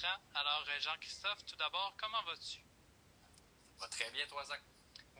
Bertrand. 0.00 0.20
Alors 0.34 0.64
Jean-Christophe, 0.80 1.44
tout 1.44 1.56
d'abord, 1.56 1.94
comment 1.98 2.22
vas-tu? 2.24 2.60
Va 3.78 3.88
très 3.88 4.10
bien, 4.10 4.26
toi, 4.26 4.44
Zach. 4.44 4.62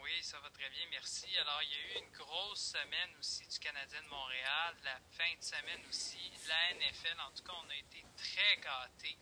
Oui, 0.03 0.23
ça 0.23 0.41
va 0.41 0.51
très 0.51 0.69
bien, 0.71 0.87
merci. 0.91 1.27
Alors, 1.39 1.63
il 1.63 1.71
y 1.71 1.75
a 1.75 1.79
eu 1.79 2.05
une 2.05 2.11
grosse 2.13 2.73
semaine 2.73 3.17
aussi 3.19 3.47
du 3.47 3.59
Canadien 3.59 4.03
de 4.03 4.09
Montréal, 4.09 4.77
la 4.85 4.99
fin 5.11 5.35
de 5.37 5.43
semaine 5.43 5.81
aussi, 5.89 6.33
la 6.49 6.75
NFL. 6.75 7.21
En 7.21 7.31
tout 7.33 7.43
cas, 7.43 7.53
on 7.63 7.69
a 7.69 7.77
été 7.77 8.05
très 8.17 8.57
gâtés. 8.57 9.19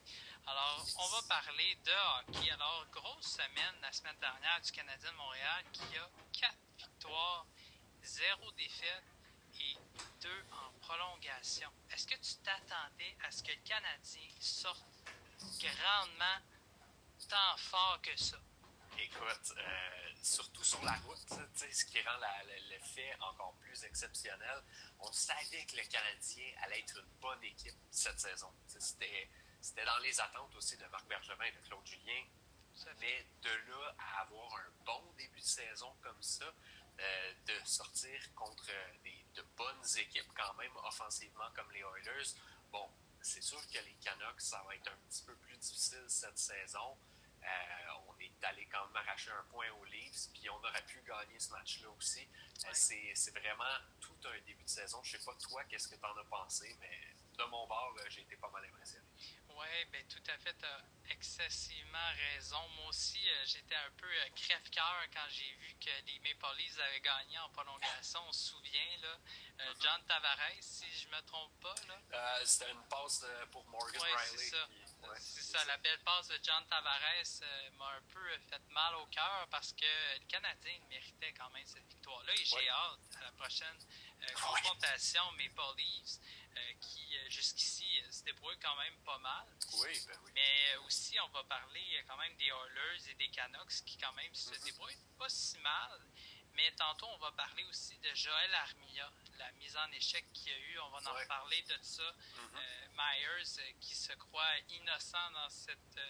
Alors, 0.46 0.86
on 0.98 1.08
va 1.08 1.22
parler 1.28 1.74
de 1.84 1.92
hockey. 1.92 2.50
Alors, 2.50 2.86
grosse 2.92 3.26
semaine 3.26 3.80
la 3.82 3.92
semaine 3.92 4.18
dernière 4.20 4.60
du 4.60 4.70
Canadien 4.70 5.10
de 5.10 5.16
Montréal 5.16 5.64
qui 5.72 5.98
a 5.98 6.08
quatre 6.32 6.58
victoires, 6.78 7.46
zéro 8.02 8.50
défaite 8.52 9.04
et 9.60 9.76
deux 10.20 10.44
en 10.52 10.70
prolongation. 10.78 11.70
Est-ce 11.90 12.06
que 12.06 12.14
tu 12.14 12.36
t'attendais 12.44 13.16
à 13.24 13.30
ce 13.30 13.42
que 13.42 13.50
le 13.50 13.62
Canadien 13.64 14.28
sorte 14.40 14.84
grandement 15.60 16.38
tant 17.28 17.56
fort 17.58 18.00
que 18.02 18.16
ça? 18.16 18.38
Écoute, 18.98 19.52
euh, 19.56 20.10
surtout 20.22 20.64
sur 20.64 20.82
la 20.82 20.94
route, 21.06 21.18
ce 21.18 21.84
qui 21.84 22.00
rend 22.02 22.18
l'effet 22.68 23.14
encore 23.20 23.54
plus 23.60 23.84
exceptionnel, 23.84 24.62
on 24.98 25.12
savait 25.12 25.64
que 25.66 25.76
le 25.76 25.82
Canadien 25.82 26.52
allait 26.62 26.80
être 26.80 26.98
une 26.98 27.20
bonne 27.20 27.42
équipe 27.44 27.76
cette 27.90 28.18
saison. 28.18 28.52
C'était 28.66 29.28
c'était 29.60 29.84
dans 29.84 29.98
les 29.98 30.20
attentes 30.20 30.54
aussi 30.56 30.76
de 30.76 30.86
Marc 30.86 31.06
Bergevin 31.08 31.44
et 31.44 31.52
de 31.52 31.60
Claude 31.66 31.86
Julien. 31.86 32.24
Mais 33.00 33.26
de 33.42 33.50
là 33.50 33.94
à 33.98 34.20
avoir 34.22 34.54
un 34.54 34.70
bon 34.84 35.12
début 35.16 35.40
de 35.40 35.44
saison 35.44 35.92
comme 36.00 36.22
ça, 36.22 36.44
euh, 37.00 37.32
de 37.46 37.54
sortir 37.64 38.34
contre 38.34 38.70
des, 39.02 39.24
de 39.34 39.42
bonnes 39.56 39.84
équipes 39.96 40.32
quand 40.36 40.54
même 40.54 40.74
offensivement 40.84 41.50
comme 41.54 41.70
les 41.72 41.80
Oilers, 41.80 42.34
bon, 42.70 42.88
c'est 43.22 43.42
sûr 43.42 43.60
que 43.66 43.78
les 43.78 43.94
Canucks, 44.02 44.40
ça 44.40 44.62
va 44.66 44.74
être 44.74 44.88
un 44.90 44.96
petit 45.08 45.22
peu 45.24 45.34
plus 45.36 45.56
difficile 45.56 46.04
cette 46.08 46.38
saison. 46.38 46.96
Euh, 47.42 47.46
on 48.08 48.18
est 48.20 48.44
allé 48.44 48.66
quand 48.66 48.86
même 48.86 48.96
arracher 48.96 49.30
un 49.30 49.44
point 49.50 49.70
aux 49.70 49.84
Leafs, 49.84 50.28
puis 50.32 50.50
on 50.50 50.58
aurait 50.58 50.84
pu 50.86 51.02
gagner 51.02 51.38
ce 51.38 51.50
match-là 51.50 51.88
aussi. 51.90 52.28
Euh, 52.64 52.70
c'est 52.72 53.30
vraiment 53.30 53.78
tout 54.00 54.16
un 54.24 54.40
début 54.46 54.62
de 54.62 54.68
saison. 54.68 55.02
Je 55.02 55.16
sais 55.16 55.24
pas 55.24 55.34
toi, 55.34 55.64
qu'est-ce 55.64 55.88
que 55.88 55.94
tu 55.94 56.04
en 56.04 56.16
as 56.16 56.24
pensé, 56.24 56.76
mais 56.80 57.14
de 57.36 57.44
mon 57.44 57.66
bord, 57.66 57.94
j'ai 58.08 58.22
été 58.22 58.36
pas 58.36 58.50
mal 58.50 58.64
impressionné. 58.64 59.07
Oui, 59.58 59.84
ben 59.90 60.04
tout 60.06 60.22
à 60.30 60.38
fait, 60.38 60.54
tu 60.54 60.64
as 60.64 60.82
excessivement 61.10 62.10
raison. 62.32 62.60
Moi 62.76 62.86
aussi, 62.88 63.18
euh, 63.28 63.44
j'étais 63.44 63.74
un 63.74 63.90
peu 63.96 64.06
euh, 64.06 64.28
crève-cœur 64.36 65.04
quand 65.12 65.26
j'ai 65.30 65.50
vu 65.54 65.74
que 65.80 65.90
les 66.06 66.18
Maple 66.20 66.56
Leafs 66.58 66.78
avaient 66.78 67.00
gagné 67.00 67.38
en 67.40 67.48
prolongation. 67.50 68.20
On 68.28 68.32
se 68.32 68.50
souvient, 68.50 68.96
là. 69.02 69.08
Euh, 69.08 69.72
mm-hmm. 69.72 69.82
John 69.82 70.04
Tavares, 70.06 70.60
si 70.60 70.86
je 70.92 71.08
me 71.08 71.20
trompe 71.22 71.60
pas, 71.60 71.74
là. 71.88 72.44
C'était 72.44 72.70
une 72.70 72.86
passe 72.88 73.24
pour 73.50 73.66
Morgan 73.66 74.00
ouais, 74.00 74.14
Riley. 74.14 74.38
c'est 74.38 74.50
ça. 74.50 74.68
c'est 75.16 75.42
ça, 75.42 75.64
la 75.64 75.76
belle 75.78 75.98
passe 76.04 76.28
de 76.28 76.38
John 76.42 76.64
Tavares 76.68 77.72
m'a 77.78 77.88
un 77.96 78.02
peu 78.12 78.38
fait 78.50 78.62
mal 78.70 78.94
au 78.96 79.06
cœur 79.06 79.48
parce 79.50 79.72
que 79.72 80.18
le 80.20 80.26
Canadien 80.26 80.78
méritait 80.88 81.32
quand 81.32 81.50
même 81.50 81.66
cette 81.66 81.86
victoire-là 81.88 82.32
et 82.32 82.44
j'ai 82.44 82.68
hâte 82.68 83.16
à 83.20 83.24
la 83.24 83.32
prochaine 83.32 83.78
confrontation 84.34 85.22
Maple 85.32 85.78
Leafs. 85.78 86.20
Qui 86.80 87.16
jusqu'ici 87.28 88.02
se 88.10 88.24
débrouille 88.24 88.58
quand 88.58 88.74
même 88.76 88.96
pas 89.04 89.18
mal. 89.18 89.46
Oui, 89.74 90.02
ben 90.06 90.18
oui. 90.24 90.32
Mais 90.34 90.76
aussi, 90.86 91.18
on 91.20 91.28
va 91.28 91.44
parler 91.44 92.04
quand 92.06 92.16
même 92.16 92.34
des 92.36 92.46
Oilers 92.46 93.10
et 93.10 93.14
des 93.14 93.28
Canucks 93.28 93.84
qui 93.84 93.98
quand 93.98 94.12
même 94.12 94.34
se 94.34 94.50
mm-hmm. 94.50 94.64
débrouillent 94.64 95.06
pas 95.18 95.28
si 95.28 95.58
mal. 95.58 96.00
Mais 96.54 96.72
tantôt, 96.72 97.06
on 97.06 97.18
va 97.18 97.30
parler 97.32 97.64
aussi 97.64 97.96
de 97.98 98.14
Joël 98.14 98.54
Armia, 98.54 99.12
la 99.38 99.52
mise 99.52 99.76
en 99.76 99.92
échec 99.92 100.24
qu'il 100.32 100.52
y 100.52 100.54
a 100.54 100.58
eu. 100.58 100.78
On 100.80 100.90
va 100.90 101.10
en 101.10 101.14
reparler 101.14 101.62
de 101.62 101.78
ça. 101.82 102.02
Mm-hmm. 102.02 102.88
Myers 102.96 103.74
qui 103.80 103.94
se 103.94 104.12
croit 104.14 104.58
innocent 104.70 105.30
dans 105.32 105.50
cette 105.50 106.00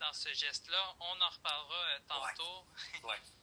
dans 0.00 0.12
ce 0.12 0.32
geste-là. 0.34 0.96
On 0.98 1.20
en 1.20 1.30
reparlera 1.30 2.00
tantôt. 2.08 2.66
Ouais. 3.04 3.20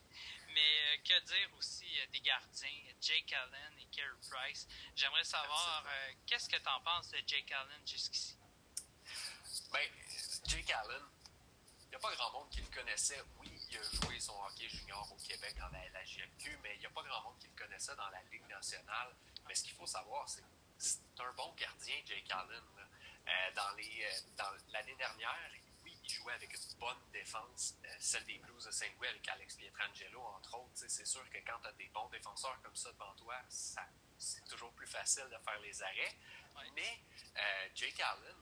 Mais 0.53 0.62
euh, 0.62 0.97
que 1.03 1.26
dire 1.26 1.50
aussi 1.58 1.86
euh, 2.00 2.08
des 2.12 2.22
gardiens, 2.22 2.70
Jake 3.00 3.31
Allen 3.34 3.74
et 3.80 3.86
Carey 3.96 4.09
Price? 4.30 4.68
J'aimerais 4.96 5.24
savoir, 5.24 5.86
euh, 5.86 6.14
qu'est-ce 6.26 6.50
que 6.50 6.58
tu 6.58 6.68
en 6.68 6.81
penses 6.81 7.09
de 7.09 7.22
Jake 7.26 7.52
Allen 7.52 7.88
jusqu'ici? 7.88 8.36
Ben, 9.72 9.88
Jake 10.46 10.72
Allen, 10.72 11.03
il 11.85 11.90
n'y 11.90 11.96
a 11.96 12.00
pas 12.00 12.13
grand 12.16 12.31
monde 12.34 12.50
qui 12.50 12.62
le 12.62 12.68
connaissait. 12.68 13.22
Oui, 13.38 13.52
il 13.69 13.78
a 13.78 13.81
joué 13.84 14.19
son 14.19 14.34
hockey 14.44 14.68
junior 14.68 15.07
au 15.12 15.16
Québec 15.16 15.56
dans 15.59 15.69
la 15.69 15.85
LHJMQ, 15.90 16.59
mais 16.63 16.75
il 16.75 16.80
n'y 16.80 16.85
a 16.85 16.90
pas 16.90 17.03
grand 17.03 17.22
monde 17.24 17.38
qui 17.40 17.47
le 17.47 17.62
connaissait 17.62 17.96
dans 17.96 18.09
la 18.09 18.22
Ligue 18.31 18.47
nationale. 18.47 19.16
Mais 19.47 19.56
ce 19.56 19.63
qu'il 19.63 19.74
faut 19.74 19.88
savoir, 19.88 20.28
c'est 20.28 20.41
que 20.41 20.47
c'est 20.78 21.19
un 21.19 21.34
bon 21.34 21.53
gardien, 21.58 21.96
Jake 22.06 22.29
Allen. 22.31 22.63
dans 24.38 24.52
l'année 24.72 24.96
dernière, 24.96 25.52
il 25.85 26.09
jouait 26.09 26.34
avec 26.34 26.53
une 26.53 26.79
bonne 26.79 27.12
défense, 27.12 27.75
euh, 27.85 27.96
celle 28.00 28.25
des 28.25 28.38
Blues 28.40 28.66
de 28.66 28.72
Saint-Louis 28.72 29.08
avec 29.08 29.28
Alex 29.28 29.56
Pietrangelo, 29.56 30.22
entre 30.22 30.58
autres. 30.58 30.72
C'est 30.88 31.06
sûr 31.06 31.28
que 31.29 31.38
quand 31.46 31.59
tu 31.62 31.68
as 31.68 31.74
des 31.74 31.90
bons 31.90 32.09
défenseurs 32.09 32.59
comme 32.63 32.75
ça 32.75 32.91
devant 32.94 33.13
toi, 33.16 33.35
c'est 33.50 34.46
toujours 34.46 34.72
plus 34.74 34.88
facile 34.88 35.25
de 35.25 35.38
faire 35.44 35.59
les 35.59 35.84
arrêts. 35.84 36.16
Mais 36.75 37.00
euh, 37.38 37.69
Jake 37.75 38.00
Allen, 38.00 38.35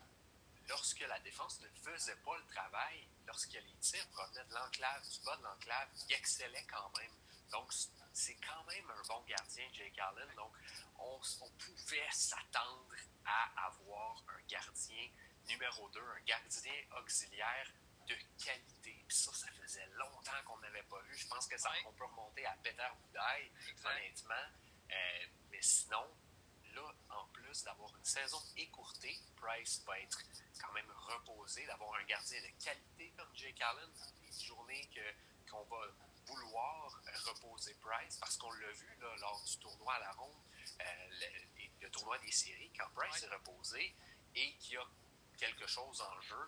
lorsque 0.69 0.99
la 1.01 1.19
défense 1.19 1.59
ne 1.61 1.67
faisait 1.69 2.15
pas 2.17 2.37
le 2.37 2.45
travail, 2.45 3.07
lorsque 3.25 3.53
les 3.53 3.75
tirs 3.81 4.07
provenaient 4.09 4.45
de 4.45 4.53
l'enclave, 4.53 5.09
du 5.09 5.19
bas 5.21 5.37
de 5.37 5.43
l'enclave, 5.43 5.89
il 6.07 6.13
excellait 6.15 6.65
quand 6.69 6.91
même. 6.99 7.11
Donc, 7.51 7.71
c'est 8.13 8.35
quand 8.35 8.63
même 8.65 8.89
un 8.89 9.07
bon 9.07 9.23
gardien, 9.27 9.65
Jake 9.73 9.97
Allen. 9.99 10.29
Donc, 10.35 10.53
on 10.99 11.19
pouvait 11.57 12.07
s'attendre 12.11 12.93
à 13.25 13.67
avoir 13.67 14.23
un 14.27 14.41
gardien 14.47 15.09
numéro 15.47 15.89
2, 15.89 15.99
un 15.99 16.21
gardien 16.25 16.73
auxiliaire 16.99 17.71
de 18.07 18.15
qualité. 18.43 19.03
Puis 19.07 19.17
ça, 19.17 19.33
ça 19.33 19.47
faisait 19.61 19.85
longtemps 19.95 20.43
qu'on 20.45 20.57
n'avait 20.59 20.83
pas 20.83 20.99
vu. 21.01 21.17
Je 21.17 21.27
pense 21.27 21.47
que 21.47 21.57
ça, 21.57 21.69
on 21.85 21.93
peut 21.93 22.05
remonter 22.05 22.45
à 22.45 22.55
Peter 22.63 22.87
Boudaille, 23.01 23.51
honnêtement. 23.85 24.33
Euh, 24.91 25.25
mais 25.51 25.61
sinon, 25.61 26.05
là, 26.73 26.93
en 27.09 27.25
d'avoir 27.63 27.95
une 27.95 28.05
saison 28.05 28.41
écourtée, 28.55 29.19
Price 29.35 29.83
va 29.85 29.99
être 29.99 30.21
quand 30.61 30.71
même 30.73 30.91
reposé, 30.91 31.65
d'avoir 31.65 31.95
un 31.99 32.03
gardien 32.03 32.41
de 32.41 32.63
qualité 32.63 33.13
comme 33.17 33.29
Jake 33.33 33.61
Allen, 33.61 33.89
les 34.21 34.45
journées 34.45 34.89
que, 34.93 35.51
qu'on 35.51 35.63
va 35.65 35.87
vouloir 36.25 37.01
reposer 37.25 37.73
Price, 37.75 38.17
parce 38.17 38.37
qu'on 38.37 38.51
l'a 38.51 38.71
vu 38.71 38.97
là, 38.99 39.15
lors 39.19 39.43
du 39.43 39.57
tournoi 39.57 39.93
à 39.93 39.99
la 39.99 40.11
ronde, 40.11 40.41
euh, 40.81 40.85
le, 41.81 41.89
tournoi 41.89 42.17
des 42.19 42.31
séries, 42.31 42.71
quand 42.77 42.89
Price 42.93 43.23
est 43.23 43.33
reposé 43.33 43.95
et 44.35 44.53
qu'il 44.57 44.77
a 44.77 44.87
quelque 45.37 45.65
chose 45.67 46.01
en 46.01 46.21
jeu, 46.21 46.47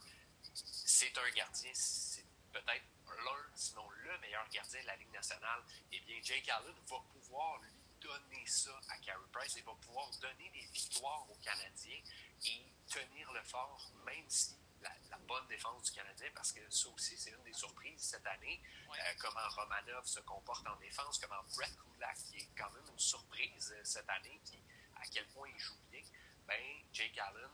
c'est 0.54 1.18
un 1.18 1.30
gardien, 1.32 1.72
c'est 1.74 2.26
peut-être 2.52 2.86
l'un, 3.24 3.56
sinon 3.56 3.90
le 3.90 4.18
meilleur 4.20 4.48
gardien 4.50 4.82
de 4.82 4.88
la 4.88 4.96
Ligue 4.98 5.14
nationale, 5.14 5.64
eh 5.92 6.00
bien, 6.02 6.20
Jake 6.22 6.50
Allen 6.50 6.76
va 6.88 7.00
pouvoir 7.14 7.58
lui 7.62 7.79
donner 8.02 8.46
ça 8.46 8.72
à 8.90 8.98
Carey 8.98 9.26
Price 9.32 9.58
et 9.58 9.62
va 9.62 9.74
pouvoir 9.76 10.10
donner 10.22 10.50
des 10.50 10.66
victoires 10.72 11.26
aux 11.30 11.38
Canadiens 11.38 12.02
et 12.46 12.66
tenir 12.88 13.32
le 13.32 13.44
fort, 13.44 13.92
même 14.06 14.30
si 14.30 14.56
la, 14.82 15.18
bonne 15.28 15.48
défense 15.48 15.84
du 15.84 15.92
Canadien, 15.92 16.30
parce 16.34 16.52
que 16.52 16.62
ça 16.70 16.90
aussi, 16.90 17.18
c'est 17.18 17.32
une 17.32 17.44
des 17.44 17.54
surprises 17.54 18.02
cette 18.02 18.26
année, 18.26 18.62
euh, 18.90 19.14
comment 19.20 19.48
Romanov 19.50 20.06
se 20.06 20.20
comporte 20.22 20.66
en 20.68 20.76
défense, 20.78 21.20
comment 21.20 21.44
Brett 21.56 21.76
Kulak, 21.76 22.18
qui 22.30 22.38
est 22.38 22.50
quand 22.58 22.72
même 22.72 22.88
une 22.90 23.00
surprise 23.00 23.74
euh, 23.78 23.84
cette 23.84 24.10
année, 24.10 24.42
qui, 24.46 24.58
à 24.96 25.06
quel 25.12 25.28
point 25.28 25.48
il 25.54 25.60
joue 25.60 25.78
bien, 25.92 26.02
ben, 26.48 26.82
Jake 26.92 27.18
Allen 27.18 27.52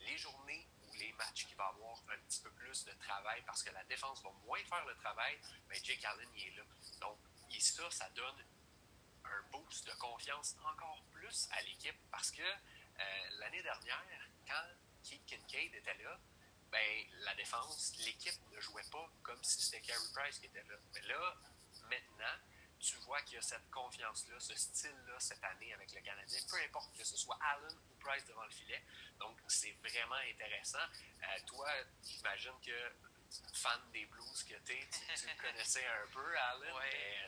les 0.00 0.16
journées 0.16 0.66
ou 0.82 0.92
les 0.94 1.12
matchs 1.12 1.46
qui 1.46 1.54
va 1.54 1.66
avoir 1.66 2.02
un 2.08 2.18
petit 2.26 2.40
peu 2.40 2.50
plus 2.52 2.84
de 2.84 2.92
travail 2.92 3.42
parce 3.46 3.62
que 3.62 3.70
la 3.70 3.84
défense 3.84 4.22
va 4.22 4.30
moins 4.44 4.62
faire 4.64 4.84
le 4.86 4.94
travail, 4.96 5.38
mais 5.68 5.76
ben, 5.76 5.84
Jake 5.84 6.04
Allen 6.04 6.28
y 6.36 6.46
est 6.46 6.56
là. 6.56 6.62
Donc, 7.00 7.18
et 7.50 7.60
ça, 7.60 7.90
ça 7.90 8.08
donne 8.10 8.44
un 9.30 9.42
boost 9.50 9.86
de 9.86 9.92
confiance 9.92 10.56
encore 10.64 11.02
plus 11.12 11.48
à 11.52 11.62
l'équipe 11.62 11.96
parce 12.10 12.30
que 12.30 12.42
euh, 12.42 13.28
l'année 13.38 13.62
dernière, 13.62 14.04
quand 14.46 14.64
Keith 15.02 15.24
Kincaid 15.26 15.74
était 15.74 15.94
là, 16.02 16.18
ben, 16.70 17.06
la 17.24 17.34
défense, 17.34 17.94
l'équipe 18.04 18.38
ne 18.52 18.60
jouait 18.60 18.88
pas 18.92 19.10
comme 19.22 19.42
si 19.42 19.60
c'était 19.62 19.80
Carey 19.80 20.06
Price 20.14 20.38
qui 20.38 20.46
était 20.46 20.62
là. 20.62 20.76
Mais 20.94 21.00
là, 21.02 21.36
maintenant, 21.88 22.38
tu 22.78 22.96
vois 22.98 23.20
qu'il 23.22 23.34
y 23.34 23.38
a 23.38 23.42
cette 23.42 23.68
confiance-là, 23.70 24.38
ce 24.38 24.54
style-là 24.54 25.18
cette 25.18 25.42
année 25.44 25.72
avec 25.74 25.92
le 25.92 26.00
Canadien, 26.00 26.38
peu 26.48 26.56
importe 26.62 26.96
que 26.96 27.04
ce 27.04 27.16
soit 27.16 27.38
Allen 27.42 27.76
ou 27.90 27.94
Price 27.96 28.24
devant 28.26 28.44
le 28.44 28.50
filet. 28.50 28.82
Donc, 29.18 29.38
c'est 29.48 29.76
vraiment 29.82 30.20
intéressant. 30.30 30.78
Euh, 30.78 31.26
toi, 31.46 31.68
j'imagine 32.02 32.58
que 32.64 32.92
fan 33.54 33.80
des 33.92 34.06
Blues 34.06 34.44
que 34.44 34.54
tu 34.64 34.72
es, 34.72 34.88
tu 35.16 35.36
connaissais 35.36 35.86
un 35.86 36.06
peu, 36.12 36.38
Allen. 36.38 36.74
Ouais. 36.74 37.26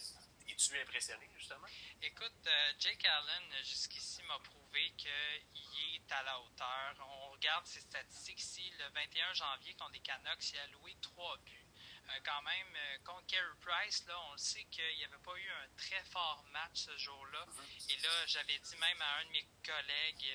Es-tu 0.49 0.79
impressionné, 0.81 1.29
justement? 1.37 1.67
Écoute, 2.03 2.47
euh, 2.47 2.73
Jake 2.79 3.05
Allen, 3.05 3.65
jusqu'ici, 3.65 4.23
m'a 4.25 4.39
prouvé 4.41 4.93
qu'il 4.97 5.94
est 5.94 6.12
à 6.12 6.23
la 6.23 6.39
hauteur. 6.41 6.94
On 7.00 7.31
regarde 7.31 7.67
ses 7.67 7.81
statistiques 7.81 8.41
ici. 8.41 8.73
Le 8.79 8.89
21 8.91 9.33
janvier, 9.35 9.75
contre 9.75 9.93
les 9.93 10.00
Canucks, 10.00 10.53
il 10.53 10.59
a 10.59 10.67
loué 10.69 10.97
trois 11.00 11.37
buts. 11.39 11.67
Euh, 12.09 12.21
quand 12.25 12.43
même, 12.43 12.77
euh, 12.77 12.99
contre 13.05 13.27
Carey 13.27 13.56
Price, 13.61 14.05
là, 14.06 14.21
on 14.29 14.33
le 14.33 14.39
sait 14.39 14.65
qu'il 14.65 14.97
n'y 14.97 15.05
avait 15.05 15.23
pas 15.23 15.37
eu 15.37 15.50
un 15.50 15.69
très 15.77 16.03
fort 16.05 16.44
match 16.53 16.87
ce 16.87 16.97
jour-là. 16.97 17.47
Et 17.89 17.97
là, 17.99 18.27
j'avais 18.27 18.59
dit 18.59 18.77
même 18.77 19.00
à 19.00 19.19
un 19.19 19.25
de 19.27 19.31
mes 19.31 19.47
collègues, 19.65 20.27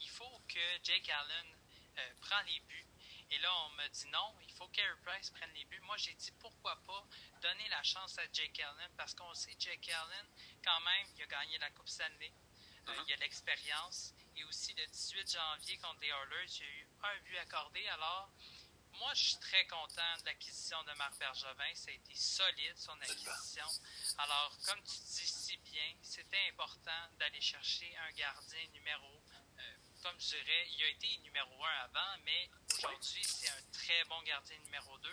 il 0.00 0.08
faut 0.08 0.40
que 0.48 0.82
Jake 0.82 1.08
Allen 1.08 1.56
prenne 2.20 2.46
les 2.46 2.60
buts. 2.60 2.89
Et 3.32 3.38
là, 3.38 3.50
on 3.66 3.70
m'a 3.70 3.88
dit 3.88 4.08
non, 4.08 4.34
il 4.42 4.52
faut 4.52 4.66
que 4.68 4.76
Carey 4.76 4.96
Price 5.04 5.30
prenne 5.30 5.52
les 5.54 5.64
buts. 5.66 5.80
Moi, 5.82 5.96
j'ai 5.98 6.14
dit 6.14 6.32
pourquoi 6.40 6.76
pas 6.86 7.06
donner 7.40 7.68
la 7.68 7.82
chance 7.82 8.18
à 8.18 8.22
Jake 8.32 8.58
Allen? 8.60 8.90
Parce 8.96 9.14
qu'on 9.14 9.32
sait 9.34 9.54
Jake 9.58 9.88
Allen, 9.88 10.26
quand 10.64 10.80
même, 10.80 11.06
il 11.16 11.22
a 11.22 11.26
gagné 11.26 11.58
la 11.58 11.70
Coupe 11.70 11.88
Stanley. 11.88 12.32
Mm-hmm. 12.86 13.04
il 13.06 13.12
a 13.12 13.16
l'expérience. 13.16 14.14
Et 14.36 14.44
aussi, 14.44 14.72
le 14.74 14.86
18 14.86 15.32
janvier 15.32 15.76
contre 15.78 16.00
les 16.00 16.08
Oilers, 16.08 16.46
il 16.46 16.60
y 16.60 16.64
a 16.64 16.72
eu 16.72 16.88
un 17.02 17.18
but 17.24 17.36
accordé. 17.38 17.86
Alors, 17.88 18.30
moi, 18.98 19.12
je 19.14 19.24
suis 19.24 19.38
très 19.38 19.66
content 19.66 20.16
de 20.20 20.26
l'acquisition 20.26 20.82
de 20.84 20.92
Marc 20.94 21.18
Bergevin. 21.18 21.74
Ça 21.74 21.90
a 21.90 21.94
été 21.94 22.14
solide, 22.14 22.76
son 22.76 22.98
acquisition. 23.00 23.66
Alors, 24.18 24.56
comme 24.66 24.82
tu 24.82 24.98
dis 24.98 25.26
si 25.26 25.56
bien, 25.58 25.94
c'était 26.02 26.48
important 26.50 27.08
d'aller 27.18 27.40
chercher 27.40 27.96
un 27.96 28.10
gardien 28.12 28.66
numéro. 28.74 29.22
Euh, 29.58 29.76
comme 30.02 30.18
je 30.20 30.28
dirais, 30.28 30.68
il 30.72 30.84
a 30.84 30.88
été 30.88 31.18
numéro 31.18 31.64
un 31.64 31.84
avant, 31.84 32.22
mais 32.24 32.50
aujourd'hui, 32.84 33.24
c'est 33.24 33.48
un 33.48 33.62
très 33.72 34.04
bon 34.04 34.20
gardien 34.22 34.56
numéro 34.64 34.96
2. 34.98 35.10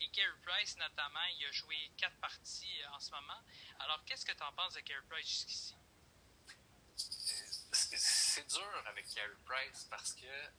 Et 0.00 0.08
Carey 0.10 0.28
Price, 0.42 0.76
notamment, 0.76 1.24
il 1.38 1.46
a 1.46 1.52
joué 1.52 1.76
quatre 1.96 2.16
parties 2.16 2.82
euh, 2.82 2.94
en 2.94 3.00
ce 3.00 3.10
moment. 3.10 3.40
Alors, 3.80 4.02
qu'est-ce 4.04 4.24
que 4.24 4.32
tu 4.32 4.42
en 4.42 4.52
penses 4.52 4.74
de 4.74 4.80
Carey 4.80 5.04
Price 5.08 5.28
jusqu'ici? 5.28 5.74
C'est 6.96 8.46
dur 8.48 8.82
avec 8.86 9.06
Carey 9.14 9.36
Price 9.44 9.86
parce 9.90 10.12
que 10.14 10.50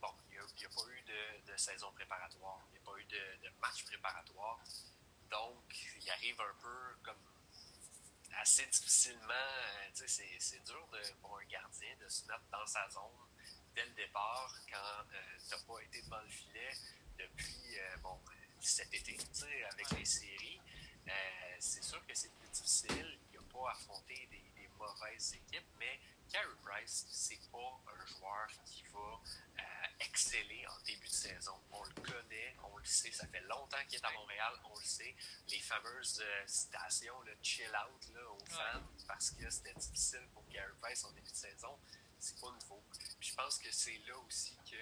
bon, 0.00 0.14
il 0.30 0.32
n'y 0.32 0.64
a, 0.64 0.68
pas 0.68 0.88
eu 0.88 1.02
de, 1.46 1.56
saison 1.56 1.92
préparatoire, 1.92 2.60
il 2.68 2.72
n'y 2.72 2.78
a 2.78 2.90
pas 2.90 2.98
eu 2.98 3.04
de, 3.04 3.50
match 3.60 3.84
préparatoire. 3.84 4.60
Donc, 5.30 5.76
il 6.00 6.10
arrive 6.10 6.40
un 6.40 6.54
peu 6.60 6.96
comme 7.02 7.16
assez 8.40 8.66
difficilement. 8.66 9.32
Euh, 9.32 9.90
c'est 10.06 10.64
dur 10.64 10.86
pour 11.20 11.38
un 11.38 11.44
gardien 11.44 11.96
de 11.96 12.08
se 12.08 12.26
mettre 12.26 12.44
dans 12.50 12.66
sa 12.66 12.88
zone 12.90 13.33
dès 13.74 13.84
le 13.86 13.92
départ 13.92 14.54
quand 14.70 15.04
euh, 15.12 15.38
tu 15.38 15.54
n'as 15.54 15.62
pas 15.62 15.82
été 15.82 16.02
devant 16.02 16.20
le 16.20 16.28
filet 16.28 16.72
depuis 17.18 17.78
euh, 17.78 17.96
bon, 17.98 18.18
cet 18.60 18.92
été 18.94 19.16
avec 19.70 19.90
les 19.98 20.04
séries. 20.04 20.60
c'est 21.58 21.82
sûr 21.84 22.04
que 22.06 22.14
c'est 22.14 22.32
plus 22.34 22.48
difficile. 22.48 23.18
Il 23.32 23.38
n'a 23.38 23.46
pas 23.52 23.70
affronté 23.70 24.26
des, 24.30 24.44
des 24.60 24.68
mauvaises 24.78 25.34
équipes, 25.34 25.68
mais 25.78 26.00
Carey 26.34 26.48
Price, 26.64 27.06
c'est 27.10 27.40
pas 27.52 27.80
un 27.86 28.06
joueur 28.06 28.48
qui 28.64 28.82
va 28.92 29.20
euh, 29.58 29.62
exceller 30.00 30.66
en 30.66 30.80
début 30.84 31.06
de 31.06 31.12
saison. 31.12 31.54
On 31.70 31.84
le 31.84 31.94
connaît, 32.02 32.56
on 32.64 32.76
le 32.76 32.84
sait, 32.84 33.12
ça 33.12 33.26
fait 33.28 33.42
longtemps 33.42 33.78
qu'il 33.88 33.98
est 33.98 34.04
à 34.04 34.10
Montréal, 34.10 34.52
on 34.64 34.76
le 34.76 34.84
sait. 34.84 35.14
Les 35.48 35.60
fameuses 35.60 36.20
euh, 36.24 36.42
citations, 36.46 37.20
le 37.22 37.36
chill 37.42 37.68
out 37.68 38.08
là, 38.14 38.28
aux 38.30 38.44
fans, 38.46 38.82
parce 39.06 39.30
que 39.30 39.48
c'était 39.48 39.74
difficile 39.74 40.26
pour 40.32 40.44
Carey 40.48 40.72
Price 40.80 41.04
en 41.04 41.12
début 41.12 41.30
de 41.30 41.36
saison, 41.36 41.78
c'est 42.24 42.40
pas 42.40 42.50
nouveau. 42.50 42.82
Je 43.20 43.34
pense 43.34 43.58
que 43.58 43.70
c'est 43.70 43.98
là 44.06 44.16
aussi 44.26 44.56
que, 44.70 44.76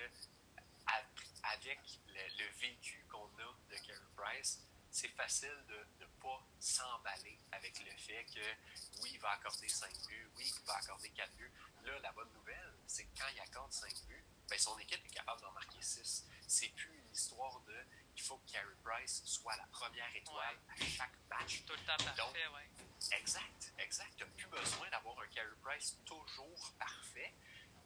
avec 1.42 1.80
le, 2.06 2.20
le 2.38 2.50
vécu 2.60 3.04
qu'on 3.10 3.26
a 3.26 3.56
de 3.68 3.76
Carey 3.84 4.00
Price, 4.16 4.60
c'est 4.92 5.08
facile 5.08 5.56
de 5.68 5.78
ne 6.00 6.06
pas 6.20 6.46
s'emballer 6.60 7.36
avec 7.50 7.80
le 7.84 7.90
fait 7.96 8.24
que 8.26 9.00
oui, 9.02 9.10
il 9.14 9.20
va 9.20 9.30
accorder 9.30 9.68
5 9.68 9.90
buts, 10.06 10.30
oui, 10.36 10.52
il 10.56 10.64
va 10.66 10.76
accorder 10.76 11.08
4 11.10 11.32
buts. 11.34 11.52
Là, 11.84 11.98
la 11.98 12.12
bonne 12.12 12.32
nouvelle, 12.34 12.71
c'est 12.92 13.04
que 13.04 13.18
quand 13.18 13.28
il 13.34 13.40
accorde 13.40 13.72
5 13.72 13.90
buts, 14.06 14.24
ben, 14.50 14.58
son 14.58 14.78
équipe 14.78 15.02
est 15.04 15.14
capable 15.14 15.40
d'en 15.40 15.52
marquer 15.52 15.80
6. 15.80 16.26
C'est 16.46 16.68
plus 16.68 16.92
une 16.92 17.10
histoire 17.10 17.58
de 17.62 17.74
il 18.14 18.22
faut 18.22 18.36
que 18.36 18.52
Carey 18.52 18.76
Price 18.84 19.22
soit 19.24 19.56
la 19.56 19.66
première 19.68 20.14
étoile 20.14 20.58
à 20.68 20.84
chaque 20.84 21.16
match. 21.30 21.64
Tout 21.64 21.72
le 21.72 21.78
temps 21.86 22.04
parfait, 22.04 22.46
oui. 22.54 22.84
Exact, 23.18 23.72
exact. 23.78 24.12
Tu 24.18 24.24
n'as 24.24 24.30
plus 24.30 24.46
besoin 24.48 24.90
d'avoir 24.90 25.18
un 25.20 25.26
Carey 25.28 25.56
Price 25.62 25.96
toujours 26.04 26.72
parfait. 26.78 27.32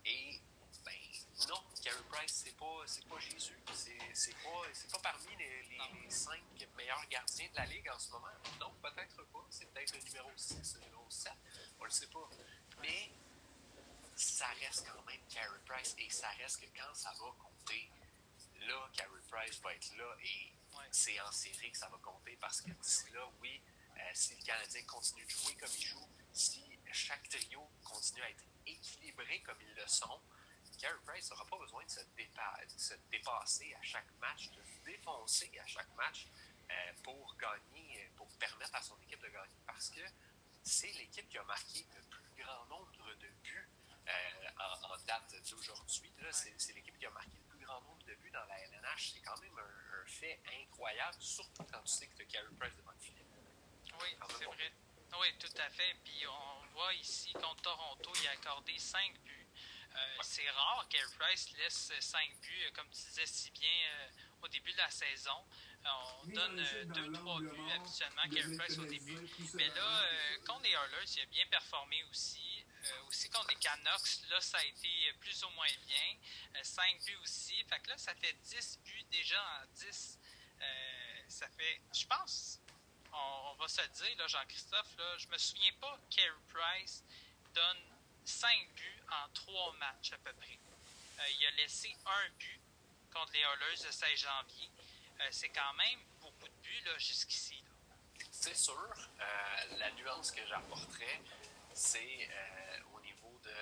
Et 0.05 0.41
ben 0.85 0.93
non, 1.49 1.63
Carey 1.83 2.03
Price, 2.11 2.43
c'est 2.45 2.57
pas, 2.57 2.85
pas 3.09 3.21
Jésus. 3.21 3.57
C'est, 4.13 4.35
pas, 4.43 4.99
pas 4.99 5.13
parmi 5.13 5.37
les, 5.37 5.63
les, 5.63 6.11
cinq 6.11 6.43
meilleurs 6.77 7.07
gardiens 7.09 7.49
de 7.49 7.57
la 7.57 7.67
Ligue 7.67 7.89
en 7.89 7.99
ce 7.99 8.11
moment. 8.11 8.27
Non, 8.59 8.73
peut-être 8.83 9.23
pas. 9.23 9.47
C'est 9.51 9.73
peut-être 9.73 9.95
le 9.95 10.03
numéro 10.03 10.31
6, 10.35 10.75
le 10.75 10.81
numéro 10.87 11.07
7. 11.09 11.33
On 11.79 11.85
le 11.85 11.91
sait 11.91 12.09
pas. 12.09 12.29
Mais 12.83 13.13
ça 14.37 14.49
reste 14.61 14.87
quand 14.87 15.03
même 15.07 15.21
Carey 15.31 15.59
Price 15.65 15.95
et 15.97 16.11
ça 16.11 16.29
reste 16.39 16.61
que 16.61 16.67
quand 16.79 16.93
ça 16.93 17.11
va 17.13 17.33
compter, 17.43 17.91
là, 18.69 18.91
Carey 18.93 19.23
Price 19.31 19.59
va 19.63 19.75
être 19.75 19.97
là 19.97 20.15
et 20.23 20.53
c'est 20.91 21.19
en 21.23 21.33
série 21.33 21.73
que 21.73 21.79
ça 21.79 21.89
va 21.89 21.97
compter 22.03 22.37
parce 22.39 22.61
que 22.61 22.71
d'ici 22.71 23.11
là, 23.15 23.27
oui, 23.41 23.63
euh, 23.97 24.01
si 24.13 24.35
le 24.37 24.45
Canadien 24.45 24.83
continue 24.83 25.25
de 25.25 25.31
jouer 25.31 25.55
comme 25.55 25.71
il 25.79 25.87
joue, 25.87 26.09
si 26.35 26.79
chaque 26.93 27.27
trio 27.31 27.67
continue 27.83 28.21
à 28.25 28.31
être 28.31 28.45
équilibré 28.67 29.41
comme 29.41 29.57
ils 29.63 29.75
le 29.75 29.87
sont, 29.87 30.21
Carey 30.79 31.01
Price 31.07 31.31
n'aura 31.31 31.47
pas 31.47 31.59
besoin 31.59 31.83
de 31.85 31.91
se, 31.91 32.95
dépasser 33.11 33.75
à 33.75 33.83
chaque 33.83 34.13
match, 34.21 34.51
de 34.51 34.63
se 34.63 34.85
défoncer 34.85 35.51
à 35.59 35.67
chaque 35.67 35.95
match 35.97 36.27
euh, 36.71 36.93
pour 37.03 37.35
gagner, 37.39 38.11
pour 38.17 38.29
permettre 38.37 38.75
à 38.75 38.83
son 38.83 39.01
équipe 39.01 39.23
de 39.23 39.29
gagner. 39.29 39.57
Parce 39.67 39.89
que 39.89 40.03
c'est 40.63 40.93
l'équipe 40.93 41.27
qui 41.27 41.39
a 41.39 41.45
marqué 41.45 41.87
le 41.95 42.03
plus 42.03 42.45
grand 42.45 42.67
nombre 42.67 42.93
de 43.15 43.29
buts 43.43 43.71
euh, 44.09 44.49
en, 44.85 44.97
date 45.07 45.35
d'aujourd'hui. 45.51 46.13
C'est 46.31 46.73
l'équipe 46.73 46.99
qui 46.99 47.07
a 47.07 47.11
marqué 47.11 47.31
le 47.37 47.57
plus 47.57 47.65
grand 47.65 47.81
nombre 47.83 48.03
de 48.05 48.15
buts 48.15 48.31
dans 48.31 48.45
la 48.45 48.59
LNH. 48.65 49.13
C'est 49.15 49.21
quand 49.21 49.41
même 49.41 49.59
un, 49.59 50.07
fait 50.07 50.41
incroyable, 50.63 51.17
surtout 51.21 51.65
quand 51.65 51.83
tu 51.83 51.93
sais 51.93 52.07
que 52.07 52.17
tu 52.17 52.23
as 52.23 52.27
Carey 52.27 52.55
Price 52.59 52.77
devant 52.77 52.93
le 52.93 52.99
filet. 52.99 53.25
Oui, 54.01 54.17
c'est 54.39 54.45
vrai. 54.45 54.73
Oui, 55.21 55.29
tout 55.39 55.61
à 55.61 55.71
fait. 55.71 55.97
Puis 56.05 56.27
on 56.27 56.67
voit 56.75 56.95
ici 56.95 57.33
contre 57.33 57.63
Toronto, 57.63 58.13
il 58.21 58.29
a 58.29 58.33
accordé 58.33 58.79
5 58.79 59.19
buts. 59.25 59.47
Euh, 59.97 60.17
c'est 60.23 60.49
rare 60.51 60.87
qu'Air 60.91 61.09
Price 61.19 61.53
laisse 61.57 61.93
5 62.01 62.21
buts, 62.43 62.65
euh, 62.67 62.71
comme 62.75 62.87
tu 62.91 63.01
disais 63.09 63.25
si 63.25 63.51
bien 63.53 63.71
euh, 63.71 64.09
au 64.43 64.49
début 64.49 64.73
de 64.73 64.77
la 64.77 64.91
saison. 64.91 65.45
on 65.85 66.27
donne 66.27 66.61
2-3 66.61 67.41
buts 67.41 67.73
habituellement 67.75 68.29
qu'Air 68.31 68.47
Price 68.59 68.79
au 68.79 68.85
début. 68.85 69.19
Mais 69.55 69.69
là, 69.69 70.03
contre 70.47 70.63
les 70.65 70.71
Oilers, 70.71 71.17
il 71.17 71.23
a 71.23 71.27
bien 71.27 71.47
performé 71.47 72.05
aussi. 72.11 72.56
Aussi 73.09 73.29
contre 73.31 73.49
les 73.49 73.57
Canucks, 73.57 74.29
là, 74.31 74.41
ça 74.41 74.59
a 74.59 74.65
été 74.65 75.13
plus 75.21 75.45
ou 75.45 75.51
moins 75.51 75.67
bien. 75.87 76.63
5 76.63 77.05
buts 77.05 77.17
aussi. 77.23 77.63
Fait 77.65 77.81
que 77.81 77.91
là, 77.91 77.99
ça 77.99 78.15
fait 78.15 78.33
10 78.33 78.79
buts 78.85 79.05
déjà 79.11 79.41
en 79.41 79.67
10. 79.75 80.19
ça 81.29 81.49
fait, 81.51 81.81
je 81.93 82.07
pense, 82.07 82.61
on, 83.13 83.55
va 83.55 83.69
se 83.69 83.83
dire, 83.83 84.29
Jean-Christophe, 84.29 84.97
je 85.19 85.29
me 85.29 85.39
souviens 85.39 85.73
pas 85.81 85.99
qu'Air 86.11 86.35
Price 86.53 87.05
donne 87.55 87.97
5 88.25 88.51
buts 88.75 89.03
en 89.11 89.29
3 89.33 89.77
matchs 89.79 90.13
à 90.13 90.19
peu 90.19 90.33
près. 90.35 90.59
Euh, 91.19 91.23
il 91.39 91.47
a 91.47 91.51
laissé 91.53 91.95
un 92.05 92.29
but 92.39 92.61
contre 93.13 93.33
les 93.33 93.41
Oilers 93.41 93.85
le 93.85 93.93
16 93.93 94.19
janvier. 94.19 94.71
Euh, 95.21 95.29
c'est 95.31 95.49
quand 95.49 95.73
même 95.75 96.01
beaucoup 96.21 96.47
de 96.47 96.63
buts 96.63 96.91
jusqu'ici. 96.99 97.63
C'est 98.31 98.57
sûr. 98.57 98.93
Euh, 99.21 99.79
la 99.79 99.91
nuance 99.93 100.31
que 100.31 100.47
j'apporterais, 100.47 101.23
c'est 101.77 102.29
au 102.93 103.01
niveau 103.01 103.39
de 103.45 103.55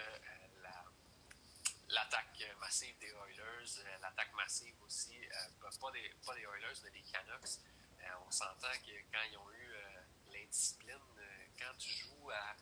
l'attaque 1.89 2.43
massive 2.61 2.97
des 2.99 3.11
Oilers, 3.11 3.85
l'attaque 4.01 4.33
massive 4.35 4.75
aussi, 4.83 5.21
pas, 5.61 5.91
des, 5.93 6.13
pas 6.25 6.35
des 6.35 6.43
Oilers, 6.43 6.81
mais 6.85 6.91
des 6.91 7.03
Canucks. 7.03 7.59
on 8.27 8.31
s'entend 8.31 8.73
que 8.87 8.93
quand 9.13 9.23
ils 9.31 9.37
ont 9.37 9.51
eu 9.53 9.75
l'indiscipline, 10.33 10.99
quand 11.59 11.77
tu 11.79 11.91
joues 11.91 12.31
à 12.31 12.57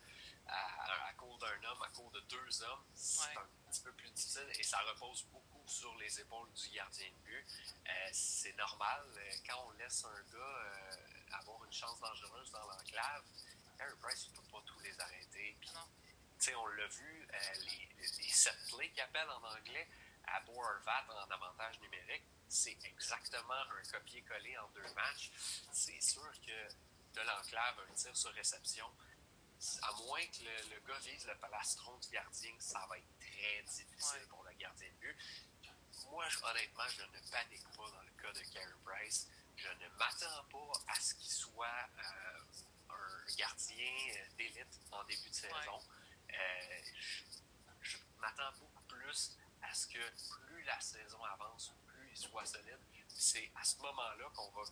à, 0.47 1.13
cause 1.17 1.39
d'un 1.39 1.69
homme, 1.69 1.81
à 1.81 1.89
cause 1.89 2.11
de 2.11 2.19
deux 2.21 2.63
hommes, 2.63 2.83
c'est 2.93 3.37
un 3.37 3.47
petit 3.69 3.81
peu 3.81 3.91
plus 3.93 4.09
difficile 4.11 4.47
et 4.59 4.63
ça 4.63 4.79
repose 4.81 5.23
beaucoup 5.31 5.63
sur 5.67 5.95
les 5.97 6.19
épaules 6.19 6.51
du 6.53 6.69
gardien 6.69 7.07
de 7.07 7.23
but. 7.23 7.45
Euh, 7.87 8.09
c'est 8.11 8.55
normal, 8.57 9.01
euh, 9.15 9.31
quand 9.47 9.65
on 9.67 9.71
laisse 9.71 10.05
un 10.05 10.21
gars 10.31 10.37
euh, 10.37 11.39
avoir 11.39 11.63
une 11.63 11.73
chance 11.73 11.99
dangereuse 11.99 12.51
dans 12.51 12.65
l'enclave, 12.67 13.23
Harry 13.83 13.95
Price 14.01 14.29
ne 14.29 14.35
peut 14.35 14.47
pas 14.51 14.63
tous 14.65 14.79
les 14.79 14.99
arrêter. 14.99 15.57
Puis, 16.39 16.55
on 16.55 16.65
l'a 16.67 16.87
vu, 16.87 17.27
les, 17.65 17.89
les, 17.97 18.29
set 18.29 18.55
plays 18.69 18.89
qu'il 18.91 19.01
appelle 19.01 19.29
en 19.29 19.43
anglais, 19.43 19.87
à 20.25 20.39
Boervat 20.41 21.05
en 21.09 21.31
avantage 21.31 21.79
numérique, 21.81 22.23
c'est 22.47 22.77
exactement 22.85 23.53
un 23.53 23.91
copier-coller 23.91 24.57
en 24.57 24.69
deux 24.69 24.93
matchs. 24.93 25.31
C'est 25.71 26.01
sûr 26.01 26.31
que 26.45 26.73
de 27.13 27.21
l'enclave, 27.21 27.79
un 27.89 27.93
tir 27.93 28.15
sur 28.15 28.31
réception, 28.33 28.89
à 29.81 29.93
moins 29.93 30.25
que 30.27 30.43
le, 30.43 30.79
gars 30.81 30.99
vise 30.99 31.25
le 31.25 31.35
palastron 31.37 31.97
du 31.97 32.09
gardien, 32.09 32.51
ça 32.59 32.85
va 32.89 32.97
être 32.97 33.19
très 33.19 33.63
difficile 33.63 34.27
pour 34.29 34.43
le 34.43 34.53
gardien 34.53 34.89
de 34.89 34.97
but. 34.99 35.17
Moi, 36.09 36.25
honnêtement, 36.43 36.87
je 36.89 37.03
ne 37.03 37.31
panique 37.31 37.67
pas 37.75 37.89
dans 37.89 38.01
le 38.01 38.11
cas 38.21 38.31
de 38.33 38.43
Carey 38.53 38.73
Price. 38.83 39.27
Je 39.55 39.69
ne 39.69 39.89
m'attends 39.97 40.43
pas 40.51 40.79
à 40.87 40.99
ce 40.99 41.13
qu'il 41.15 41.31
soit 41.31 41.87
euh, 41.97 42.39
gardien 43.37 43.93
euh, 44.15 44.35
d'élite 44.37 44.79
en 44.91 45.03
début 45.05 45.29
de 45.29 45.35
saison. 45.35 45.79
Euh, 46.29 46.81
je, 47.81 47.97
m'attends 48.19 48.57
beaucoup 48.59 48.83
plus 48.85 49.37
à 49.61 49.73
ce 49.73 49.87
que 49.87 49.99
plus 50.29 50.63
la 50.63 50.79
saison 50.79 51.21
avance, 51.25 51.73
plus 51.85 52.09
il 52.09 52.17
soit 52.17 52.45
solide. 52.45 52.79
C'est 53.09 53.51
à 53.55 53.63
ce 53.63 53.77
moment-là 53.81 54.29
qu'on 54.33 54.49
va 54.51 54.63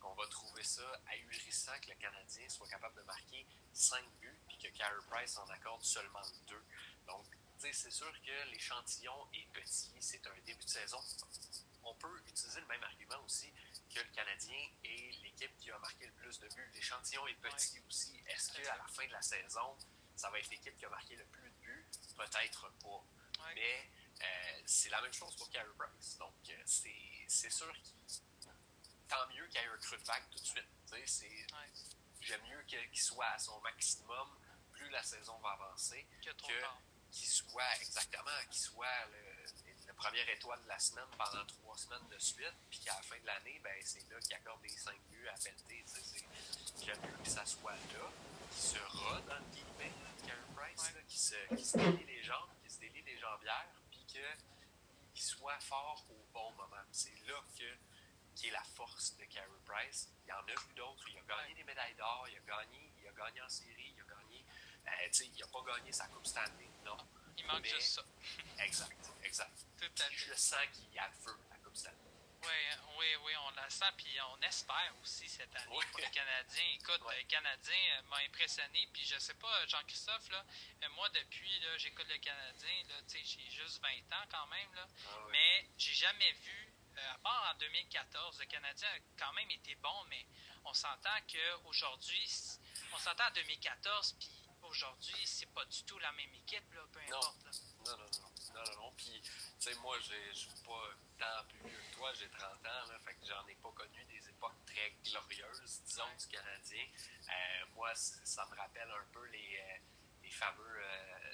qu'on 0.00 0.14
va 0.14 0.26
trouver 0.26 0.62
ça 0.62 1.00
ahurissant 1.06 1.72
que 1.80 1.88
le 1.88 1.96
Canadien 1.96 2.46
soit 2.50 2.68
capable 2.68 2.94
de 2.96 3.02
marquer 3.02 3.46
5 3.72 4.04
buts 4.20 4.38
puis 4.48 4.58
que 4.58 4.68
Carey 4.76 5.00
Price 5.08 5.38
en 5.38 5.46
accorde 5.48 5.82
seulement 5.82 6.20
2. 6.46 6.62
Donc, 7.06 7.26
c'est 7.58 7.90
sûr 7.90 8.12
que 8.22 8.50
l'échantillon 8.50 9.26
est 9.32 9.46
petit, 9.54 9.94
c'est 10.00 10.26
un 10.26 10.38
début 10.44 10.64
de 10.64 10.68
saison. 10.68 10.98
On 11.82 11.94
peut 11.94 12.22
utiliser 12.26 12.60
le 12.60 12.66
même 12.66 12.82
argument 12.82 13.22
aussi 13.24 13.50
que 13.94 14.00
le 14.00 14.12
Canadien 14.12 14.68
est 14.84 15.22
l'équipe 15.22 15.56
qui 15.58 15.70
a 15.70 15.78
marqué 15.78 16.06
le 16.06 16.12
plus 16.12 16.38
de 16.40 16.48
buts. 16.48 16.70
L'échantillon 16.74 17.26
est 17.28 17.34
petit 17.34 17.80
aussi. 17.88 18.22
Est-ce 18.26 18.52
qu'à 18.52 18.76
la 18.76 18.86
fin 18.88 19.06
de 19.06 19.12
la 19.12 19.22
saison, 19.22 19.78
ça 20.16 20.30
va 20.30 20.38
être 20.38 20.50
l'équipe 20.50 20.76
qui 20.76 20.84
a 20.84 20.88
marqué 20.88 21.16
le 21.16 21.24
plus 21.26 21.48
de 21.48 21.56
buts? 21.60 21.86
Peut-être 22.16 22.70
pas. 22.82 23.04
Mais 23.54 23.90
euh, 24.22 24.62
c'est 24.66 24.90
la 24.90 25.00
même 25.00 25.12
chose 25.12 25.36
pour 25.36 25.48
Carey 25.50 25.68
Price. 25.78 26.18
Donc, 26.18 26.34
euh, 26.50 26.62
c'est 26.66 27.50
sûr 27.50 27.72
qu'il 27.82 27.94
tant 29.08 29.26
mieux 29.28 29.46
qu'il 29.48 29.60
y 29.60 29.64
ait 29.64 29.68
un 29.68 29.76
creux 29.78 29.98
de 29.98 30.04
vague 30.04 30.28
tout 30.30 30.40
de 30.40 30.46
suite. 30.46 30.68
J'aime 32.20 32.42
mieux 32.42 32.62
qu'il 32.62 33.00
soit 33.00 33.26
à 33.26 33.38
son 33.38 33.60
maximum 33.60 34.28
plus 34.72 34.88
la 34.90 35.02
saison 35.02 35.38
va 35.38 35.50
avancer 35.50 36.06
que 36.22 36.30
qu'il 37.10 37.28
soit 37.28 37.76
exactement 37.80 38.30
qu'il 38.50 38.60
soit 38.60 39.06
le, 39.12 39.23
première 40.04 40.28
étoile 40.28 40.60
de 40.62 40.68
la 40.68 40.78
semaine 40.78 41.08
pendant 41.16 41.44
trois 41.46 41.76
semaines 41.78 42.06
de 42.10 42.18
suite, 42.18 42.52
puis 42.68 42.78
qu'à 42.80 42.94
la 42.94 43.02
fin 43.02 43.18
de 43.18 43.26
l'année, 43.26 43.58
ben, 43.64 43.72
c'est 43.82 44.06
là 44.10 44.20
qu'il 44.20 44.34
accorde 44.34 44.60
des 44.60 44.68
cinq 44.68 45.00
buts 45.10 45.26
à 45.28 45.32
pelleter. 45.32 45.82
J'aime 46.84 47.00
mieux 47.00 47.24
que 47.24 47.30
ça 47.30 47.46
soit 47.46 47.72
là, 47.72 48.10
qu'il 48.50 48.62
se 48.62 48.78
rode, 48.78 49.24
dans 49.24 49.38
le 49.38 49.44
guillemets, 49.50 49.92
Price, 50.54 50.92
qui, 51.08 51.18
se, 51.18 51.54
qui 51.56 51.64
se 51.64 51.78
délie 51.78 52.04
les 52.04 52.22
jambes, 52.22 52.50
qui 52.62 52.70
se 52.70 52.80
délie 52.80 53.02
les 53.02 53.18
jambières, 53.18 53.80
puis 53.90 54.04
qu'il 54.04 55.22
soit 55.22 55.58
fort 55.60 56.04
au 56.10 56.26
bon 56.34 56.52
moment. 56.52 56.84
C'est 56.92 57.16
là 57.26 57.40
que 57.58 57.64
qui 58.34 58.48
est 58.48 58.52
la 58.52 58.64
force 58.64 59.16
de 59.16 59.24
Carey 59.24 59.48
Price. 59.64 60.08
Il 60.24 60.28
y 60.28 60.32
en 60.32 60.38
a 60.38 60.50
eu 60.50 60.74
d'autres. 60.74 61.08
Il 61.08 61.18
a 61.18 61.22
gagné 61.22 61.54
des 61.54 61.64
médailles 61.64 61.94
d'or, 61.94 62.26
il 62.28 62.36
a 62.36 62.40
gagné, 62.40 62.90
il 63.00 63.06
a 63.06 63.12
gagné 63.12 63.40
en 63.40 63.48
série, 63.48 63.94
il 63.96 64.00
a 64.00 64.04
gagné. 64.04 64.44
Euh, 64.86 65.24
il 65.24 65.40
n'a 65.40 65.46
pas 65.46 65.62
gagné 65.62 65.92
sa 65.92 66.08
Coupe 66.08 66.26
Stanley, 66.26 66.68
non. 66.84 66.96
Il 67.38 67.46
manque 67.46 67.64
juste 67.64 67.94
ça. 67.94 68.02
exact, 68.64 69.10
exact. 69.22 69.66
Tout 69.78 70.02
à 70.02 70.04
fait. 70.04 70.16
Je 70.16 70.34
sens 70.34 70.60
qu'il 70.72 70.98
a 70.98 71.10
feu 71.10 71.36
la 71.50 71.56
Coupe 71.58 71.76
Stanley. 71.76 71.98
Oui, 72.42 72.50
oui, 72.98 73.06
oui, 73.24 73.32
on 73.46 73.50
la 73.52 73.70
sent, 73.70 73.90
puis 73.96 74.18
on 74.20 74.40
espère 74.42 74.92
aussi 75.02 75.28
cette 75.28 75.54
année 75.56 75.66
pour 75.90 75.98
les 75.98 76.10
Canadiens. 76.10 76.64
Écoute, 76.74 77.00
les 77.16 77.24
Canadiens 77.24 78.02
m'ont 78.10 78.16
impressionné, 78.16 78.86
puis 78.92 79.02
je 79.04 79.18
sais 79.18 79.34
pas, 79.34 79.66
Jean-Christophe, 79.66 80.28
là, 80.28 80.44
moi, 80.90 81.08
depuis, 81.08 81.58
là, 81.60 81.78
j'écoute 81.78 82.06
le 82.08 82.18
Canadien, 82.18 82.82
là, 82.90 82.96
j'ai 83.08 83.50
juste 83.50 83.80
20 83.82 83.88
ans 84.16 84.26
quand 84.30 84.46
même, 84.48 84.74
là, 84.74 84.86
ah 85.08 85.26
mais 85.30 85.68
j'ai 85.78 85.94
jamais 85.94 86.32
vu 86.32 86.74
euh, 86.98 87.12
à 87.12 87.18
part 87.18 87.52
en 87.54 87.58
2014, 87.58 88.38
le 88.38 88.46
Canadien 88.46 88.88
a 88.88 88.98
quand 89.18 89.32
même 89.32 89.50
été 89.50 89.74
bon, 89.76 90.04
mais 90.08 90.26
on 90.64 90.72
s'entend 90.72 91.16
qu'aujourd'hui, 91.32 92.30
on 92.92 92.98
s'entend 92.98 93.26
en 93.26 93.32
2014, 93.32 94.16
puis 94.18 94.28
aujourd'hui, 94.74 95.22
c'est 95.24 95.52
pas 95.54 95.64
du 95.66 95.84
tout 95.84 95.98
la 96.00 96.10
même 96.12 96.34
équipe, 96.34 96.72
là, 96.74 96.82
peu 96.92 96.98
importe. 97.00 97.44
Non, 97.86 97.96
non, 97.96 97.96
non. 97.96 98.30
Non, 98.54 98.64
non, 98.64 98.82
non. 98.82 98.92
Puis, 98.96 99.22
tu 99.22 99.30
sais, 99.58 99.74
moi, 99.76 99.96
je 100.00 100.34
suis 100.36 100.50
pas 100.66 100.90
tant 101.18 101.46
plus 101.48 101.68
vieux 101.68 101.78
que 101.78 101.96
toi, 101.96 102.12
j'ai 102.14 102.28
30 102.28 102.42
ans, 102.42 102.86
là, 102.88 102.98
fait 103.04 103.14
que 103.14 103.26
j'en 103.26 103.46
ai 103.46 103.54
pas 103.54 103.70
connu 103.70 104.04
des 104.06 104.28
époques 104.28 104.64
très 104.66 104.90
glorieuses, 105.04 105.80
disons, 105.86 106.10
du 106.18 106.26
Canadien. 106.26 106.86
Euh, 107.28 107.66
moi, 107.74 107.94
ça 107.94 108.46
me 108.50 108.56
rappelle 108.56 108.90
un 108.90 109.06
peu 109.12 109.24
les, 109.26 109.58
euh, 109.60 109.78
les 110.24 110.30
fameux, 110.30 110.82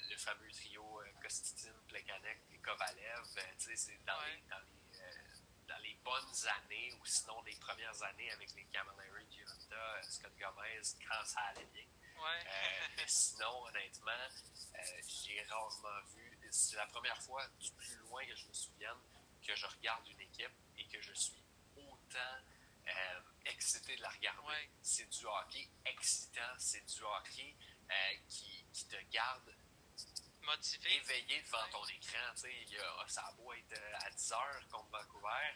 le 0.09 0.17
fameux 0.17 0.51
trio 0.51 1.01
Kostitine, 1.21 1.73
Plekanec 1.87 2.41
et 2.53 2.57
Kovalev. 2.59 3.25
tu 3.57 3.65
sais, 3.65 3.75
c'est 3.75 4.05
dans, 4.05 4.21
les, 4.21 4.41
dans 4.49 4.59
les 4.59 4.81
dans 5.67 5.77
les 5.83 5.95
bonnes 6.03 6.47
années 6.59 6.91
ou 6.99 7.05
sinon 7.05 7.41
les 7.43 7.55
premières 7.55 8.03
années 8.03 8.29
avec 8.31 8.53
les 8.55 8.65
Camilleri, 8.65 9.25
Giunta, 9.31 10.01
Scott 10.03 10.33
Gomez, 10.37 10.81
quand 11.07 11.23
ça 11.23 11.39
allait 11.51 11.69
bien. 11.71 11.85
Euh, 12.29 12.87
mais 12.97 13.07
sinon, 13.07 13.65
honnêtement, 13.65 14.11
euh, 14.11 15.01
j'ai 15.07 15.41
rarement 15.43 16.01
vu. 16.13 16.37
C'est 16.51 16.75
la 16.75 16.87
première 16.87 17.21
fois 17.21 17.47
du 17.59 17.71
plus 17.71 17.95
loin 17.97 18.25
que 18.25 18.35
je 18.35 18.47
me 18.47 18.53
souvienne 18.53 18.99
que 19.45 19.55
je 19.55 19.65
regarde 19.65 20.07
une 20.07 20.21
équipe 20.21 20.51
et 20.77 20.85
que 20.87 21.01
je 21.01 21.13
suis 21.13 21.43
autant 21.75 22.37
euh, 22.87 23.21
excité 23.45 23.95
de 23.95 24.01
la 24.01 24.09
regarder. 24.09 24.69
C'est 24.83 25.09
du 25.09 25.25
hockey 25.25 25.67
excitant, 25.85 26.53
c'est 26.57 26.85
du 26.85 27.03
hockey 27.03 27.55
qui, 28.27 28.65
qui, 28.71 28.87
te 28.87 29.01
garde 29.11 29.55
motivé. 30.43 30.95
Éveillé 30.97 31.41
devant 31.41 31.67
ton 31.71 31.85
écran. 31.87 32.33
Il 32.45 32.69
y 32.71 32.77
a, 32.79 33.07
ça 33.07 33.25
a 33.27 33.31
beau 33.33 33.51
être 33.53 33.81
à 34.05 34.09
10 34.09 34.31
heures 34.33 34.67
contre 34.71 34.89
Vancouver, 34.89 35.53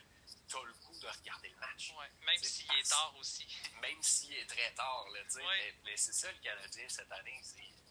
tu 0.48 0.58
as 0.58 0.64
le 0.64 0.74
goût 0.74 1.00
de 1.00 1.08
regarder 1.08 1.50
le 1.50 1.58
match. 1.58 1.94
même 2.26 2.44
s'il 2.44 2.72
est 2.74 2.90
tard 2.90 3.16
aussi. 3.18 3.48
même 3.82 4.02
s'il 4.02 4.34
est 4.34 4.46
très 4.46 4.74
tard. 4.74 5.08
Là, 5.14 5.22
Mais, 5.84 5.98
c'est 5.98 6.14
ça 6.14 6.32
le 6.32 6.40
Canadien 6.40 6.88
cette 6.90 7.12
année. 7.12 7.42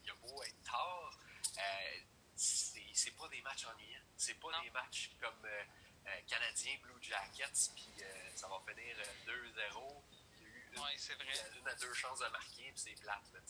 Il 0.05 0.11
a 0.11 0.15
beau 0.17 0.43
être 0.43 0.63
tard, 0.65 1.19
euh, 1.59 2.01
c'est 2.37 3.17
pas 3.17 3.29
des 3.29 3.41
matchs 3.43 3.65
ennuyants. 3.67 4.05
C'est 4.17 4.35
pas 4.35 4.61
des 4.63 4.71
matchs 4.71 5.13
comme 5.21 5.45
euh, 5.45 5.65
euh, 6.07 6.21
Canadien 6.27 6.77
Blue 6.83 7.03
Jackets, 7.03 7.71
puis 7.75 8.05
ça 8.35 8.49
va 8.49 8.61
finir 8.67 8.97
2-0. 9.27 10.05
Oui, 10.77 10.91
c'est 10.99 11.15
vrai. 11.15 11.33
Une 11.57 11.69
à 11.69 11.75
deux 11.77 11.95
chances 11.95 12.19
de 12.19 12.29
marquer, 12.29 12.73
puis 12.73 12.73
c'est 12.77 13.01
plate. 13.01 13.33
Là, 13.33 13.41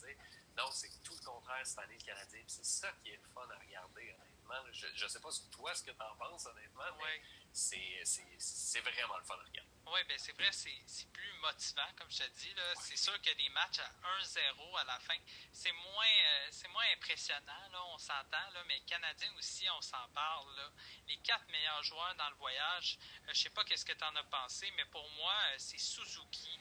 non, 0.57 0.71
c'est 0.71 1.03
tout 1.03 1.15
le 1.15 1.25
contraire 1.25 1.67
cette 1.67 1.79
année, 1.79 1.97
le 1.99 2.05
Canadien. 2.05 2.43
C'est 2.47 2.65
ça 2.65 2.93
qui 3.03 3.11
est 3.11 3.17
le 3.17 3.29
fun 3.33 3.49
à 3.51 3.59
regarder, 3.59 4.15
honnêtement. 4.45 4.73
Je 4.73 5.05
ne 5.05 5.09
sais 5.09 5.21
pas 5.21 5.29
toi 5.51 5.75
ce 5.75 5.83
que 5.83 5.91
tu 5.91 6.03
en 6.03 6.17
penses, 6.17 6.47
honnêtement, 6.47 6.85
mais 6.99 7.21
c'est 7.53 8.81
vraiment 8.81 9.17
le 9.19 9.25
fun 9.25 9.35
à 9.35 9.45
regarder. 9.45 9.71
Oui, 9.87 10.01
bien 10.09 10.17
c'est 10.19 10.33
vrai, 10.33 10.51
c'est 10.53 11.13
plus 11.13 11.33
motivant, 11.41 11.89
comme 11.97 12.11
je 12.11 12.19
te 12.19 12.29
dis. 12.41 12.55
C'est 12.81 12.97
sûr 12.97 13.15
a 13.15 13.35
des 13.35 13.49
matchs 13.51 13.79
à 13.79 13.91
1-0 14.21 14.77
à 14.79 14.85
la 14.85 14.99
fin. 15.01 15.17
C'est 15.53 15.73
moins, 15.73 16.07
euh, 16.07 16.51
moins 16.71 16.85
impressionnant, 16.95 17.69
là, 17.71 17.85
on 17.87 17.99
s'entend, 17.99 18.65
mais 18.67 18.79
le 18.79 18.85
Canadien 18.87 19.33
aussi, 19.39 19.69
on 19.71 19.81
s'en 19.81 20.09
parle. 20.15 20.57
Là. 20.57 20.71
Les 21.07 21.17
quatre 21.19 21.47
meilleurs 21.49 21.83
joueurs 21.83 22.15
dans 22.17 22.31
le 22.31 22.37
voyage, 22.37 22.99
euh, 23.29 23.33
je 23.33 23.41
sais 23.41 23.51
pas 23.51 23.65
qu'est-ce 23.65 23.85
que 23.85 23.93
tu 23.93 24.05
en 24.05 24.17
as 24.17 24.25
pensé, 24.25 24.71
mais 24.77 24.85
pour 24.87 25.09
moi, 25.11 25.35
euh, 25.53 25.55
c'est 25.59 25.79
Suzuki, 25.79 26.59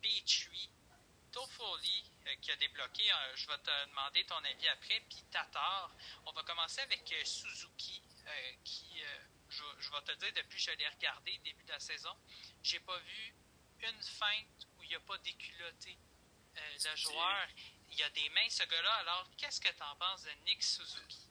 Petrie, 0.00 0.70
Toffoli 1.36 2.04
euh, 2.04 2.15
qui 2.40 2.50
a 2.50 2.56
débloqué. 2.56 3.10
Euh, 3.10 3.36
je 3.36 3.46
vais 3.46 3.58
te 3.58 3.88
demander 3.88 4.24
ton 4.24 4.42
avis 4.44 4.68
après. 4.68 5.00
Puis 5.08 5.22
Tatar. 5.30 5.94
On 6.26 6.32
va 6.32 6.42
commencer 6.42 6.80
avec 6.80 7.10
euh, 7.12 7.24
Suzuki, 7.24 8.02
qui, 8.64 9.02
je, 9.48 9.90
vais 9.90 10.02
te 10.02 10.12
dire, 10.12 10.32
depuis 10.34 10.56
que 10.56 10.70
je 10.72 10.76
l'ai 10.76 10.88
regardé 10.88 11.38
début 11.38 11.62
de 11.64 11.70
la 11.70 11.80
saison, 11.80 12.16
j'ai 12.62 12.80
pas 12.80 12.98
vu 12.98 13.34
une 13.80 14.02
feinte 14.02 14.66
où 14.76 14.82
il 14.82 14.90
n'a 14.90 15.00
pas 15.00 15.18
déculotté 15.18 15.96
le 16.56 16.96
joueur. 16.96 17.48
Il 17.90 17.98
y 17.98 18.02
a 18.02 18.10
des 18.10 18.28
mains, 18.30 18.48
ce 18.50 18.64
gars-là. 18.64 18.92
Alors, 18.94 19.30
qu'est-ce 19.36 19.60
que 19.60 19.68
tu 19.68 19.82
en 19.82 19.96
penses 19.96 20.24
de 20.24 20.30
Nick 20.44 20.62
Suzuki? 20.62 21.30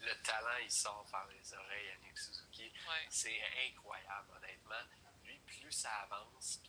Le 0.00 0.14
talent, 0.22 0.56
il 0.62 0.70
sort 0.70 1.06
par 1.10 1.26
les 1.28 1.54
oreilles 1.54 1.90
à 1.90 1.96
Nick 1.98 2.18
Suzuki. 2.18 2.72
C'est 3.10 3.42
incroyable, 3.68 4.32
honnêtement. 4.36 4.82
Lui, 5.24 5.38
plus 5.40 5.72
ça 5.72 5.94
avance, 6.02 6.60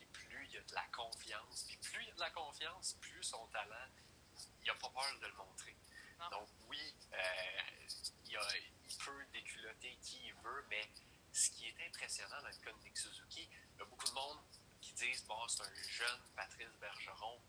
il 0.51 0.55
y 0.55 0.58
a 0.58 0.63
de 0.63 0.74
la 0.74 0.86
confiance. 0.91 1.63
Puis 1.67 1.77
plus 1.77 2.01
il 2.03 2.08
y 2.08 2.12
a 2.12 2.15
de 2.15 2.20
la 2.20 2.29
confiance, 2.31 2.98
plus 3.00 3.24
son 3.24 3.48
talent, 3.48 3.89
il 4.62 4.67
n'a 4.67 4.75
pas 4.75 4.89
peur 4.89 5.20
de 5.20 5.27
le 5.27 5.34
montrer. 5.34 5.75
Donc 6.31 6.50
oui, 6.67 6.96
euh, 7.13 7.62
il, 8.27 8.98
peut 9.03 9.25
déculoter 9.34 9.98
qui 10.03 10.20
il 10.27 10.34
veut, 10.36 10.65
mais 10.70 10.88
ce 11.34 11.50
qui 11.51 11.67
est 11.67 11.88
impressionnant 11.88 12.41
dans 12.41 12.50
le 12.50 12.63
cas 12.63 12.72
de 12.72 12.77
Nick 12.84 12.98
Suzuki, 12.98 13.50
il 13.74 13.79
y 13.79 13.81
a 13.81 13.86
beaucoup 13.86 14.08
de 14.08 14.13
monde 14.13 14.38
qui 14.81 14.93
disent 14.93 15.24
bon, 15.25 15.48
c'est 15.48 15.63
un 15.63 15.74
jeune 15.74 16.22
Patrice 16.36 16.77
Bergeron. 16.79 17.41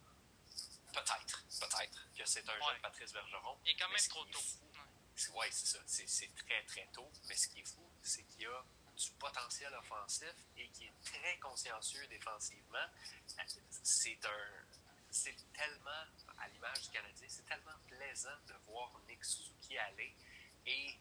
Peut-être, 0.93 1.45
peut-être 1.61 2.09
que 2.17 2.25
c'est 2.25 2.49
un 2.49 2.61
jeune 2.61 2.81
Patrice 2.81 3.13
Bergeron. 3.13 3.59
Il 3.65 3.71
est 3.73 3.77
quand 3.77 3.89
même 3.89 4.09
trop 4.09 4.25
tôt. 4.27 4.41
Oui, 5.35 5.47
c'est 5.51 5.77
ça. 5.77 5.79
C'est 5.87 6.35
très, 6.35 6.65
très 6.65 6.87
tôt. 6.93 7.11
Mais 7.29 7.37
ce 7.37 7.49
qui 7.49 7.61
est 7.61 7.69
fou, 7.69 7.87
c'est 8.03 8.25
qu'il 8.25 8.43
y 8.43 8.47
a 8.47 8.65
du 9.03 9.11
potentiel 9.13 9.73
offensif 9.75 10.35
et 10.57 10.69
qui 10.69 10.85
est 10.87 10.95
très 11.05 11.39
consciencieux 11.39 12.07
défensivement, 12.09 12.87
c'est 13.83 14.25
un 14.25 14.65
c'est 15.13 15.37
tellement, 15.53 16.07
à 16.39 16.49
l'image 16.49 16.81
du 16.83 16.89
Canadien, 16.89 17.27
c'est 17.29 17.45
tellement 17.45 17.77
plaisant 17.87 18.37
de 18.49 18.55
voir 18.67 18.99
Nick 19.07 19.23
Suzuki 19.23 19.77
aller 19.77 20.15
et 20.65 20.95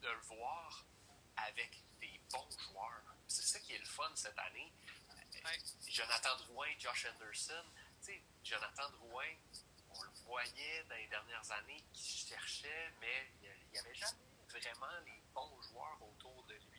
de 0.00 0.08
le 0.08 0.20
voir 0.20 0.84
avec 1.36 1.82
des 2.00 2.20
bons 2.30 2.48
joueurs. 2.58 3.02
C'est 3.26 3.42
ça 3.42 3.58
qui 3.58 3.74
est 3.74 3.78
le 3.78 3.84
fun 3.84 4.10
cette 4.14 4.38
année. 4.38 4.72
Jonathan 5.88 6.36
Drouin, 6.36 6.68
Josh 6.78 7.06
Anderson, 7.06 7.64
Jonathan 8.44 8.88
Drouin, 8.90 9.34
on 9.90 10.02
le 10.02 10.10
voyait 10.26 10.84
dans 10.84 10.96
les 10.96 11.08
dernières 11.08 11.50
années 11.52 11.82
qui 11.92 12.26
cherchait, 12.28 12.92
mais 13.00 13.32
il 13.42 13.70
n'y 13.72 13.78
avait 13.78 13.94
jamais 13.94 14.12
vraiment 14.48 15.00
les 15.04 15.20
bons 15.34 15.60
joueurs 15.62 15.98
autour 16.02 16.44
de 16.44 16.54
lui. 16.54 16.73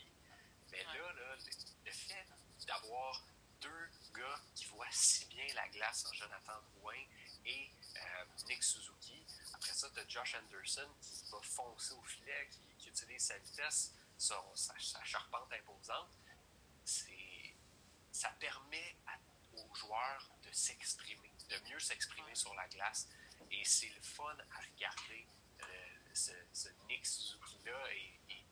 Mais 0.76 0.84
là, 0.84 1.14
le, 1.14 1.92
fait 1.92 2.26
d'avoir 2.68 3.24
deux 3.62 3.90
gars 4.14 4.42
qui 4.56 4.66
voient 4.66 4.86
si 4.92 5.26
bien 5.28 5.46
la 5.54 5.70
glace 5.70 6.06
en 6.06 6.14
Jonathan 6.14 6.60
Drouin 6.76 7.02
et 7.46 7.70
euh, 7.96 8.26
Nick 8.50 8.62
Suzuki, 8.62 9.26
après 9.54 9.72
ça, 9.72 9.90
tu 9.94 10.00
as 10.02 10.08
Josh 10.08 10.36
Anderson 10.36 10.90
qui 11.02 11.32
va 11.32 11.42
foncer 11.42 11.94
au 11.94 12.04
filet, 12.04 12.50
qui, 12.78 12.90
utilise 12.90 13.22
sa 13.22 13.38
vitesse, 13.38 13.94
sa, 14.18 14.44
charpente 15.04 15.52
imposante. 15.54 16.10
Ça 18.12 18.30
permet 18.40 18.96
aux 19.54 19.76
joueurs 19.76 20.30
de 20.44 20.52
s'exprimer, 20.52 21.32
de 21.50 21.70
mieux 21.70 21.80
s'exprimer 21.80 22.36
sur 22.36 22.54
la 22.56 22.68
glace. 22.68 23.08
Et 23.50 23.64
c'est 23.64 23.90
le 23.90 24.02
fun 24.02 24.36
à 24.52 24.60
regarder. 24.62 25.26
Euh, 25.62 25.66
ce, 26.14 26.32
ce, 26.54 26.70
Nick 26.88 27.06
Suzuki-là 27.06 27.94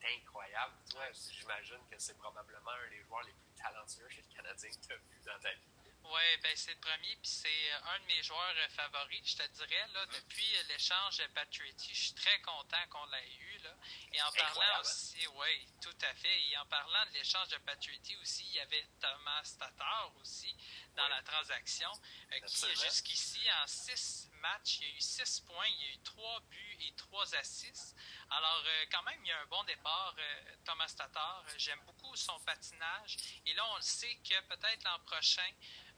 est, 0.03 0.15
incroyable. 0.17 0.73
Toi, 0.89 1.05
j'imagine 1.11 1.87
que 1.89 1.97
c'est 1.97 2.17
probablement 2.17 2.71
un 2.71 2.89
des 2.89 3.03
joueurs 3.03 3.23
les 3.23 3.33
plus 3.33 3.53
talentueux 3.55 4.09
chez 4.09 4.21
le 4.21 4.35
Canadien 4.35 4.69
que 4.69 4.87
tu 4.87 4.93
as 4.93 4.97
vu 4.97 5.21
dans 5.25 5.39
ta 5.39 5.53
vie. 5.53 5.73
Oui, 6.05 6.37
ben 6.43 6.51
c'est 6.55 6.73
le 6.73 6.79
premier, 6.79 7.15
puis 7.15 7.31
c'est 7.31 7.71
un 7.71 7.99
de 7.99 8.05
mes 8.07 8.21
joueurs 8.23 8.53
favoris, 8.71 9.21
je 9.23 9.37
te 9.37 9.47
dirais, 9.53 9.87
là, 9.93 10.05
depuis 10.07 10.45
l'échange 10.67 11.21
Patriotti. 11.33 11.93
Je 11.93 12.03
suis 12.03 12.13
très 12.13 12.41
content 12.41 12.85
qu'on 12.89 13.05
l'ait 13.05 13.33
eu. 13.39 13.57
Là. 13.59 13.73
Et 14.11 14.21
en 14.21 14.31
parlant 14.31 14.81
aussi, 14.81 15.25
oui, 15.27 15.67
tout 15.81 15.95
à 16.01 16.13
fait. 16.13 16.41
Et 16.49 16.57
en 16.57 16.65
parlant 16.65 17.05
de 17.07 17.13
l'échange 17.13 17.47
de 17.49 17.57
Patriotti 17.59 18.17
aussi, 18.17 18.43
il 18.47 18.55
y 18.55 18.59
avait 18.59 18.85
Thomas 18.99 19.55
Tatar 19.57 20.11
aussi 20.19 20.53
dans 20.95 21.07
la 21.07 21.21
transaction, 21.23 21.89
euh, 22.31 22.39
qui 22.41 22.67
jusqu'ici, 22.75 23.39
en 23.63 23.67
six 23.67 24.29
matchs, 24.41 24.79
il 24.79 24.87
y 24.87 24.91
a 24.91 24.95
eu 24.95 25.01
six 25.01 25.39
points, 25.41 25.67
il 25.67 25.81
y 25.81 25.89
a 25.89 25.93
eu 25.93 25.99
trois 26.03 26.39
buts 26.49 26.77
et 26.81 26.93
trois 26.95 27.35
assists. 27.35 27.95
Alors, 28.29 28.63
euh, 28.65 28.85
quand 28.91 29.03
même, 29.03 29.19
il 29.23 29.29
y 29.29 29.31
a 29.31 29.39
un 29.39 29.45
bon 29.45 29.63
départ, 29.63 30.15
euh, 30.17 30.55
Thomas 30.65 30.93
Tatar. 30.95 31.45
J'aime 31.57 31.81
beaucoup 31.85 32.15
son 32.15 32.39
patinage. 32.41 33.17
Et 33.45 33.53
là, 33.53 33.65
on 33.71 33.75
le 33.75 33.81
sait 33.81 34.15
que 34.23 34.39
peut-être 34.41 34.83
l'an 34.83 34.99
prochain, 35.05 35.49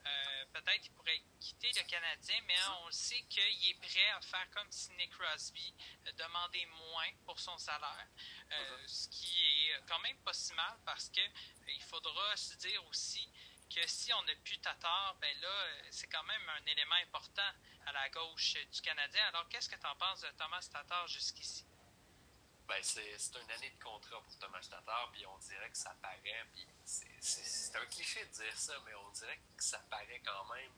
euh, 0.06 0.46
peut-être 0.54 0.82
qu'il 0.82 0.94
pourrait 0.94 1.22
quitter 1.40 1.72
le 1.76 1.84
Canadien, 1.84 2.40
mais 2.46 2.56
on 2.84 2.86
le 2.86 2.92
sait 2.92 3.22
qu'il 3.24 3.70
est 3.70 3.80
prêt 3.82 4.10
à 4.16 4.22
faire 4.22 4.48
comme 4.52 4.72
Sidney 4.72 5.10
Crosby, 5.10 5.74
euh, 6.06 6.12
demander 6.12 6.64
moins 6.68 7.10
pour 7.26 7.40
son 7.40 7.58
salaire, 7.58 8.08
euh, 8.52 8.56
uh-huh. 8.56 8.88
ce 8.88 9.08
qui 9.10 9.44
est 9.44 9.82
quand 9.88 10.00
même 10.00 10.18
pas 10.20 10.34
si 10.34 10.54
mal 10.54 10.78
parce 10.86 11.10
que 11.10 11.22
il 11.68 11.82
faudra 11.82 12.38
se 12.38 12.54
dire 12.56 12.86
aussi 12.86 13.28
que 13.70 13.88
si 13.88 14.14
on 14.14 14.24
n'a 14.24 14.36
plus 14.44 14.58
Tatar, 14.60 15.16
ben 15.22 15.36
là, 15.42 15.68
c'est 15.90 16.08
quand 16.08 16.24
même 16.24 16.50
un 16.50 16.66
élément 16.66 16.96
important 16.96 17.52
à 17.86 17.92
la 17.92 18.10
gauche 18.10 18.54
du 18.72 18.82
Canadien. 18.82 19.24
Alors, 19.30 19.48
qu'est-ce 19.50 19.70
que 19.70 19.76
tu 19.76 19.88
en 19.88 19.96
penses 19.96 20.22
de 20.22 20.30
Thomas 20.38 20.68
Tatar 20.72 21.08
jusqu'ici? 21.08 21.66
Ben, 22.68 22.82
c'est 22.82 23.04
une 23.04 23.52
année 23.52 23.70
de 23.70 23.84
contrat 23.84 24.22
pour 24.22 24.38
Thomas 24.40 24.62
Tatar, 24.62 25.12
puis 25.12 25.26
on 25.28 25.38
dirait 25.38 25.70
que 25.70 25.78
ça 25.78 25.96
paraît, 26.02 26.46
puis 26.52 26.68
c'est 26.84 27.76
un 27.76 27.86
cliché 27.86 28.26
de 28.26 28.32
dire 28.32 28.58
ça, 28.58 28.74
mais 28.86 28.94
on 28.96 29.10
dirait 29.12 29.40
que 29.56 29.64
ça 29.64 29.80
paraît 29.90 30.22
quand 30.26 30.46
même 30.46 30.72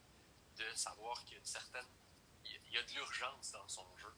de 0.58 0.74
savoir 0.74 1.24
qu'il 1.24 1.34
y 1.34 1.36
a 1.36 1.40
une 1.40 1.46
certaine. 1.46 1.88
Il 2.44 2.74
y 2.74 2.78
a 2.78 2.84
de 2.84 2.92
l'urgence 2.92 3.52
dans 3.52 3.68
son 3.68 3.98
jeu. 3.98 4.14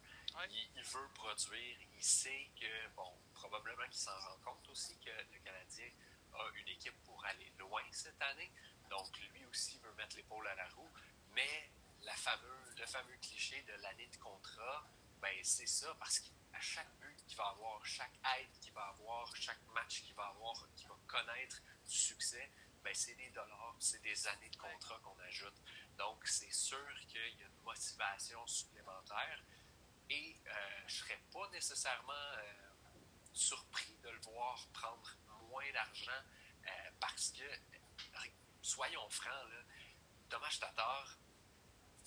Il, 0.76 0.84
veut 0.84 1.10
produire, 1.14 1.78
il 1.96 2.04
sait 2.04 2.50
que, 2.60 2.88
bon, 2.96 3.12
probablement 3.34 3.86
qu'il 3.86 4.00
s'en 4.00 4.18
rend 4.20 4.38
compte 4.46 4.68
aussi 4.70 4.98
que 5.00 5.10
le 5.10 5.40
Canadien 5.40 5.90
a 6.40 6.50
une 6.56 6.68
équipe 6.70 7.02
pour 7.04 7.24
aller 7.26 7.52
loin 7.58 7.82
cette 7.92 8.22
année. 8.22 8.52
Donc, 8.90 9.18
lui 9.34 9.46
aussi 9.46 9.80
veut 9.80 9.94
mettre 9.94 10.16
l'épaule 10.16 10.48
à 10.48 10.56
la 10.56 10.68
roue. 10.70 10.90
Mais 11.36 11.72
la 12.04 12.14
le 12.78 12.86
fameux 12.86 13.18
cliché 13.18 13.62
de 13.64 13.74
l'année 13.82 14.08
de 14.08 14.18
contrat, 14.18 14.88
ben, 15.22 15.36
c'est 15.44 15.68
ça, 15.68 15.94
parce 16.00 16.20
qu'à 16.20 16.60
chaque 16.60 16.92
but 17.00 17.26
qu'il 17.28 17.38
va 17.38 17.50
avoir, 17.50 17.86
chaque 17.86 18.18
aide 18.38 18.52
qu'il 18.62 18.74
va 18.74 18.88
avoir, 18.88 19.36
chaque 19.36 19.62
match 19.74 20.02
qu'il 20.02 20.16
va 20.16 20.28
avoir, 20.28 20.68
qu'il 20.76 20.88
va 20.88 20.96
connaître 21.08 21.62
du 21.86 21.96
succès, 21.96 22.50
ben, 22.84 22.94
c'est 22.94 23.16
des 23.16 23.30
dollars, 23.32 23.76
c'est 23.80 24.02
des 24.02 24.28
années 24.28 24.50
de 24.50 24.56
contrat 24.56 25.00
qu'on 25.04 25.18
ajoute. 25.20 25.62
Donc, 25.98 26.26
c'est 26.26 26.52
sûr 26.52 27.00
qu'il 27.08 27.20
y 27.20 27.44
a 27.44 27.48
une 27.48 27.64
motivation 27.64 28.46
supplémentaire 28.48 29.44
et 30.10 30.36
euh, 30.48 30.52
je 30.88 30.94
ne 30.96 31.00
serais 31.00 31.22
pas 31.32 31.50
nécessairement 31.50 32.14
euh, 32.14 32.70
surpris 33.34 33.96
de 34.02 34.10
le 34.10 34.20
voir 34.22 34.68
prendre 34.74 35.16
moins 35.50 35.72
d'argent 35.74 36.22
euh, 36.66 36.70
parce 37.00 37.32
que, 37.32 37.44
soyons 38.62 39.10
francs, 39.10 39.50
là, 39.50 39.62
Thomas 40.30 40.58
Tatar, 40.60 41.18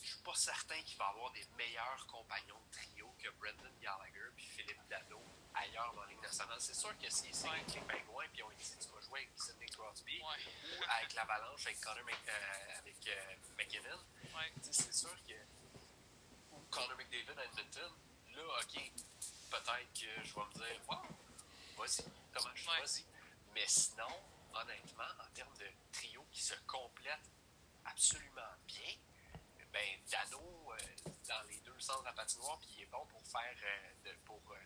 je 0.02 0.09
suis 0.09 0.22
pas 0.22 0.35
certain 0.35 0.81
qu'il 0.83 0.98
va 0.98 1.07
avoir 1.07 1.31
des 1.33 1.44
meilleurs 1.57 2.07
compagnons 2.07 2.59
de 2.59 2.70
trio 2.72 3.14
que 3.18 3.28
Brendan 3.38 3.72
Gallagher 3.81 4.31
puis 4.37 4.46
Philippe 4.46 4.81
Dano 4.88 5.22
ailleurs 5.55 5.92
dans 5.94 6.02
la 6.02 6.09
Ligue 6.09 6.22
nationale. 6.22 6.61
C'est 6.61 6.74
sûr 6.74 6.96
que 6.98 7.09
si 7.09 7.33
c'est 7.33 7.48
avec 7.48 7.72
les 7.74 7.81
Pingouins 7.81 8.26
puis 8.33 8.42
on 8.42 8.50
dit 8.50 8.76
tu 8.81 8.88
vas 8.88 9.00
jouer 9.00 9.20
avec 9.20 9.31
Sidney 9.37 9.66
Crosby 9.66 10.20
ou 10.20 10.85
avec 10.88 11.14
l'Avalanche 11.14 11.66
avec 11.66 11.81
Connor 11.81 12.05
euh, 12.09 12.78
avec 12.78 13.07
euh, 13.07 13.35
McKinnon, 13.57 13.98
c'est 14.70 14.92
sûr 14.92 15.14
que 15.26 15.35
ou 16.52 16.61
Connor 16.70 16.96
McDavid 16.96 17.38
à 17.38 17.44
Edmonton, 17.44 17.92
là, 18.35 18.42
ok, 18.61 18.92
peut-être 19.50 19.92
que 19.94 20.24
je 20.24 20.35
vais 20.35 20.46
me 20.46 20.52
dire 20.55 20.81
wow, 20.88 21.02
vas-y, 21.78 22.05
Thomas, 22.33 22.81
vas-y. 22.81 23.12
Mais 23.54 23.66
sinon, 23.66 24.08
honnêtement, 24.54 25.04
en 25.20 25.34
termes 25.34 25.56
de 25.58 25.66
trio 25.92 26.24
qui 26.30 26.42
se 26.42 26.54
complètent 26.66 27.30
absolument 27.84 28.40
bien, 28.66 28.94
ben, 29.72 29.98
Dano, 30.10 30.72
euh, 30.72 31.10
dans 31.26 31.42
les 31.48 31.58
deux 31.60 31.78
sens 31.80 32.00
de 32.00 32.04
la 32.04 32.12
patinoire, 32.12 32.58
puis 32.58 32.68
il 32.76 32.82
est 32.82 32.86
bon 32.86 33.06
pour 33.06 33.26
faire, 33.26 33.56
euh, 34.06 34.14
pour 34.26 34.42
euh, 34.50 34.56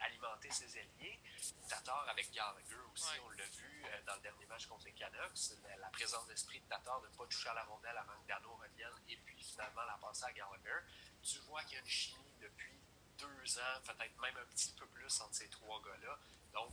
alimenter 0.00 0.50
ses 0.50 0.78
ailiers. 0.78 1.20
Tatar 1.68 2.08
avec 2.08 2.30
Gallagher 2.32 2.80
aussi, 2.92 3.20
on 3.24 3.30
l'a 3.30 3.44
vu 3.44 3.84
dans 4.04 4.14
le 4.14 4.20
dernier 4.20 4.46
match 4.46 4.66
contre 4.66 4.84
les 4.86 4.92
Canucks. 4.92 5.52
La, 5.78 5.88
présence 5.90 6.26
d'esprit 6.26 6.60
de 6.60 6.66
Tatar 6.66 7.00
de 7.00 7.08
ne 7.08 7.12
pas 7.12 7.26
toucher 7.26 7.48
à 7.50 7.54
la 7.54 7.64
rondelle 7.64 7.96
avant 7.96 8.20
que 8.20 8.26
Dano 8.26 8.54
revienne 8.56 8.92
et 9.08 9.16
puis 9.16 9.42
finalement 9.42 9.82
la 9.84 9.96
passer 9.98 10.24
à 10.24 10.32
Gallagher. 10.32 10.80
Tu 11.22 11.38
vois 11.40 11.62
qu'il 11.62 11.74
y 11.74 11.76
a 11.76 11.80
une 11.80 11.86
chimie 11.86 12.36
depuis 12.40 12.80
deux 13.18 13.58
ans, 13.58 13.80
peut-être 13.84 14.16
même 14.18 14.36
un 14.36 14.46
petit 14.46 14.72
peu 14.72 14.86
plus 14.86 15.20
entre 15.20 15.34
ces 15.34 15.48
trois 15.48 15.80
gars-là. 15.82 16.18
Donc, 16.52 16.72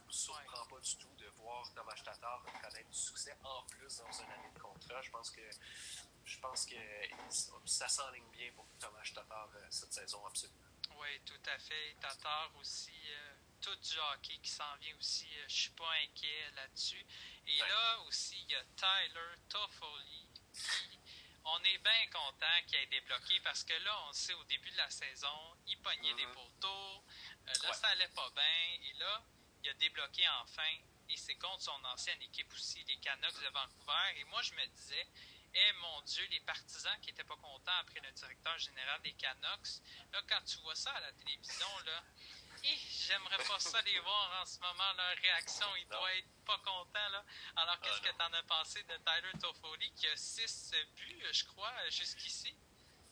ne 0.00 0.10
surprend 0.10 0.66
pas 0.66 0.80
du 0.80 0.96
tout 0.96 1.14
de 1.16 1.26
voir 1.36 1.72
Thomas 1.74 1.94
Tatar 2.04 2.42
connaître 2.62 2.90
du 2.90 2.98
succès 2.98 3.36
en 3.42 3.62
plus 3.66 3.96
dans 3.98 4.12
une 4.12 4.30
année 4.30 4.50
de 4.54 4.58
contrat. 4.58 5.00
Je 5.02 5.10
pense 5.10 5.30
que 5.30 5.42
je 6.24 6.38
pense 6.38 6.66
que 6.66 6.76
ça 7.66 7.88
s'enligne 7.88 8.30
bien 8.32 8.52
pour 8.52 8.66
Thomas 8.78 9.02
Tatar 9.14 9.48
euh, 9.54 9.66
cette 9.70 9.92
saison, 9.92 10.24
absolument. 10.26 10.58
Oui, 10.96 11.20
tout 11.24 11.40
à 11.46 11.58
fait. 11.58 11.96
Tatar 12.00 12.50
aussi, 12.56 12.94
euh, 13.10 13.34
tout 13.60 13.74
du 13.74 13.98
hockey 13.98 14.38
qui 14.42 14.50
s'en 14.50 14.76
vient 14.80 14.96
aussi. 14.96 15.26
Euh, 15.38 15.44
je 15.48 15.54
suis 15.54 15.70
pas 15.70 15.90
inquiet 16.04 16.50
là-dessus. 16.54 17.04
Et 17.46 17.58
là 17.58 18.00
aussi, 18.06 18.36
il 18.42 18.50
y 18.50 18.54
a 18.54 18.64
Tyler 18.76 19.34
Toffoli. 19.48 20.28
On 21.44 21.58
est 21.64 21.78
bien 21.78 22.06
content 22.12 22.62
qu'il 22.66 22.78
ait 22.78 22.86
débloqué 22.86 23.40
parce 23.42 23.64
que 23.64 23.74
là, 23.82 23.98
on 24.08 24.12
sait 24.12 24.34
au 24.34 24.44
début 24.44 24.70
de 24.70 24.76
la 24.76 24.90
saison, 24.90 25.56
il 25.66 25.76
pognait 25.80 26.14
des 26.14 26.24
mm-hmm. 26.24 26.34
poteaux. 26.34 27.04
là, 27.46 27.72
ça 27.72 27.88
allait 27.88 28.08
pas 28.08 28.30
bien. 28.30 28.88
Et 28.88 28.92
là, 28.98 29.24
il 29.62 29.70
a 29.70 29.74
débloqué 29.74 30.28
enfin. 30.42 30.72
Et 31.08 31.16
c'est 31.16 31.34
contre 31.34 31.62
son 31.62 31.84
ancienne 31.84 32.20
équipe 32.22 32.52
aussi, 32.54 32.82
les 32.88 32.96
Canucks 32.96 33.40
de 33.40 33.48
Vancouver. 33.48 34.18
Et 34.18 34.24
moi, 34.24 34.40
je 34.42 34.54
me 34.54 34.66
disais, 34.66 35.06
eh 35.54 35.72
mon 35.74 36.00
Dieu, 36.02 36.26
les 36.30 36.40
partisans 36.40 36.98
qui 37.02 37.08
n'étaient 37.10 37.24
pas 37.24 37.36
contents 37.36 37.78
après 37.80 38.00
le 38.00 38.10
directeur 38.12 38.58
général 38.58 39.00
des 39.02 39.12
Canucks. 39.12 39.82
Là, 40.12 40.22
quand 40.28 40.42
tu 40.44 40.58
vois 40.58 40.74
ça 40.74 40.90
à 40.92 41.00
la 41.00 41.12
télévision, 41.12 41.68
là, 41.84 42.02
j'aimerais 42.62 43.44
pas 43.44 43.58
ça 43.58 43.82
les 43.82 43.98
voir 44.00 44.40
en 44.40 44.46
ce 44.46 44.58
moment, 44.60 44.92
leur 44.96 45.16
réaction, 45.18 45.66
ils 45.76 45.86
doivent 45.88 46.10
être 46.16 46.44
pas 46.46 46.58
contents, 46.58 47.08
là. 47.10 47.24
Alors, 47.56 47.80
qu'est-ce 47.80 48.00
ah, 48.04 48.08
que 48.08 48.16
tu 48.16 48.22
en 48.22 48.32
as 48.32 48.42
pensé 48.44 48.82
de 48.84 48.96
Tyler 48.98 49.38
Toffoli, 49.40 49.92
qui 49.92 50.06
a 50.08 50.16
six 50.16 50.72
buts, 50.96 51.26
je 51.32 51.44
crois, 51.44 51.90
jusqu'ici? 51.90 52.54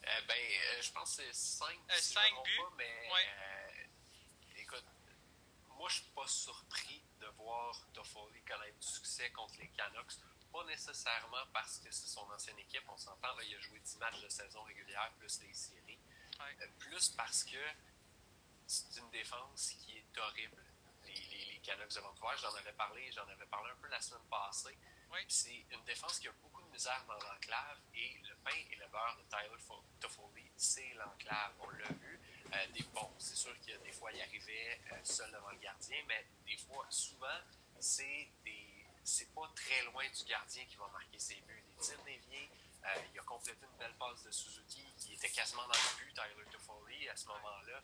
Eh 0.03 0.23
ben, 0.23 0.35
euh, 0.35 0.83
je 0.83 0.93
pense 0.93 1.17
que 1.17 1.23
c'est 1.23 1.35
cinq, 1.35 1.79
euh, 1.91 1.97
cinq 1.97 2.33
buts, 2.45 2.61
mais 2.79 3.11
euh, 3.13 3.70
moi, 5.81 5.89
je 5.89 5.95
suis 5.95 6.11
pas 6.11 6.27
surpris 6.27 7.03
de 7.21 7.27
voir 7.39 7.75
Toffoli 7.95 8.43
connaître 8.43 8.79
du 8.79 8.87
succès 8.87 9.31
contre 9.31 9.55
les 9.59 9.69
Canucks 9.69 10.21
pas 10.53 10.63
nécessairement 10.65 11.47
parce 11.55 11.79
que 11.79 11.91
c'est 11.91 12.09
son 12.09 12.29
ancienne 12.31 12.59
équipe, 12.59 12.83
on 12.89 12.99
s'entend, 12.99 13.29
il 13.47 13.55
a 13.55 13.61
joué 13.61 13.79
10 13.81 13.97
matchs 13.99 14.21
de 14.21 14.29
saison 14.29 14.63
régulière 14.65 15.11
plus 15.19 15.41
les 15.41 15.55
séries. 15.55 15.99
Euh, 16.41 16.67
plus 16.79 17.11
parce 17.11 17.45
que 17.45 17.57
c'est 18.67 19.01
une 19.01 19.11
défense 19.11 19.73
qui 19.79 19.97
est 19.97 20.19
horrible. 20.19 20.63
Les, 21.07 21.15
les, 21.15 21.45
les 21.47 21.59
Canucks 21.61 21.95
de 21.95 22.01
Vancouver, 22.01 22.35
j'en 22.43 22.55
avais 22.57 22.73
parlé, 22.75 23.11
j'en 23.13 23.27
avais 23.29 23.47
parlé 23.47 23.71
un 23.71 23.77
peu 23.77 23.89
la 23.89 24.01
semaine 24.03 24.27
passée. 24.29 24.77
C'est 25.29 25.67
une 25.71 25.85
défense 25.85 26.19
qui 26.19 26.29
a 26.29 26.33
beaucoup 26.43 26.63
de 26.63 26.69
misère 26.69 27.05
dans 27.07 27.15
l'enclave 27.15 27.81
et 27.95 28.21
le 28.29 28.35
pain 28.45 28.57
et 28.71 28.77
le 28.77 28.87
beurre 28.89 29.17
de 29.19 29.23
Tyler 29.31 29.79
Toffoli, 29.99 30.51
c'est 30.57 30.95
l'enclave. 30.95 31.55
On 31.61 31.71
l'a 31.71 31.89
vu. 31.89 32.21
Euh, 32.53 32.67
des, 32.75 32.83
bon, 32.95 33.11
c'est 33.19 33.37
sûr 33.37 33.55
que 33.61 33.77
des 33.85 33.93
fois, 33.93 34.11
il 34.13 34.21
arrivait 34.21 34.81
euh, 34.93 34.97
seul 35.05 35.31
devant 35.31 35.51
le 35.51 35.59
gardien, 35.59 35.99
mais 36.09 36.27
des 36.47 36.57
fois, 36.57 36.87
souvent, 36.91 37.41
c'est 37.79 38.29
des 38.45 38.81
c'est 39.03 39.33
pas 39.35 39.51
très 39.57 39.83
loin 39.85 40.05
du 40.09 40.25
gardien 40.25 40.65
qui 40.67 40.77
va 40.77 40.87
marquer 40.89 41.19
ses 41.19 41.41
buts. 41.43 41.65
Des 41.67 41.83
tirs 41.83 42.03
déviés, 42.05 42.51
euh, 42.85 43.03
il 43.13 43.19
a 43.19 43.23
complété 43.23 43.67
une 43.67 43.79
belle 43.79 43.95
passe 43.99 44.23
de 44.23 44.31
Suzuki 44.31 44.85
qui 44.99 45.15
était 45.15 45.31
quasiment 45.31 45.67
dans 45.67 45.75
le 45.75 46.05
but, 46.05 46.15
Tyler 46.15 46.51
Toffoli, 46.53 47.09
à 47.09 47.17
ce 47.17 47.27
moment-là. 47.27 47.83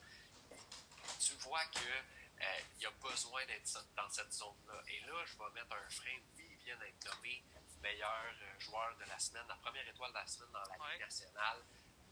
Tu 1.18 1.34
vois 1.34 1.64
qu'il 1.66 1.82
euh, 1.82 2.88
a 2.88 2.90
besoin 3.08 3.44
d'être 3.46 3.86
dans 3.96 4.08
cette 4.10 4.32
zone-là. 4.32 4.82
Et 4.88 5.00
là, 5.00 5.24
je 5.24 5.36
vais 5.36 5.50
mettre 5.54 5.74
un 5.74 5.90
frein. 5.90 6.18
Oui, 6.36 6.46
il 6.50 6.64
vient 6.64 6.76
d'être 6.78 7.04
nommé 7.06 7.42
meilleur 7.82 8.34
joueur 8.58 8.96
de 8.96 9.04
la 9.04 9.18
semaine, 9.18 9.46
la 9.48 9.56
première 9.56 9.86
étoile 9.88 10.10
de 10.10 10.16
la 10.16 10.26
semaine 10.26 10.50
dans 10.52 10.60
la 10.60 10.92
Ligue 10.92 11.00
nationale, 11.00 11.62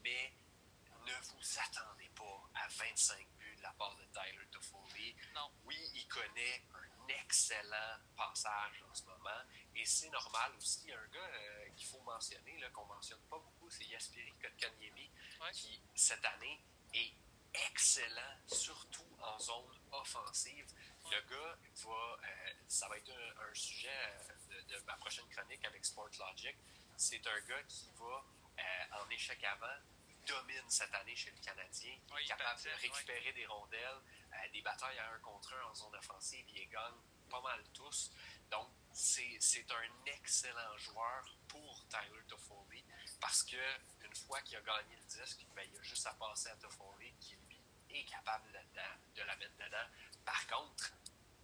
mais 0.03 0.31
ne 1.05 1.11
vous 1.11 1.59
attendez 1.59 2.04
pas 2.25 2.49
à 2.63 2.67
25 2.67 3.27
buts 3.37 3.57
la 3.61 3.71
part 3.73 3.95
de 3.95 4.05
Tyler 4.05 4.45
Toffoli. 4.51 5.15
Non. 5.33 5.49
Oui, 5.65 5.77
il 5.93 6.07
connaît 6.07 6.63
un 6.73 7.07
excellent 7.07 7.99
passage 8.15 8.83
en 8.89 8.93
ce 8.93 9.03
moment. 9.05 9.41
Et 9.75 9.85
c'est 9.85 10.09
normal 10.09 10.53
aussi. 10.57 10.81
Il 10.83 10.89
y 10.89 10.93
a 10.93 10.99
un 10.99 11.07
gars 11.07 11.19
euh, 11.19 11.69
qu'il 11.75 11.87
faut 11.87 12.01
mentionner, 12.01 12.59
qu'on 12.73 12.85
mentionne 12.85 13.21
pas 13.29 13.37
beaucoup, 13.39 13.69
c'est 13.69 13.85
Yaspiri 13.85 14.33
Kotkaniemi, 14.41 15.11
Ouais. 15.41 15.51
qui, 15.51 15.79
cette 15.95 16.23
année, 16.25 16.61
est 16.93 17.13
excellent, 17.71 18.37
surtout 18.47 19.17
en 19.21 19.37
zone 19.39 19.79
offensive. 19.91 20.65
Le 21.11 21.21
gars 21.21 21.57
va, 21.83 21.91
euh, 21.91 22.53
ça 22.67 22.87
va 22.87 22.97
être 22.97 23.11
un, 23.11 23.49
un 23.49 23.53
sujet 23.53 23.89
euh, 23.89 24.33
de, 24.49 24.73
de 24.73 24.79
ma 24.85 24.93
prochaine 24.97 25.27
chronique 25.29 25.63
avec 25.65 25.85
Sport 25.85 26.09
Logic. 26.19 26.55
C'est 26.97 27.25
un 27.27 27.39
gars 27.41 27.63
qui 27.63 27.91
va 27.99 28.23
euh, 28.59 29.01
en 29.03 29.09
échec 29.09 29.43
avant, 29.43 29.77
domine 30.25 30.69
cette 30.69 30.93
année 30.93 31.15
chez 31.15 31.31
le 31.31 31.37
Canadien. 31.39 31.93
Il 32.07 32.13
Ouais, 32.13 32.21
est 32.21 32.25
il 32.25 32.27
capable 32.27 32.61
de 32.63 32.69
récupérer 32.81 33.33
des 33.33 33.45
rondelles, 33.45 34.01
euh, 34.33 34.49
des 34.51 34.61
batailles 34.61 34.99
à 34.99 35.11
un 35.11 35.19
contre 35.19 35.53
un 35.53 35.63
en 35.69 35.73
zone 35.73 35.95
offensive, 35.95 36.45
il 36.49 36.55
les 36.55 36.67
gagne 36.67 36.93
pas 37.29 37.41
mal 37.41 37.63
tous. 37.73 38.11
Donc, 38.51 38.69
c'est 38.93 39.71
un 39.71 40.05
excellent 40.05 40.77
joueur 40.77 41.25
pour 41.47 41.85
Tyler 41.89 42.23
Toffoli 42.27 42.83
parce 43.19 43.43
que 43.43 43.55
une 44.05 44.15
fois 44.15 44.41
qu'il 44.41 44.57
a 44.57 44.61
gagné 44.61 44.95
le 44.95 45.03
disque, 45.03 45.45
ben, 45.55 45.67
il 45.71 45.77
a 45.77 45.81
juste 45.81 46.05
à 46.07 46.13
passer 46.13 46.49
à 46.49 46.55
Toffoli 46.57 47.13
qui 47.19 47.35
lui 47.35 47.59
est 47.89 48.05
capable 48.05 48.51
de 49.15 49.21
la 49.23 49.35
mettre 49.37 49.55
dedans. 49.57 49.87
Par 50.23 50.45
contre, 50.47 50.93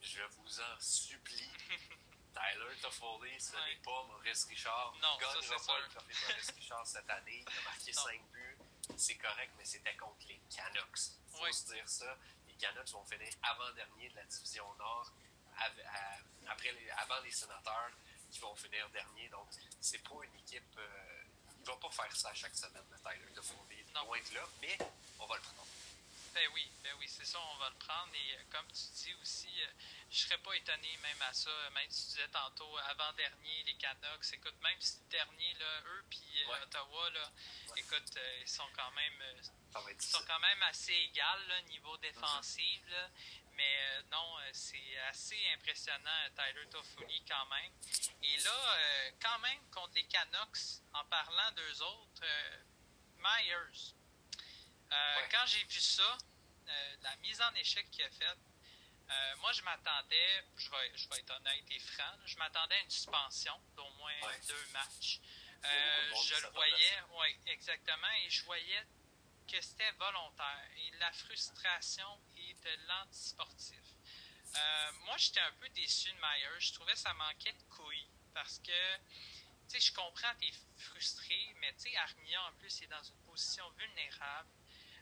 je 0.02 0.22
vous 0.24 0.60
en 0.62 0.80
supplie, 0.80 1.52
Tyler 2.34 2.76
Toffoli, 2.82 3.40
ce 3.42 3.54
Ouais. 3.56 3.66
n'est 3.76 3.82
pas 3.82 4.04
Maurice 4.06 4.46
Richard. 4.46 4.94
Non, 5.02 5.18
il 5.20 5.26
ne 5.26 5.28
ça, 5.28 5.40
gagnera 5.40 5.56
pas 5.58 5.64
sûr. 5.64 5.78
le 5.80 5.88
trophée 5.90 6.14
Maurice 6.28 6.50
Richard 6.52 6.88
cette 6.88 7.10
année. 7.10 7.44
Il 7.52 7.58
a 7.60 7.62
marqué 7.64 7.92
Non. 7.94 8.02
5 8.04 8.22
buts. 8.32 8.51
C'est 8.98 9.16
correct, 9.16 9.52
mais 9.58 9.66
c'était 9.66 9.96
contre 9.96 10.26
les 10.28 10.40
Canucks. 10.56 11.00
Il 11.28 11.38
faut 11.38 11.44
Oui. 11.44 11.54
se 11.54 11.74
dire 11.74 11.88
ça. 11.88 12.18
Les 12.48 12.54
Canucks 12.56 12.90
vont 12.90 13.04
finir 13.06 13.30
avant-dernier 13.44 14.10
de 14.10 14.16
la 14.16 14.24
division 14.26 14.74
Nord, 14.76 15.12
à- 15.58 16.52
après 16.52 16.72
les- 16.74 16.90
avant 16.92 17.20
les 17.22 17.32
sénateurs 17.32 17.92
qui 18.32 18.40
vont 18.40 18.56
finir 18.56 18.90
dernier. 18.90 19.30
Donc, 19.30 19.48
c'est 19.80 20.00
pas 20.00 20.16
une 20.24 20.36
équipe. 20.36 20.78
euh, 20.78 21.24
il 21.60 21.66
va 21.66 21.76
pas 21.78 21.92
faire 21.92 22.16
ça 22.16 22.34
chaque 22.34 22.56
semaine, 22.56 22.84
le 22.90 22.98
Tyler. 22.98 23.32
Non. 23.94 24.06
Loin 24.06 24.20
de 24.20 24.34
là, 24.36 24.44
mais 24.62 24.78
on 25.20 25.26
va 25.28 25.36
le 25.36 25.42
prendre. 25.42 25.68
Ben 26.34 26.48
oui, 26.54 26.72
ben 26.84 26.94
oui, 27.00 27.08
c'est 27.10 27.26
ça, 27.26 27.40
on 27.54 27.58
va 27.58 27.70
le 27.70 27.76
prendre. 27.76 28.14
Et 28.14 28.36
euh, 28.36 28.44
comme 28.50 28.68
tu 28.68 28.88
dis 29.04 29.14
aussi, 29.22 29.50
euh, 29.64 29.68
je 30.10 30.18
serais 30.20 30.38
pas 30.38 30.54
étonné 30.56 30.98
même 30.98 31.22
à 31.22 31.34
ça, 31.34 31.52
même 31.72 31.90
si 31.90 32.04
tu 32.06 32.10
disais 32.12 32.28
tantôt 32.30 32.78
avant-dernier, 32.90 33.64
les 33.66 33.76
Canucks, 33.76 34.34
écoute, 34.34 34.56
même 34.62 34.80
si 34.80 35.00
le 35.04 35.10
dernier, 35.10 35.54
là, 35.56 35.82
eux 35.86 36.04
puis 36.10 36.24
euh, 36.44 36.52
Ouais. 36.52 36.62
Ottawa, 36.64 37.10
là, 37.12 37.32
écoute, 37.78 38.18
ils 38.42 38.48
sont 38.48 38.68
quand 38.76 38.92
même 38.92 39.24
ils 39.88 40.02
sont 40.02 40.24
quand 40.28 40.40
même 40.40 40.62
assez 40.64 40.92
égales 40.94 41.48
là, 41.48 41.62
niveau 41.64 41.96
défensif. 41.98 42.82
là. 42.90 43.10
Mais 43.54 43.78
euh, 43.80 44.02
non, 44.12 44.38
c'est 44.54 44.98
assez 45.10 45.40
impressionnant, 45.54 46.30
Tyler 46.36 46.68
Toffoli, 46.70 47.24
quand 47.28 47.46
même. 47.48 47.72
Et 48.24 48.38
là, 48.38 48.76
euh, 48.76 49.12
quand 49.22 49.40
même, 49.40 49.60
contre 49.72 49.94
les 49.96 50.06
Canucks, 50.08 50.82
en 50.94 51.06
parlant 51.06 51.52
d'eux 51.56 51.82
autres, 51.84 52.24
euh, 52.24 52.58
Myers. 53.20 53.94
Euh, 54.92 55.16
Ouais. 55.18 55.30
Quand 55.32 55.46
j'ai 55.46 55.64
vu 55.64 55.80
ça, 55.80 56.18
euh, 56.68 56.96
la 57.02 57.16
mise 57.18 57.42
en 57.42 57.54
échec 57.56 57.90
qu'il 57.92 58.04
a 58.04 58.10
faite, 58.10 58.38
euh, 59.10 59.36
moi, 59.38 59.52
je 59.54 59.62
m'attendais, 59.64 60.44
je 60.58 60.70
vais, 60.70 60.92
je 60.96 61.08
vais 61.10 61.18
être 61.20 61.32
honnête 61.36 61.66
et 61.70 61.80
franc, 61.80 62.18
je 62.26 62.38
m'attendais 62.38 62.76
à 62.76 62.80
une 62.82 62.90
suspension 62.90 63.60
d'au 63.76 63.90
moins 63.92 64.20
Ouais. 64.24 64.40
deux 64.48 64.66
matchs. 64.74 65.20
Euh, 65.64 66.14
je 66.24 66.42
le 66.42 66.50
voyais, 66.50 67.02
oui, 67.12 67.38
exactement, 67.48 68.12
et 68.24 68.30
je 68.30 68.44
voyais 68.46 68.84
que 69.48 69.62
c'était 69.62 69.92
volontaire. 69.92 70.68
Et 70.78 70.92
la 70.98 71.12
frustration 71.12 72.22
est 72.38 72.54
de 72.64 72.88
l'antisportif. 72.88 73.84
Euh, 74.56 74.92
moi, 75.06 75.16
j'étais 75.18 75.40
un 75.42 75.52
peu 75.54 75.70
déçu 75.70 76.10
de 76.12 76.18
Myers. 76.18 76.60
Je 76.60 76.74
trouvais 76.74 76.94
que 76.94 77.00
ça 77.00 77.14
manquait 77.14 77.54
de 77.54 77.64
couilles 77.76 78.10
parce 78.34 78.60
que, 78.60 78.98
tu 78.98 79.80
sais, 79.80 79.80
je 79.80 79.94
comprends, 79.94 80.34
t'es 80.40 80.52
frustré, 80.78 81.54
mais 81.60 81.74
tu 81.74 81.82
sais, 81.92 81.98
Armia, 81.98 82.44
en 82.46 82.54
plus, 82.54 82.82
est 82.82 82.88
dans 82.88 83.04
une 83.04 83.20
position 83.26 83.70
vulnérable. 83.72 84.50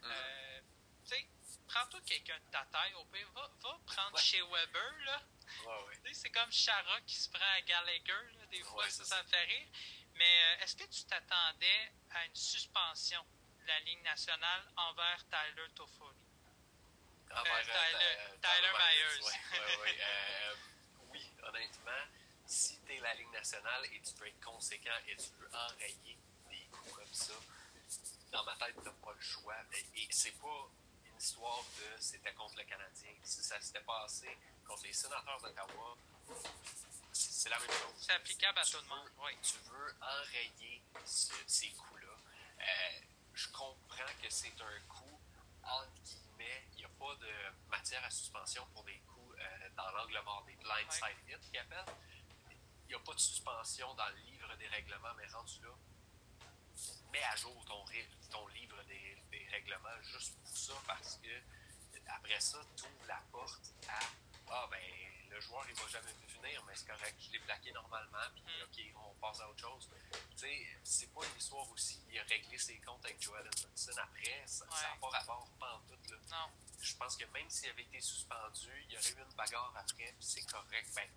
Euh, 0.04 0.62
tu 1.06 1.10
sais, 1.16 1.28
prends-toi 1.68 2.00
quelqu'un 2.06 2.38
de 2.40 2.52
ta 2.52 2.66
taille, 2.72 2.94
au 2.96 3.06
pire, 3.06 3.30
va, 3.34 3.50
va 3.62 3.80
prendre 3.86 4.16
Ouais. 4.16 4.22
chez 4.22 4.42
Weber, 4.42 4.94
là. 5.06 5.22
Ouais, 5.66 5.84
ouais. 5.88 6.14
C'est 6.14 6.30
comme 6.30 6.52
Chara 6.52 7.02
qui 7.02 7.16
se 7.16 7.30
prend 7.30 7.46
à 7.58 7.62
Gallagher, 7.62 8.32
là, 8.38 8.46
des 8.52 8.62
fois, 8.64 8.90
ça, 8.90 9.04
ça 9.04 9.22
me 9.24 9.28
fait 9.30 9.44
rire. 9.46 9.68
Mais 10.16 10.26
euh, 10.44 10.64
est-ce 10.64 10.76
que 10.76 10.84
tu 10.86 11.04
t'attendais 11.06 11.92
à 12.12 12.26
une 12.26 12.36
suspension 12.36 13.24
de 13.62 13.68
la 13.68 13.80
Ligue 13.82 14.02
nationale 14.04 14.64
envers 14.78 15.24
Tyler 15.30 15.68
Toffoli? 15.76 16.18
Envers, 17.32 17.54
Euh, 17.58 17.64
Tyler- 17.64 18.40
Ty- 18.42 18.50
Tyler 18.50 18.72
Myers. 18.74 19.40
Euh, 20.02 20.56
oui, 21.12 21.32
honnêtement, 21.44 22.06
si 22.46 22.80
tu 22.82 22.94
es 22.96 23.00
la 23.00 23.14
Ligue 23.16 23.32
nationale 23.32 23.86
et 23.92 24.02
tu 24.02 24.14
veux 24.16 24.28
être 24.28 24.42
conséquent 24.44 24.96
et 25.08 25.16
tu 25.16 25.30
veux 25.38 25.50
enrayer 25.54 26.18
des 26.50 26.66
coups 26.72 26.94
comme 26.94 27.14
ça, 27.14 27.34
dans 28.32 28.44
ma 28.44 28.56
tête, 28.56 28.76
tu 28.78 28.90
pas 28.90 29.14
le 29.14 29.22
choix. 29.22 29.56
Et, 29.74 30.02
et 30.04 30.08
c'est 30.12 30.32
pas 30.40 30.68
une 31.06 31.18
histoire 31.18 31.64
de 31.78 31.86
c'était 32.00 32.34
contre 32.34 32.56
le 32.58 32.64
Canadien. 32.64 33.12
Si 33.24 33.44
ça 33.44 33.60
s'était 33.60 33.82
passé 33.82 34.38
contre 34.66 34.84
les 34.84 34.94
sénateurs 34.94 35.40
d'Ottawa, 35.42 35.98
c'est 37.12 37.50
la 37.50 37.60
même 37.60 37.70
chose. 37.72 37.94
C'est 37.98 38.14
applicable 38.14 38.60
à 38.60 38.64
Tu 38.64 38.72
tout 38.72 38.82
le 38.82 38.88
monde, 38.88 39.10
oui. 39.24 39.32
Tu 39.42 39.58
veux 39.70 39.96
enrayer 40.02 40.82
ce- 41.06 41.34
ces 41.48 41.70
coups-là. 41.72 42.08
Euh, 42.62 43.00
je 43.34 43.48
comprends 43.50 44.14
que 44.22 44.30
c'est 44.30 44.54
un 44.62 44.80
coup, 44.88 45.20
entre 45.64 45.88
guillemets, 46.04 46.68
il 46.74 46.78
n'y 46.80 46.86
a 46.86 46.90
pas 46.90 47.16
de 47.16 47.32
matière 47.70 48.04
à 48.04 48.10
suspension 48.12 48.66
pour 48.74 48.84
des 48.84 49.00
coups 49.00 49.36
euh, 49.40 49.70
dans 49.76 49.90
l'angle 49.92 50.22
mort, 50.24 50.44
des 50.46 50.56
blindside 50.56 51.16
hits 51.28 51.40
qu'ils 51.50 51.60
appellent. 51.60 51.86
Il 52.86 52.90
n'y 52.90 52.96
a 52.96 53.00
pas 53.00 53.14
de 53.14 53.20
suspension 53.20 53.94
dans 53.96 54.08
le 54.10 54.16
livre 54.16 54.56
des 54.58 54.68
règlements, 54.68 55.14
mais 55.18 55.28
rendu 55.28 55.60
là, 55.62 55.70
mets 57.12 57.24
à 57.24 57.36
jour 57.36 57.64
ton, 57.66 57.84
ton 58.30 58.48
livre 58.50 58.82
des, 58.84 59.18
des 59.32 59.48
règlements 59.52 60.02
juste 60.04 60.36
pour 60.44 60.58
ça, 60.58 60.74
parce 60.88 61.18
que 61.18 61.30
après 62.08 62.40
ça, 62.40 62.60
tu 62.76 62.84
ouvres 62.86 63.06
la 63.08 63.22
porte 63.32 63.74
à 63.88 64.00
Ah, 64.52 64.68
ben, 64.72 64.82
le 65.30 65.40
joueur, 65.42 65.64
il 65.70 65.76
va 65.76 65.88
jamais 65.88 66.12
vu 66.14 66.26
venir, 66.42 66.64
mais 66.66 66.74
c'est 66.76 66.88
correct, 66.88 67.16
je 67.20 67.32
l'ai 67.32 67.40
plaqué 67.40 67.72
normalement, 67.72 68.18
puis 68.34 68.42
Mm. 68.44 68.64
OK, 68.64 68.96
on 69.10 69.14
passe 69.20 69.40
à 69.42 69.48
autre 69.50 69.60
chose. 69.62 69.88
Tu 70.32 70.38
sais, 70.38 70.68
c'est 70.84 71.14
pas 71.14 71.22
une 71.24 71.38
histoire 71.38 71.70
aussi, 71.72 72.02
il 72.10 72.18
a 72.20 72.24
réglé 72.24 72.58
ses 72.58 72.80
comptes 72.80 73.06
avec 73.06 73.22
Joel 73.22 73.46
Edmondson 73.46 73.92
après, 74.02 74.42
ça 74.48 74.66
n'a 74.66 74.72
Ouais. 74.76 75.00
pas 75.00 75.10
rapport, 75.10 75.48
pas 75.60 75.74
en 75.76 75.80
tout, 75.82 76.00
là. 76.12 76.18
Non. 76.32 76.52
Je 76.82 76.96
pense 76.96 77.16
que 77.16 77.26
même 77.26 77.48
s'il 77.50 77.70
avait 77.70 77.84
été 77.84 78.02
suspendu, 78.02 78.70
il 78.88 78.94
y 78.94 78.98
aurait 78.98 79.12
eu 79.12 79.22
une 79.30 79.36
bagarre 79.36 79.74
après, 79.76 80.12
puis 80.18 80.26
c'est 80.26 80.46
correct. 80.52 80.90
Ben, 80.96 81.08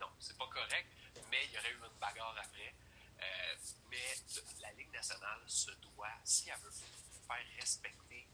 non, 0.00 0.10
c'est 0.18 0.36
pas 0.36 0.48
correct, 0.48 0.88
mais 1.30 1.44
il 1.46 1.52
y 1.52 1.58
aurait 1.58 1.70
eu 1.70 1.76
une 1.84 1.98
bagarre 2.00 2.36
après. 2.36 2.74
Euh, 3.20 3.56
mais 3.90 4.14
la 4.60 4.72
Ligue 4.72 4.90
nationale 4.92 5.42
se 5.46 5.70
doit, 5.72 6.08
si 6.24 6.48
elle 6.48 6.58
veut 6.60 6.70
faire 6.70 7.46
respecter 7.58 8.26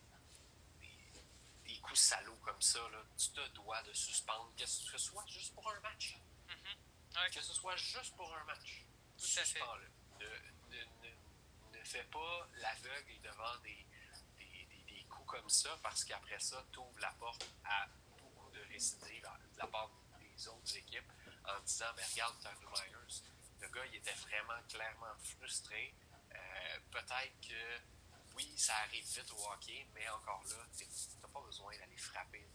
des, 0.81 1.23
des 1.65 1.81
coups 1.81 1.99
salauds 2.01 2.39
comme 2.45 2.61
ça, 2.63 2.79
là, 2.91 3.03
tu 3.17 3.31
te 3.31 3.49
dois 3.49 3.83
de 3.83 3.93
suspendre, 3.93 4.53
que 4.57 4.67
ce 4.67 4.99
soit 4.99 5.27
juste 5.27 5.55
pour 5.55 5.71
un 5.73 5.81
match. 5.81 6.17
Mhm. 6.49 6.77
Ouais. 7.17 7.31
Que 7.31 7.43
ce 7.43 7.53
soit 7.55 7.77
juste 7.77 8.15
pour 8.17 8.33
un 8.37 8.45
match. 8.45 8.85
Tout 9.19 9.41
à 9.41 9.45
fait. 9.45 9.61
Ne, 10.21 10.27
ne, 10.71 10.85
ne, 11.09 11.79
ne 11.79 11.85
fais 11.85 12.05
pas 12.05 12.49
l'aveugle 12.55 13.21
devant 13.23 13.57
des, 13.63 13.87
des, 14.39 14.67
des, 14.67 14.95
des 14.95 15.05
coups 15.05 15.29
comme 15.31 15.49
ça 15.49 15.77
parce 15.83 16.05
qu'après 16.05 16.39
ça, 16.39 16.65
tu 16.73 16.79
ouvres 16.79 17.01
la 17.01 17.13
porte 17.13 17.47
à 17.65 17.87
beaucoup 18.19 18.51
de 18.51 18.61
récidives 18.73 19.29
de 19.55 19.59
la 19.59 19.67
part 19.67 19.91
des 20.21 20.49
autres 20.49 20.77
équipes 20.77 21.11
en 21.47 21.61
disant 21.61 21.87
mais 21.97 22.05
regarde 22.05 22.39
Tyler 22.41 22.67
Myers, 22.71 23.23
le 23.61 23.69
gars 23.69 23.87
il 23.87 23.97
était 23.97 24.13
vraiment 24.15 24.61
clairement 24.69 25.15
frustré. 25.39 25.95
Euh, 26.35 26.79
Peut-être 26.91 27.41
que 27.41 27.81
oui, 28.35 28.53
ça 28.59 28.77
arrive 28.79 29.05
vite 29.05 29.31
au 29.33 29.51
hockey, 29.53 29.87
mais 29.95 30.09
encore 30.11 30.43
là, 30.45 30.57
tu 30.77 30.85
n'as 31.23 31.29
pas 31.29 31.41
besoin 31.41 31.77
d'aller 31.79 31.97
frapper 31.97 32.47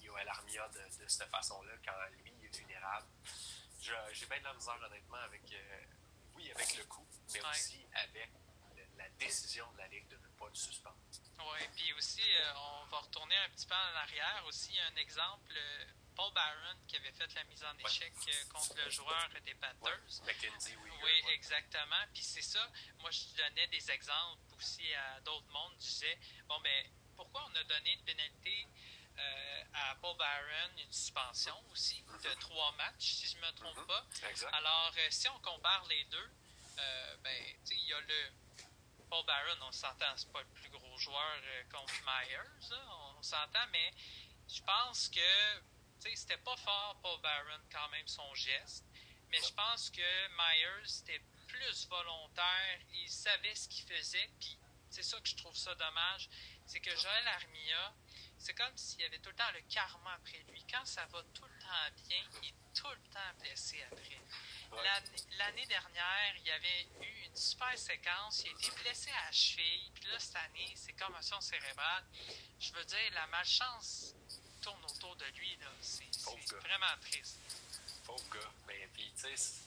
Yoel 0.00 0.28
Armia 0.28 0.68
de, 0.68 1.02
de 1.02 1.08
cette 1.08 1.28
façon-là 1.30 1.72
quand 1.84 1.92
lui 2.22 2.32
il 2.38 2.44
est 2.46 2.56
vulnérable. 2.56 3.06
J'ai 4.12 4.26
bien 4.26 4.38
de 4.38 4.44
la 4.44 4.54
misère 4.54 4.80
honnêtement 4.82 5.16
avec 5.18 5.42
euh, 5.52 5.84
oui 6.34 6.50
avec 6.52 6.76
le 6.76 6.84
coup, 6.84 7.06
mais 7.32 7.40
Ouais. 7.42 7.50
aussi 7.50 7.84
avec 7.94 8.30
la 8.96 9.08
décision 9.10 9.70
de 9.72 9.78
la 9.78 9.88
Ligue 9.88 10.08
de 10.08 10.16
ne 10.16 10.28
pas 10.38 10.48
le 10.48 10.54
suspendre. 10.54 10.96
Oui, 11.38 11.68
puis 11.76 11.92
aussi, 11.94 12.22
euh, 12.22 12.52
on 12.56 12.86
va 12.86 12.98
retourner 13.00 13.36
un 13.36 13.48
petit 13.50 13.66
peu 13.66 13.74
en 13.74 13.94
arrière. 13.96 14.44
Aussi, 14.46 14.78
un 14.80 14.96
exemple, 14.96 15.52
Paul 16.16 16.32
Barron 16.32 16.78
qui 16.88 16.96
avait 16.96 17.12
fait 17.12 17.32
la 17.34 17.44
mise 17.44 17.62
en 17.64 17.76
échec 17.78 18.12
euh, 18.28 18.44
contre 18.52 18.74
le 18.82 18.90
joueur 18.90 19.28
des 19.44 19.54
Panthers. 19.54 20.00
McKenzie, 20.24 20.74
oui. 20.82 20.90
Oui, 21.02 21.22
exactement. 21.32 22.04
Puis 22.14 22.22
c'est 22.22 22.42
ça. 22.42 22.66
Moi, 23.00 23.10
je 23.10 23.36
donnais 23.36 23.66
des 23.68 23.90
exemples 23.90 24.54
aussi 24.56 24.92
à 24.94 25.20
d'autres 25.20 25.46
mondes. 25.50 25.74
Je 25.78 25.84
disais, 25.86 26.18
bon, 26.48 26.58
ben, 26.60 26.86
pourquoi 27.16 27.44
on 27.50 27.54
a 27.56 27.64
donné 27.64 27.92
une 27.92 28.04
pénalité 28.04 28.66
euh, 29.18 29.64
à 29.74 29.94
Paul 29.96 30.16
Barron, 30.16 30.76
une 30.78 30.92
suspension 30.92 31.56
aussi 31.70 32.02
de 32.02 32.28
Mhm. 32.30 32.38
trois 32.38 32.72
matchs, 32.72 33.12
si 33.12 33.28
je 33.28 33.36
ne 33.36 33.42
me 33.46 33.52
trompe 33.52 33.76
Mhm. 33.78 33.86
pas? 33.86 34.06
Exact. 34.28 34.52
Alors, 34.54 34.92
euh, 34.98 35.06
si 35.10 35.28
on 35.28 35.38
compare 35.40 35.84
les 35.86 36.04
deux, 36.04 36.30
euh, 36.78 37.16
ben, 37.22 37.44
tu 37.64 37.68
sais, 37.68 37.74
il 37.76 37.86
y 37.88 37.92
a 37.94 38.00
le. 38.00 38.32
Paul 39.08 39.24
Barron, 39.24 39.56
on 39.62 39.72
s'entend, 39.72 40.16
c'est 40.16 40.30
pas 40.32 40.40
le 40.42 40.48
plus 40.48 40.68
gros 40.68 40.98
joueur 40.98 41.36
euh, 41.42 41.62
contre 41.72 41.94
Myers. 42.04 42.40
On- 42.72 43.18
on 43.18 43.22
s'entend, 43.22 43.66
mais 43.70 43.92
je 44.48 44.60
pense 44.62 45.08
que 45.08 45.60
c'était 46.14 46.36
pas 46.38 46.56
fort 46.56 46.98
pour 47.02 47.18
Baron 47.18 47.60
quand 47.72 47.88
même 47.88 48.06
son 48.06 48.34
geste. 48.34 48.84
Mais 49.30 49.38
je 49.42 49.52
pense 49.54 49.90
que 49.90 50.28
Myers 50.36 51.00
était 51.00 51.22
plus 51.48 51.88
volontaire, 51.88 52.78
il 52.94 53.10
savait 53.10 53.54
ce 53.54 53.68
qu'il 53.68 53.84
faisait, 53.86 54.30
puis 54.38 54.58
c'est 54.90 55.02
ça 55.02 55.20
que 55.20 55.28
je 55.28 55.36
trouve 55.36 55.56
ça 55.56 55.74
dommage, 55.74 56.28
c'est 56.66 56.80
que 56.80 56.94
Joël 56.96 57.28
Armia, 57.28 57.94
c'est 58.38 58.54
comme 58.54 58.76
s'il 58.76 59.00
y 59.00 59.04
avait 59.04 59.18
tout 59.18 59.30
le 59.30 59.36
temps 59.36 59.50
le 59.52 59.60
karma 59.62 60.12
après 60.14 60.38
lui. 60.48 60.64
Quand 60.70 60.84
ça 60.84 61.06
va 61.06 61.22
tout 61.34 61.44
le 61.44 61.58
temps 61.60 62.06
bien, 62.08 62.22
il 62.42 62.48
est 62.48 62.54
tout 62.74 62.90
le 62.90 63.10
temps 63.10 63.34
blessé 63.40 63.82
après. 63.90 64.20
L'année 65.38 65.66
dernière, 65.66 66.36
il 66.36 66.46
y 66.46 66.50
avait 66.50 66.88
eu 67.00 67.24
une 67.26 67.36
super 67.36 67.76
séquence, 67.78 68.44
il 68.44 68.48
a 68.48 68.52
été 68.52 68.70
blessé 68.82 69.10
à 69.10 69.26
la 69.26 69.32
cheville, 69.32 69.90
puis 69.94 70.04
là, 70.10 70.18
cette 70.18 70.36
année, 70.36 70.72
c'est 70.74 70.92
commotion 70.92 71.40
cérébrale. 71.40 72.04
Je 72.58 72.72
veux 72.72 72.84
dire, 72.84 73.10
la 73.12 73.26
malchance 73.28 74.14
tourne 74.66 74.84
autour 74.84 75.14
de 75.14 75.24
lui. 75.38 75.56
C'est 75.80 76.56
vraiment 76.56 76.96
triste. 77.00 77.38
Pauvre 78.04 78.28
gars. 78.32 78.50
Mais 78.66 78.88
puis, 78.92 79.12
tu 79.14 79.36
sais, 79.36 79.60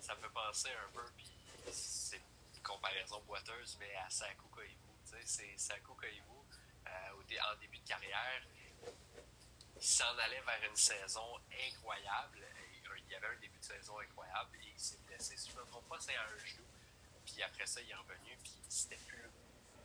ça 0.00 0.14
me 0.14 0.20
fait 0.20 0.28
penser 0.28 0.70
un 0.70 0.92
peu, 0.92 1.04
puis 1.16 1.28
c'est 1.72 2.22
une 2.54 2.62
comparaison 2.62 3.20
boiteuse, 3.26 3.76
mais 3.80 3.92
à 3.96 4.08
Saku 4.08 4.46
Koivu. 4.48 4.76
Tu 5.04 5.10
sais, 5.10 5.22
c'est 5.24 5.58
Saku 5.58 5.94
Koivu, 5.94 6.22
euh, 6.86 7.50
en 7.50 7.56
début 7.60 7.78
de 7.78 7.88
carrière, 7.88 8.42
il 9.76 9.82
s'en 9.82 10.16
allait 10.18 10.40
vers 10.42 10.70
une 10.70 10.76
saison 10.76 11.40
incroyable. 11.68 12.46
Il 12.98 13.10
y 13.10 13.14
avait 13.16 13.26
un 13.26 13.40
début 13.40 13.58
de 13.58 13.64
saison 13.64 13.98
incroyable 13.98 14.56
et 14.62 14.68
il 14.68 14.80
s'est 14.80 14.98
blessé. 14.98 15.36
Si 15.36 15.50
je 15.50 15.56
ne 15.56 15.62
me 15.62 15.66
trompe 15.66 15.88
pas, 15.88 15.98
c'est 15.98 16.14
à 16.14 16.22
un 16.22 16.46
genou. 16.46 16.64
Puis 17.26 17.42
après 17.42 17.66
ça, 17.66 17.80
il 17.80 17.90
est 17.90 17.94
revenu, 17.94 18.36
puis 18.42 18.54
c'était 18.68 18.96
plus, 18.96 19.28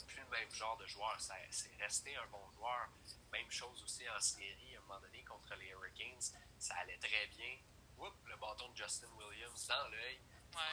plus 0.08 0.22
le 0.22 0.30
même 0.30 0.52
genre 0.52 0.78
de 0.78 0.86
joueur. 0.86 1.18
C'est 1.50 1.76
resté 1.80 2.16
un 2.16 2.28
bon 2.28 2.52
joueur. 2.56 2.90
Même 3.38 3.52
chose 3.52 3.84
aussi 3.84 4.10
en 4.10 4.20
série, 4.20 4.76
à 4.76 4.80
un 4.80 4.82
moment 4.82 5.00
donné, 5.00 5.24
contre 5.24 5.54
les 5.58 5.68
Hurricanes. 5.68 6.34
Ça 6.58 6.74
allait 6.78 6.98
très 6.98 7.28
bien. 7.28 7.56
Oups, 8.00 8.18
le 8.26 8.36
bâton 8.38 8.68
de 8.70 8.78
Justin 8.78 9.10
Williams 9.16 9.68
dans 9.68 9.88
l'œil. 9.90 10.20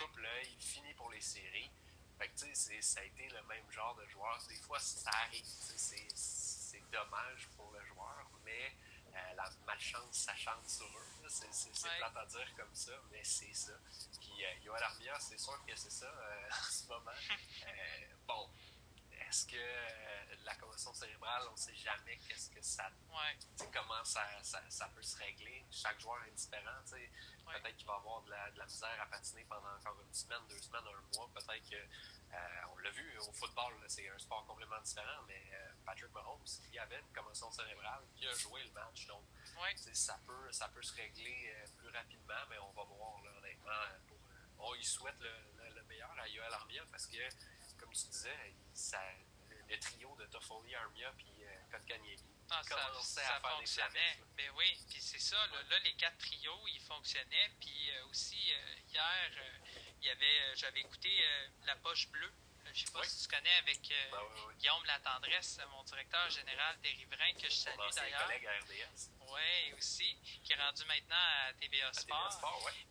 Coupe 0.00 0.16
l'œil, 0.16 0.56
fini 0.58 0.94
pour 0.94 1.10
les 1.10 1.20
séries. 1.20 1.70
Fait 2.18 2.28
que, 2.28 2.38
tu 2.38 2.54
sais, 2.54 2.80
ça 2.80 3.00
a 3.00 3.04
été 3.04 3.28
le 3.28 3.42
même 3.42 3.70
genre 3.70 3.94
de 3.96 4.06
joueur. 4.06 4.42
Des 4.48 4.56
fois, 4.56 4.78
ça 4.78 5.10
arrive. 5.10 5.44
C'est 5.44 6.90
dommage 6.90 7.48
pour 7.54 7.70
le 7.72 7.84
joueur, 7.84 8.30
mais 8.44 8.72
euh, 9.14 9.34
la 9.36 9.50
malchance, 9.66 10.16
ça 10.16 10.34
chante 10.34 10.66
sur 10.66 10.86
eux. 10.86 11.28
C'est 11.28 11.46
ouais. 11.46 11.98
plate 11.98 12.16
à 12.16 12.24
dire 12.24 12.54
comme 12.56 12.74
ça, 12.74 12.92
mais 13.10 13.22
c'est 13.24 13.52
ça. 13.52 13.72
Puis, 14.20 14.42
euh, 14.42 14.64
Yoel 14.64 14.82
Armia, 14.82 15.20
c'est 15.20 15.38
sûr 15.38 15.62
que 15.66 15.76
c'est 15.76 15.92
ça 15.92 16.06
euh, 16.06 16.48
en 16.50 16.70
ce 16.70 16.86
moment. 16.86 17.10
Euh, 17.66 18.14
bon, 18.26 18.48
est-ce 19.34 19.48
que 19.48 19.56
euh, 19.56 20.36
la 20.44 20.54
commotion 20.54 20.94
cérébrale, 20.94 21.42
on 21.48 21.54
ne 21.54 21.56
sait 21.56 21.74
jamais 21.74 22.16
qu'est-ce 22.28 22.50
que 22.50 22.62
ça. 22.62 22.88
Ouais. 23.10 23.66
Comment 23.72 24.04
ça, 24.04 24.22
ça, 24.42 24.62
ça, 24.68 24.88
peut 24.94 25.02
se 25.02 25.16
régler. 25.16 25.64
Chaque 25.72 25.98
joueur 26.00 26.22
est 26.28 26.30
différent. 26.30 26.78
Ouais. 26.92 27.10
Peut-être 27.60 27.76
qu'il 27.76 27.86
va 27.88 27.94
avoir 27.94 28.22
de 28.22 28.30
la, 28.30 28.52
de 28.52 28.58
la, 28.58 28.64
misère 28.64 28.96
à 29.02 29.06
patiner 29.06 29.44
pendant 29.48 29.74
encore 29.74 30.00
une 30.06 30.14
semaine, 30.14 30.38
deux 30.48 30.60
semaines, 30.60 30.86
un 30.86 31.16
mois. 31.16 31.28
Peut-être 31.34 31.68
que. 31.68 31.74
Euh, 31.76 32.72
on 32.72 32.78
l'a 32.78 32.90
vu 32.90 33.18
au 33.18 33.32
football, 33.32 33.74
c'est 33.86 34.08
un 34.08 34.18
sport 34.18 34.44
complètement 34.44 34.80
différent, 34.82 35.22
mais 35.28 35.40
euh, 35.52 35.72
Patrick 35.86 36.12
Mahomes, 36.12 36.44
il 36.72 36.78
avait 36.80 36.98
une 36.98 37.12
commotion 37.14 37.48
cérébrale, 37.52 38.02
il 38.16 38.26
a 38.26 38.34
joué 38.34 38.64
le 38.64 38.72
match. 38.72 39.06
Donc, 39.06 39.22
ça, 39.92 40.18
peut, 40.26 40.50
ça 40.50 40.68
peut 40.68 40.82
se 40.82 40.94
régler 40.94 41.54
plus 41.76 41.90
rapidement, 41.90 42.42
mais 42.50 42.58
on 42.58 42.72
va 42.72 42.82
voir, 42.84 43.22
là, 43.22 43.30
honnêtement. 43.38 43.70
Pour, 44.08 44.18
on 44.58 44.74
y 44.74 44.84
souhaite 44.84 45.20
le, 45.20 45.74
le, 45.74 45.82
meilleur 45.84 46.10
à 46.18 46.26
Yoel 46.26 46.52
Armia 46.52 46.82
parce 46.90 47.06
que 47.06 47.18
tu 47.94 48.08
disais, 48.08 48.54
ça, 48.72 49.00
le, 49.68 49.78
trio 49.78 50.16
de 50.16 50.26
Toffoli, 50.26 50.74
Armia 50.74 51.12
puis 51.16 51.44
euh, 51.44 51.70
Kotkaniemi 51.70 52.16
ah, 52.50 52.60
ça, 52.62 53.22
ça 53.22 53.40
fonctionnait. 53.40 54.18
Mais 54.36 54.50
oui, 54.50 54.76
puis 54.90 55.00
c'est 55.00 55.18
ça, 55.18 55.36
là, 55.46 55.78
les 55.82 55.94
quatre 55.94 56.18
trios, 56.18 56.60
ils 56.68 56.80
fonctionnaient. 56.80 57.50
Puis 57.58 57.90
euh, 57.90 58.06
aussi, 58.10 58.52
euh, 58.52 58.74
hier, 58.92 59.30
il 60.00 60.06
y 60.06 60.10
avait, 60.10 60.54
j'avais 60.54 60.80
écouté 60.80 61.10
La 61.64 61.74
Poche 61.76 62.08
Bleue. 62.10 62.32
Je 62.72 62.84
sais 62.84 62.92
pas 62.92 63.04
si 63.04 63.22
tu 63.22 63.34
connais 63.34 63.54
avec 63.58 63.80
ben 64.10 64.18
Guillaume 64.58 64.84
Latendresse, 64.86 65.60
mon 65.70 65.82
directeur 65.84 66.28
général 66.30 66.80
des 66.80 66.90
Riverains, 66.90 67.32
que 67.34 67.48
je 67.48 67.54
salue 67.54 67.78
d'ailleurs. 67.94 68.26
collègue 68.26 68.46
à 68.46 68.58
RDS. 68.58 69.10
Oui, 69.20 69.72
aussi, 69.78 70.16
qui 70.42 70.52
est 70.52 70.56
rendu 70.56 70.84
maintenant 70.86 71.24
à 71.46 71.52
TVA 71.54 71.92
Sport. 71.92 72.40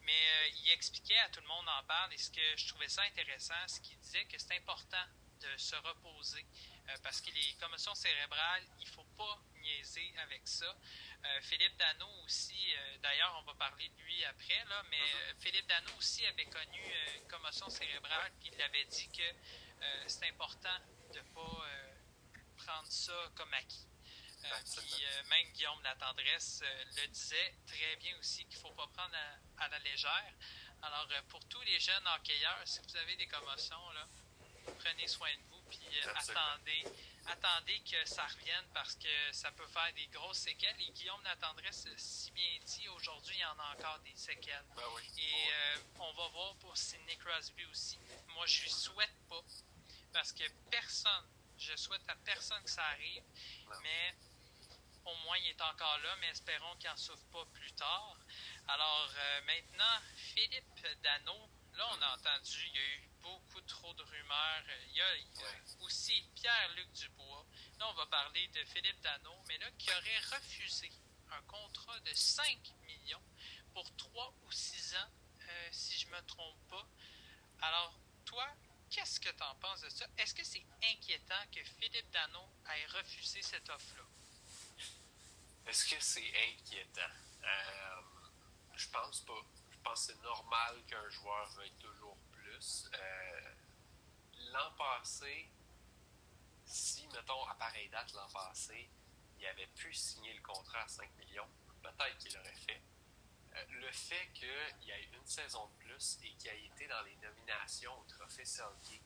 Mais 0.02 0.52
il 0.64 0.72
expliquait 0.72 1.20
à 1.20 1.30
tout 1.30 1.42
le 1.42 1.48
monde 1.48 1.68
en 1.68 1.84
parle, 1.84 2.14
et 2.14 2.18
ce 2.18 2.32
que 2.32 2.58
je 2.58 2.68
trouvais 2.70 2.88
ça 2.88 3.02
intéressant, 3.04 3.54
c'est 3.68 3.82
qu'il 3.82 3.98
disait 4.00 4.26
que 4.26 4.38
c'est 4.38 4.56
important 4.56 5.06
de 5.42 5.58
se 5.58 5.76
reposer. 5.76 6.46
Euh, 6.90 6.96
parce 7.02 7.22
que 7.22 7.32
les 7.32 7.54
commotions 7.62 7.96
cérébrales, 7.96 8.64
il 8.80 8.88
ne 8.88 8.92
faut 8.92 9.08
pas 9.18 9.40
niaiser 9.62 10.14
avec 10.18 10.42
ça. 10.46 10.66
Euh, 10.66 11.42
Philippe 11.42 11.78
Dano 11.78 12.08
aussi, 12.26 12.74
euh, 12.76 12.98
d'ailleurs, 13.02 13.36
on 13.42 13.46
va 13.46 13.54
parler 13.54 13.88
de 13.88 14.02
lui 14.02 14.24
après, 14.26 14.66
là, 14.68 14.84
mais 14.90 14.98
uh-huh. 14.98 15.42
Philippe 15.42 15.68
Dano 15.68 15.92
aussi 15.98 16.26
avait 16.26 16.46
connu 16.46 16.82
une 17.16 17.28
commotion 17.28 17.70
cérébrale, 17.70 18.32
puis 18.42 18.52
il 18.54 18.62
avait 18.62 18.86
dit 18.86 19.10
que 19.10 19.24
c'est 20.08 20.28
important 20.30 20.78
de 21.14 21.20
ne 21.20 21.24
pas 21.34 21.68
prendre 22.58 22.88
ça 22.88 23.14
comme 23.36 23.54
acquis. 23.54 23.88
puis 24.42 25.06
même 25.30 25.52
Guillaume 25.54 25.82
La 25.84 25.96
Tendresse 25.96 26.64
le 26.98 27.08
disait 27.08 27.56
très 27.68 27.96
bien 27.98 28.18
aussi 28.20 28.46
qu'il 28.46 28.58
ne 28.58 28.62
faut 28.64 28.74
pas 28.74 28.88
prendre 28.88 29.16
à, 29.16 29.64
à 29.66 29.70
la 29.70 29.80
légère. 29.80 30.34
Alors, 30.82 31.08
pour 31.30 31.40
tous 31.48 31.62
les 31.62 31.80
jeunes 31.80 32.06
hockeyeurs, 32.16 32.62
si 32.66 32.80
vous 32.82 32.98
avez 32.98 33.16
des 33.16 33.28
commotions, 33.28 33.90
là, 33.92 34.06
prenez 34.80 35.08
soin 35.08 35.30
de 35.34 35.42
vous, 35.50 35.62
puis 35.70 35.80
euh, 36.04 36.14
attendez, 36.16 36.84
attendez 37.26 37.80
que 37.90 38.04
ça 38.06 38.26
revienne 38.28 38.66
parce 38.74 38.96
que 38.96 39.32
ça 39.32 39.52
peut 39.54 39.68
faire 39.68 39.94
des 39.94 40.08
grosses 40.08 40.40
séquelles. 40.40 40.76
Et 40.82 40.92
Guillaume 40.92 41.24
Latendresse, 41.24 41.88
si 41.96 42.32
bien 42.32 42.60
dit, 42.66 42.90
aujourd'hui, 42.90 43.36
il 43.38 43.42
y 43.42 43.46
en 43.46 43.58
a 43.60 43.76
encore 43.78 44.00
des 44.00 44.16
séquelles. 44.16 44.66
Ben 44.76 44.84
Et 45.18 45.52
euh, 45.52 45.78
on 46.00 46.14
va 46.14 46.28
voir 46.28 46.56
pour 46.58 46.76
Sidney 46.76 47.16
Crosby 47.18 47.66
aussi. 47.66 47.98
Moi, 48.36 48.46
je 48.46 48.64
lui 48.64 48.70
souhaite 48.70 49.16
pas 49.30 49.42
parce 50.14 50.32
que 50.32 50.44
personne, 50.70 51.28
je 51.58 51.76
souhaite 51.76 52.08
à 52.08 52.16
personne 52.18 52.64
que 52.64 52.70
ça 52.70 52.84
arrive, 52.86 53.24
mais 53.82 54.16
au 55.06 55.16
moins 55.26 55.38
il 55.38 55.48
est 55.48 55.62
encore 55.62 55.98
là, 56.00 56.16
mais 56.22 56.28
espérons 56.30 56.76
qu'il 56.78 56.90
n'en 56.90 56.98
souffre 56.98 57.26
pas 57.32 57.46
plus 57.54 57.72
tard. 57.74 58.18
Alors 58.68 59.12
euh, 59.16 59.42
maintenant, 59.42 60.00
Philippe 60.16 60.88
Dano, 61.02 61.50
là 61.74 61.90
on 61.92 62.02
a 62.02 62.16
entendu, 62.16 62.68
il 62.68 62.76
y 62.76 62.80
a 62.80 62.88
eu 62.96 63.10
beaucoup 63.24 63.62
trop 63.62 63.94
de 63.94 64.04
rumeurs. 64.04 64.64
Il 64.90 64.96
y 64.96 65.02
a, 65.02 65.06
aussi 65.82 66.22
Pierre-Luc 66.36 66.92
Dubois. 66.92 67.46
Là, 67.80 67.88
on 67.90 67.94
va 67.94 68.06
parler 68.08 68.48
de 68.50 68.64
Philippe 68.66 69.00
Dano, 69.02 69.32
mais 69.48 69.58
là, 69.58 69.72
qui 69.78 69.90
aurait 69.90 70.38
refusé 70.38 70.92
un 71.32 71.42
contrat 71.44 72.00
de 72.02 72.14
5 72.14 72.46
millions 72.86 73.24
pour 73.74 73.96
3 73.96 74.34
ou 74.44 74.52
6 74.52 74.96
ans, 74.96 75.12
euh, 75.42 75.70
si 75.72 76.00
je 76.00 76.08
ne 76.08 76.12
me 76.12 76.22
trompe 76.26 76.68
pas. 76.70 76.88
Alors, 77.62 77.98
toi, 78.26 78.48
qu'est-ce 78.94 79.20
que 79.20 79.30
tu 79.30 79.44
en 79.44 79.56
penses 79.56 79.82
de 79.82 79.90
ça? 79.90 80.06
Est-ce 80.18 80.34
que 80.34 80.44
c'est 80.44 80.66
inquiétant 80.92 81.44
que 81.52 81.64
Philippe 81.64 82.10
Dano 82.12 82.48
ait 82.70 82.86
refusé 82.98 83.42
cette 83.42 83.70
offre-là? 83.70 84.04
Est-ce 85.66 85.86
que 85.88 86.00
c'est 86.00 86.32
inquiétant? 86.50 87.02
Euh, 87.44 88.02
je 88.76 88.88
pense 88.90 89.22
pas. 89.22 89.42
Je 89.72 89.78
pense 89.84 90.08
que 90.08 90.14
c'est 90.14 90.22
normal 90.22 90.82
qu'un 90.88 91.10
joueur 91.10 91.50
veuille 91.52 91.74
toujours 91.80 92.18
euh, 92.94 93.54
l'an 94.52 94.72
passé, 94.78 95.50
si, 96.66 97.08
mettons, 97.08 97.44
à 97.46 97.56
pareille 97.56 97.90
date 97.90 98.14
l'an 98.14 98.30
passé, 98.30 98.90
il 99.40 99.46
avait 99.46 99.68
pu 99.68 99.94
signer 99.94 100.34
le 100.34 100.42
contrat 100.42 100.82
à 100.82 100.88
5 100.88 101.10
millions, 101.18 101.48
peut-être 101.82 102.18
qu'il 102.20 102.34
l'aurait 102.34 102.56
fait. 102.56 102.82
Euh, 103.56 103.64
le 103.70 103.92
fait 103.92 104.30
qu'il 104.34 104.48
y 104.88 104.92
ait 104.92 105.10
une 105.14 105.26
saison 105.26 105.68
de 105.68 105.86
plus 105.86 106.18
et 106.24 106.34
qu'il 106.36 106.50
ait 106.50 106.66
été 106.66 106.88
dans 106.88 107.02
les 107.04 107.16
nominations 107.18 108.00
au 108.00 108.04
Trophée 108.06 108.46
Selkie, 108.46 109.02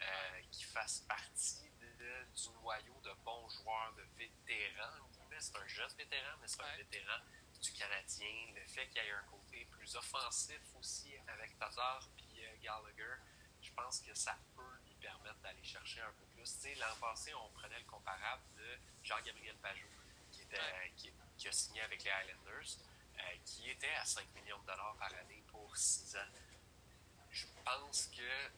euh, 0.00 0.40
qu'il 0.50 0.66
fasse 0.66 1.00
partie 1.08 1.70
du 1.78 2.48
noyau 2.62 3.00
de 3.04 3.12
bons 3.24 3.48
joueurs, 3.48 3.94
de 3.96 4.02
vétérans, 4.16 5.08
c'est 5.42 5.56
un 5.56 5.66
jeune 5.66 5.90
vétéran, 5.98 6.36
mais 6.40 6.46
c'est 6.46 6.62
un 6.62 6.76
vétéran 6.76 7.18
du 7.60 7.72
Canadien. 7.72 8.52
Le 8.54 8.64
fait 8.66 8.86
qu'il 8.88 9.02
y 9.02 9.06
ait 9.06 9.10
un 9.10 9.24
côté 9.24 9.64
plus 9.72 9.96
offensif 9.96 10.60
aussi 10.78 11.14
avec 11.26 11.58
Tazar 11.58 12.08
Gallagher, 12.62 13.16
je 13.60 13.70
pense 13.72 14.00
que 14.00 14.14
ça 14.14 14.38
peut 14.54 14.78
lui 14.86 14.94
permettre 15.00 15.38
d'aller 15.40 15.64
chercher 15.64 16.00
un 16.00 16.12
peu 16.12 16.24
plus. 16.26 16.78
l'an 16.78 16.94
passé, 17.00 17.34
on 17.34 17.48
prenait 17.50 17.78
le 17.78 17.84
comparable 17.86 18.42
de 18.56 18.78
Jean-Gabriel 19.02 19.56
Pajot, 19.56 19.88
qui, 20.30 20.42
était, 20.42 20.58
qui, 21.36 21.48
a 21.48 21.52
signé 21.52 21.80
avec 21.82 22.04
les 22.04 22.10
Highlanders, 22.10 22.78
euh, 22.78 23.01
qui 23.44 23.70
était 23.70 23.94
à 24.00 24.04
5 24.04 24.24
millions 24.34 24.58
de 24.60 24.66
dollars 24.66 24.96
par 24.98 25.12
année 25.14 25.42
pour 25.48 25.76
6 25.76 26.16
ans. 26.16 26.32
Je 27.30 27.46
pense 27.64 28.08
que 28.14 28.50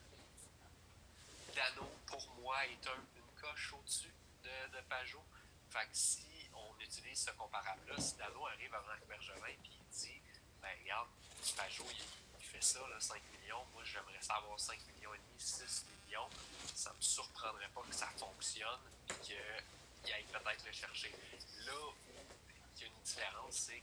Dano, 1.54 1.88
pour 2.06 2.28
moi, 2.40 2.64
est 2.66 2.86
un, 2.88 3.00
une 3.16 3.40
coche 3.40 3.72
au-dessus 3.74 4.12
de, 4.42 4.76
de 4.76 4.80
Pajot. 4.88 5.24
Fait 5.70 5.86
que 5.86 5.96
si 5.96 6.50
on 6.54 6.80
utilise 6.80 7.24
ce 7.24 7.30
comparable-là, 7.32 7.98
si 7.98 8.16
Dano 8.16 8.46
arrive 8.46 8.74
à 8.74 8.82
Marc 8.82 9.06
Bergevin 9.06 9.46
et 9.48 9.58
il 9.64 9.84
dit 9.90 10.20
ben 10.60 10.76
regarde, 10.80 11.08
Pajot, 11.56 11.86
il 11.90 12.44
fait 12.44 12.62
ça, 12.62 12.80
là, 12.88 13.00
5 13.00 13.20
millions. 13.32 13.64
Moi, 13.72 13.84
j'aimerais 13.84 14.20
savoir 14.20 14.58
5 14.58 14.78
millions 14.94 15.14
et 15.14 15.18
demi, 15.18 15.38
6 15.38 15.86
millions. 16.06 16.28
Ça 16.74 16.92
me 16.92 17.00
surprendrait 17.00 17.68
pas 17.68 17.82
que 17.82 17.94
ça 17.94 18.08
fonctionne 18.16 18.80
et 19.10 19.14
que 19.14 19.74
qu'il 20.04 20.12
aille 20.14 20.24
peut-être 20.24 20.66
le 20.66 20.72
chercher. 20.72 21.14
Là 21.66 21.72
il 22.76 22.82
y 22.82 22.84
a 22.84 22.86
une 22.88 23.02
différence, 23.02 23.54
c'est 23.54 23.82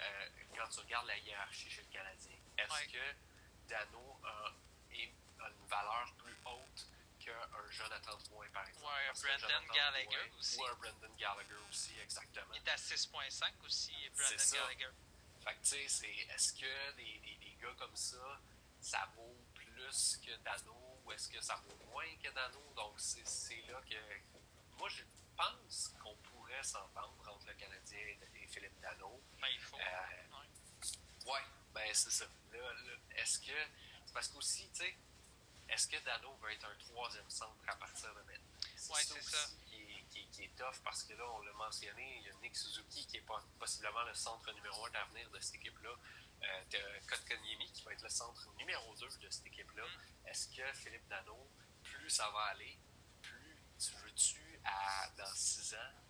euh, 0.00 0.28
quand 0.56 0.68
tu 0.68 0.80
regardes 0.80 1.06
la 1.06 1.18
hiérarchie 1.18 1.70
chez 1.70 1.82
le 1.82 1.88
Canadien, 1.88 2.36
est-ce 2.58 2.92
que 2.92 3.68
Dano 3.68 4.20
a, 4.24 4.52
une 4.90 5.66
valeur 5.68 6.12
plus 6.18 6.36
haute 6.44 6.86
qu'un 7.18 7.70
Jonathan 7.70 8.16
Drouin, 8.28 8.46
par 8.52 8.66
exemple? 8.66 8.86
Ouais, 8.86 9.08
un 9.08 9.38
Brendan 9.38 9.66
Gallagher 9.74 10.32
aussi. 10.38 10.58
Ou 10.58 10.66
un 10.66 10.74
Brendan 10.74 11.16
Gallagher 11.16 11.60
aussi, 11.68 11.98
exactement. 12.00 12.54
Il 12.54 12.62
est 12.62 12.70
à 12.70 12.76
6,5 12.76 13.64
aussi, 13.64 13.94
Brendan 14.16 14.46
Gallagher. 14.52 14.90
Fait 15.44 15.54
que, 15.54 15.62
tu 15.62 15.88
sais, 15.88 16.10
est-ce 16.34 16.52
que 16.54 16.96
des, 16.96 17.18
des, 17.20 17.36
des, 17.36 17.56
gars 17.60 17.74
comme 17.78 17.94
ça, 17.94 18.40
ça 18.80 19.08
vaut 19.16 19.36
plus 19.54 20.20
que 20.24 20.34
Dano 20.38 21.00
ou 21.04 21.12
est-ce 21.12 21.28
que 21.28 21.40
ça 21.40 21.54
vaut 21.56 21.78
moins 21.86 22.16
que 22.22 22.30
Dano? 22.30 22.72
Donc, 22.74 22.94
c'est 22.98 23.62
là 23.68 23.80
que. 23.88 23.96
Moi, 24.78 24.88
je 24.88 25.04
pense 25.36 25.94
qu'on 26.02 26.16
pourrait 26.56 26.64
s'entendre 26.64 27.28
entre 27.28 27.46
le 27.46 27.54
Canadien 27.54 27.98
et 28.34 28.46
Philippe 28.46 28.80
Dano. 28.80 29.20
Ben, 29.40 29.48
il 29.52 29.60
faut. 29.60 29.76
Euh, 29.76 31.30
ouais. 31.30 31.40
ben, 31.74 31.88
c'est 31.92 32.10
ça. 32.10 32.24
Là, 32.52 32.58
est-ce 33.16 33.38
que. 33.40 33.52
C'est 34.06 34.14
parce 34.14 34.28
qu'aussi, 34.28 34.68
tu 34.70 34.84
sais, 34.84 34.96
est-ce 35.68 35.88
que 35.88 36.02
Dano 36.04 36.34
va 36.36 36.52
être 36.52 36.64
un 36.64 36.74
troisième 36.76 37.28
centre 37.28 37.56
à 37.66 37.76
partir 37.76 38.08
de 38.14 38.20
maintenant? 38.22 38.58
Oui, 38.62 39.00
c'est 39.04 39.22
ça. 39.22 39.48
Qui 39.66 39.82
est, 39.82 40.04
qui, 40.10 40.26
qui 40.28 40.44
est, 40.44 40.56
tough 40.56 40.80
parce 40.84 41.02
que 41.02 41.12
là, 41.14 41.24
on 41.32 41.40
l'a 41.42 41.52
mentionné, 41.54 42.18
il 42.18 42.26
y 42.26 42.30
a 42.30 42.34
Nick 42.40 42.56
Suzuki 42.56 43.06
qui 43.06 43.16
est 43.18 43.26
possiblement 43.58 44.04
le 44.04 44.14
centre 44.14 44.50
numéro 44.54 44.86
un 44.86 44.90
d'avenir 44.90 45.28
de 45.30 45.40
cette 45.40 45.56
équipe-là. 45.56 45.90
Euh, 46.42 46.62
tu 46.70 46.76
as 46.76 47.00
Kotkaniemi 47.08 47.70
qui 47.72 47.82
va 47.82 47.92
être 47.92 48.02
le 48.02 48.08
centre 48.08 48.48
numéro 48.56 48.94
2 48.94 49.06
de 49.06 49.30
cette 49.30 49.46
équipe-là. 49.46 49.84
Mm. 49.84 50.28
Est-ce 50.28 50.48
que 50.48 50.72
Philippe 50.74 51.08
Dano, 51.08 51.50
plus 51.82 52.10
ça 52.10 52.30
va 52.30 52.40
aller, 52.52 52.78
plus 53.22 53.58
tu 53.78 53.92
veux-tu, 54.04 54.60
à, 54.64 55.08
dans 55.16 55.34
6 55.34 55.74
ans, 55.74 56.05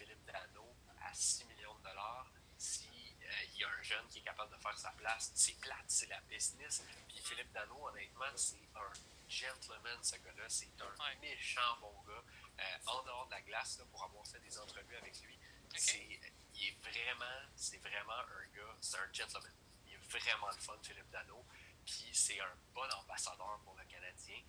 Philippe 0.00 0.24
Dano 0.24 0.64
à 1.02 1.12
6 1.12 1.44
millions 1.44 1.74
de 1.74 1.82
dollars 1.82 2.32
si 2.56 2.88
euh, 3.22 3.26
il 3.52 3.60
y 3.60 3.64
a 3.64 3.68
un 3.68 3.82
jeune 3.82 4.06
qui 4.08 4.20
est 4.20 4.22
capable 4.22 4.50
de 4.50 4.62
faire 4.62 4.78
sa 4.78 4.90
place. 4.92 5.30
C'est 5.34 5.60
plate, 5.60 5.84
c'est 5.88 6.08
la 6.08 6.20
business. 6.22 6.82
Puis 7.08 7.18
Philippe 7.18 7.52
Dano, 7.52 7.86
honnêtement, 7.86 8.32
c'est 8.34 8.64
un 8.74 8.92
gentleman, 9.28 9.98
ce 10.02 10.16
gars-là. 10.16 10.44
C'est 10.48 10.72
un 10.80 11.20
méchant 11.20 11.76
bon 11.82 11.92
gars. 12.08 12.24
Euh, 12.60 12.62
en 12.86 13.02
dehors 13.02 13.26
de 13.26 13.32
la 13.32 13.42
glace, 13.42 13.78
là, 13.78 13.84
pour 13.90 14.02
avoir 14.04 14.26
fait 14.26 14.40
des 14.40 14.58
entrevues 14.58 14.96
avec 14.96 15.20
lui, 15.22 15.38
c'est, 15.76 16.20
il 16.54 16.68
est 16.68 16.76
vraiment, 16.80 17.48
c'est 17.54 17.78
vraiment 17.78 18.20
un 18.20 18.56
gars, 18.56 18.76
c'est 18.80 18.96
un 18.96 19.12
gentleman. 19.12 19.52
Il 19.86 19.94
est 19.94 20.18
vraiment 20.18 20.48
le 20.48 20.60
fun, 20.60 20.78
Philippe 20.82 21.10
Dano. 21.10 21.44
Puis 21.84 22.08
c'est 22.12 22.40
un 22.40 22.54
bon 22.74 22.88
ambassadeur 23.02 23.60
pour 23.64 23.76
le 23.76 23.84
Canadien. 23.84 24.40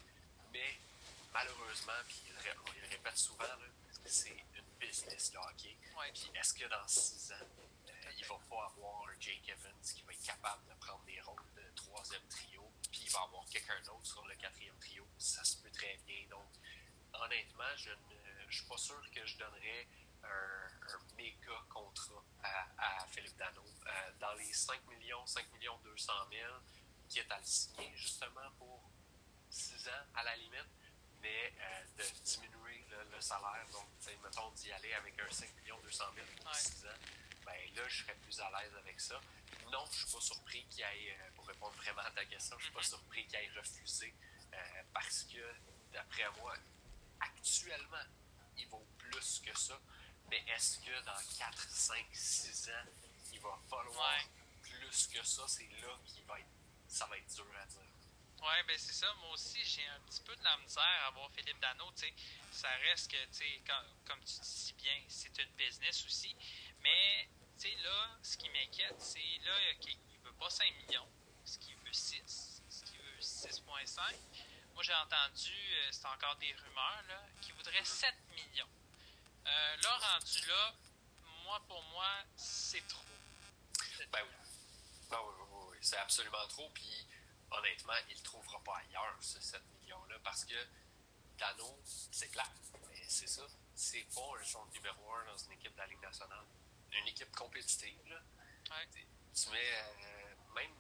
Mais 0.54 0.80
malheureusement, 1.34 2.02
puis 2.08 2.24
on 2.66 2.72
le 2.72 2.88
répète 2.90 3.18
souvent, 3.18 3.46
c'est 4.06 4.46
une 4.54 4.66
business, 4.80 5.32
le 5.34 5.40
hockey. 5.40 5.78
Puis 6.14 6.32
est-ce 6.36 6.54
que 6.54 6.68
dans 6.68 6.88
six 6.88 7.32
ans, 7.32 7.48
euh, 7.88 8.12
il 8.18 8.26
va 8.26 8.36
pas 8.50 8.66
avoir 8.66 9.08
un 9.08 9.20
Jake 9.20 9.48
Evans 9.48 9.82
qui 9.82 10.02
va 10.04 10.14
être 10.14 10.24
capable 10.24 10.66
de 10.68 10.74
prendre 10.76 11.04
des 11.06 11.22
rôles 11.22 11.54
de 11.56 11.64
troisième 11.76 12.28
trio, 12.28 12.72
puis 12.92 13.02
il 13.06 13.12
va 13.12 13.22
avoir 13.22 13.46
quelqu'un 13.46 13.80
d'autre 13.86 14.06
sur 14.06 14.26
le 14.26 14.36
quatrième 14.36 14.78
trio? 14.80 15.08
Ça 15.18 15.44
se 15.44 15.58
peut 15.58 15.72
très 15.72 15.98
bien. 16.06 16.26
Donc, 16.30 16.50
honnêtement, 17.14 17.76
je 17.78 17.92
ne 17.92 18.52
suis 18.52 18.66
pas 18.66 18.78
sûr 18.78 19.02
que 19.12 19.26
je 19.26 19.38
donnerais 19.38 19.88
un, 20.24 20.68
méga 21.18 21.64
contrat 21.70 22.24
à, 22.44 23.06
Philippe 23.08 23.38
Dano. 23.38 23.62
Euh, 23.62 24.12
dans 24.20 24.34
les 24.34 24.52
5 24.54 24.86
millions, 24.88 25.26
5 25.26 25.52
millions 25.54 25.78
200 25.84 26.14
000, 26.32 26.44
qui 27.10 27.20
est 27.20 27.32
à 27.32 27.38
le 27.38 27.46
signer 27.46 27.92
justement 27.96 28.50
pour 28.58 28.90
6 29.50 29.88
ans 29.90 30.06
à 30.16 30.24
la 30.24 30.36
limite, 30.38 30.70
mais 31.22 31.54
euh, 31.60 31.84
de 31.98 32.04
diminuer 32.24 32.86
le, 32.90 33.22
salaire. 33.22 33.66
Donc, 33.72 33.88
mettons 34.24 34.50
d'y 34.52 34.72
aller 34.72 34.94
avec 34.94 35.20
un 35.20 35.32
5 35.32 35.56
millions 35.58 35.80
200 35.84 36.04
000 36.16 36.28
pour 36.42 36.56
6 36.56 36.86
ans, 36.86 36.90
ben 37.46 37.54
là, 37.76 37.88
je 37.88 38.04
serais 38.04 38.16
plus 38.16 38.40
à 38.40 38.50
l'aise 38.50 38.76
avec 38.76 39.00
ça. 39.00 39.22
Non, 39.72 39.86
je 39.92 39.98
suis 39.98 40.12
pas 40.12 40.22
surpris 40.22 40.66
qu'il 40.70 40.84
aille, 40.84 41.12
euh, 41.12 41.32
pour 41.36 41.48
répondre 41.48 41.74
vraiment 41.76 42.02
à 42.02 42.12
ta 42.12 42.26
question, 42.26 42.58
je 42.58 42.64
suis 42.66 42.74
pas 42.74 42.82
mm-hmm. 42.82 42.90
surpris 42.90 43.26
qu'il 43.28 43.36
aille 43.38 43.52
refuser 43.56 44.14
parce 44.94 45.24
que, 45.24 45.40
d'après 45.94 46.30
moi, 46.40 46.54
actuellement, 47.20 48.06
il 48.58 48.68
vaut 48.68 48.86
plus 48.98 49.42
que 49.46 49.58
ça. 49.58 49.80
Mais 50.30 50.44
est-ce 50.48 50.80
que 50.80 51.06
dans 51.06 51.38
4, 51.38 51.70
5, 51.70 52.06
6 52.12 52.70
ans, 52.70 52.90
il 53.34 53.40
va 53.40 53.58
falloir 53.70 54.20
plus 54.62 55.08
que 55.08 55.26
ça? 55.26 55.44
C'est 55.48 55.70
là 55.82 55.98
qu'il 56.06 56.24
va 56.26 56.40
être, 56.40 56.48
ça 56.88 57.06
va 57.08 57.18
être 57.18 57.34
dur 57.34 57.46
à 57.62 57.66
dire. 57.66 57.91
Oui, 58.42 58.64
ben 58.68 58.76
c'est 58.78 58.94
ça. 58.94 59.14
Moi 59.22 59.32
aussi, 59.34 59.64
j'ai 59.64 59.86
un 59.88 60.00
petit 60.02 60.22
peu 60.22 60.36
de 60.36 60.44
la 60.44 60.58
misère 60.58 61.06
à 61.06 61.12
voir 61.12 61.30
Philippe 61.32 61.60
Dano. 61.60 61.86
sais 61.96 62.14
Ça 62.52 62.70
reste 62.90 63.12
que, 63.12 63.18
sais 63.32 63.62
comme 64.06 64.20
tu 64.20 64.40
dis 64.40 64.40
si 64.42 64.74
bien, 64.74 64.98
c'est 65.08 65.38
une 65.38 65.52
business 65.52 66.06
aussi. 66.06 66.36
Mais 66.82 67.30
tu 67.60 67.70
sais 67.70 67.76
là, 67.84 68.18
ce 68.24 68.38
qui 68.38 68.50
m'inquiète, 68.50 69.00
c'est 69.00 69.38
là 69.46 69.54
qu'il 69.80 69.96
ne 69.96 70.26
veut 70.26 70.34
pas 70.34 70.50
5 70.50 70.66
millions, 70.88 71.08
ce 71.46 71.60
qu'il 71.60 71.76
veut 71.76 71.94
6, 71.94 72.64
ce 72.68 72.84
qu'il 72.84 73.00
veut 73.00 73.20
6,5. 73.20 74.16
Moi, 74.74 74.84
j'ai 74.84 74.96
entendu, 74.96 75.52
euh, 75.52 75.90
c'est 75.92 76.08
encore 76.08 76.36
des 76.38 76.54
rumeurs, 76.54 77.04
là, 77.10 77.24
qu'il 77.42 77.54
voudrait 77.54 77.84
7 77.84 78.16
millions. 78.32 78.70
Euh, 79.46 79.78
là, 79.84 79.98
rendu 79.98 80.48
là, 80.48 80.74
moi, 81.44 81.62
pour 81.68 81.84
moi, 81.92 82.08
c'est 82.36 82.88
trop. 82.88 83.06
Ben 84.12 84.22
oui. 84.24 84.36
Ben 85.10 85.20
oui, 85.24 85.34
oui, 85.38 85.66
oui. 85.72 85.78
C'est 85.82 85.98
absolument 85.98 86.48
trop. 86.48 86.70
Puis, 86.70 87.06
honnêtement, 87.52 87.94
il 88.10 88.18
ne 88.18 88.24
trouvera 88.24 88.64
pas 88.64 88.78
ailleurs, 88.78 89.18
ce 89.20 89.40
7 89.40 89.62
millions-là, 89.82 90.18
parce 90.24 90.46
que 90.46 90.56
Dano, 91.38 91.80
c'est 91.84 92.30
plat. 92.32 92.48
Mais 92.90 93.04
c'est 93.08 93.28
ça. 93.28 93.44
C'est 93.76 94.06
pas 94.14 94.40
un 94.40 94.44
son 94.44 94.66
numéro 94.68 95.14
1 95.14 95.26
dans 95.26 95.38
une 95.38 95.54
équipe 95.54 95.74
de 95.74 95.78
la 95.78 95.88
Ligue 95.88 96.02
nationale. 96.02 96.46
Une 96.92 97.08
équipe 97.08 97.32
compétitive, 97.36 98.00
là. 98.08 98.22
Ouais. 98.70 98.88
Tu 99.34 99.50
mets 99.50 99.58
euh, 99.58 100.36
même 100.56 100.76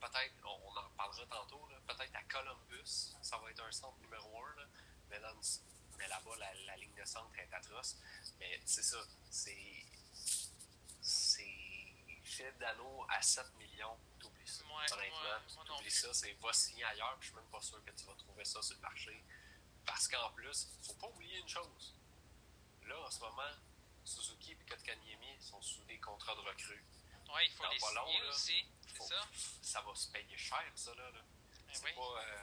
peut-être, 0.00 0.34
on, 0.44 0.76
en 0.76 0.90
parlera 0.96 1.26
tantôt, 1.26 1.68
peut-être 1.86 2.14
à 2.14 2.22
Columbus, 2.24 3.14
ça 3.22 3.38
va 3.38 3.50
être 3.50 3.64
un 3.64 3.72
centre 3.72 3.98
numéro 4.00 4.44
1, 4.44 4.56
là, 4.56 4.66
mais, 5.10 5.20
mais 5.98 6.08
là-bas, 6.08 6.36
la, 6.38 6.76
ligne 6.76 6.94
de 6.94 7.04
centre 7.04 7.36
est 7.38 7.52
atroce. 7.52 7.96
Mais 8.38 8.60
c'est 8.64 8.82
ça. 8.82 8.98
C'est. 9.30 9.86
Philippe 12.36 12.58
Dano 12.58 13.06
à 13.08 13.22
7 13.22 13.46
millions, 13.56 13.98
t'oublies 14.20 14.46
ça. 14.46 14.62
Honnêtement, 14.92 15.64
t'oublies 15.64 15.90
ça, 15.90 16.12
c'est 16.12 16.34
va 16.34 16.52
signer 16.52 16.84
ailleurs, 16.84 17.16
puis 17.18 17.28
je 17.28 17.32
suis 17.32 17.40
même 17.40 17.50
pas 17.50 17.62
sûr 17.62 17.82
que 17.82 17.90
tu 17.92 18.04
vas 18.04 18.14
trouver 18.14 18.44
ça 18.44 18.60
sur 18.60 18.76
le 18.76 18.82
marché. 18.82 19.24
Parce 19.86 20.06
qu'en 20.06 20.30
plus, 20.32 20.68
faut 20.82 20.94
pas 20.94 21.06
oublier 21.08 21.38
une 21.38 21.48
chose. 21.48 21.94
Là, 22.82 23.00
en 23.00 23.10
ce 23.10 23.20
moment, 23.20 23.54
Suzuki 24.04 24.52
et 24.52 24.56
Kotkaniemi 24.68 25.40
sont 25.40 25.62
sous 25.62 25.82
des 25.84 25.98
contrats 25.98 26.34
de 26.34 26.40
recrues. 26.40 26.84
Oui, 27.34 27.40
il 27.46 27.52
faut 27.52 27.64
les 27.70 27.78
signer 27.78 28.22
aussi. 28.28 28.66
C'est 28.92 29.02
ça. 29.02 29.28
Ça 29.62 29.80
va 29.80 29.94
se 29.94 30.08
payer 30.10 30.36
cher, 30.36 30.70
ça, 30.74 30.94
là. 30.94 31.10
là. 31.10 31.20
Ben 31.66 31.72
c'est 31.72 31.94
pas. 31.94 32.22
Euh, 32.22 32.42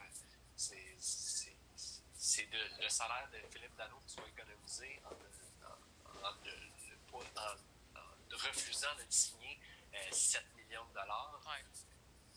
c'est, 0.56 2.45
de, 2.49 2.82
le 2.82 2.89
salaire 2.89 3.29
de 3.32 3.38
Philippe 3.51 3.75
Dano 3.75 4.01
qui 4.08 4.13
soit 4.13 4.27
économisé 4.27 5.01
en, 5.06 5.10
en, 6.25 6.29
en, 6.29 6.34
en 7.12 8.38
refusant 8.38 8.95
de 8.95 9.06
signer 9.10 9.60
euh, 9.60 9.73
7 10.12 10.56
millions 10.56 10.86
de 10.86 10.93
dollars 10.93 11.41
ouais. 11.47 11.63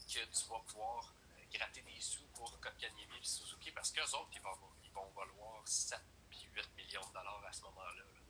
que 0.06 0.24
tu 0.24 0.48
vas 0.48 0.60
pouvoir 0.60 1.12
euh, 1.30 1.44
gratter 1.52 1.82
des 1.82 2.00
sous 2.00 2.26
pour 2.34 2.58
Kotkaniemi 2.60 3.18
et 3.20 3.24
Suzuki 3.24 3.70
parce 3.72 3.90
qu'eux 3.92 4.02
autres, 4.02 4.30
ils 4.32 4.40
vont, 4.40 4.58
ils 4.84 4.92
vont 4.92 5.10
valoir 5.10 5.66
7 5.66 5.98
puis 6.28 6.48
8 6.54 6.76
millions 6.76 7.06
de 7.08 7.12
dollars 7.14 7.44
à 7.46 7.52
ce 7.52 7.62
moment-là. 7.62 7.94
là 7.94 8.26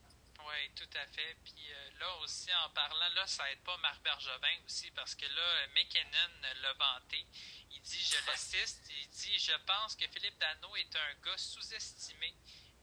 oui, 0.46 0.70
tout 0.76 0.98
à 0.98 1.06
fait. 1.06 1.36
Puis 1.44 1.72
euh, 1.72 1.90
là 1.98 2.16
aussi, 2.18 2.50
en 2.54 2.70
parlant, 2.70 3.08
là, 3.14 3.26
ça 3.26 3.50
aide 3.50 3.60
pas 3.60 3.76
Marc 3.78 4.02
Bergevin 4.02 4.64
aussi, 4.64 4.90
parce 4.92 5.14
que 5.14 5.26
là, 5.26 5.66
McKinnon 5.74 6.62
l'a 6.62 6.72
vanté. 6.74 7.26
Il 7.70 7.80
dit, 7.80 8.02
je 8.02 8.26
l'assiste, 8.26 8.88
il 8.90 9.08
dit, 9.08 9.38
je 9.38 9.56
pense 9.66 9.96
que 9.96 10.06
Philippe 10.08 10.38
Dano 10.38 10.76
est 10.76 10.96
un 10.96 11.14
gars 11.24 11.38
sous-estimé. 11.38 12.34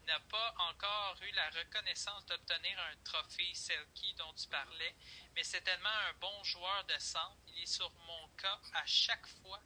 Il 0.03 0.07
n'a 0.07 0.19
pas 0.19 0.53
encore 0.69 1.15
eu 1.21 1.31
la 1.31 1.49
reconnaissance 1.51 2.25
d'obtenir 2.25 2.77
un 2.79 2.95
trophée 3.03 3.53
Selkie 3.53 4.13
dont 4.15 4.33
tu 4.33 4.47
parlais, 4.49 4.95
mais 5.33 5.43
c'est 5.43 5.61
tellement 5.61 5.89
un 6.09 6.13
bon 6.19 6.43
joueur 6.43 6.83
de 6.85 6.99
centre. 6.99 7.37
Il 7.47 7.63
est 7.63 7.65
sur 7.65 7.89
mon 8.05 8.27
cas 8.37 8.59
à 8.73 8.85
chaque 8.85 9.25
fois 9.27 9.61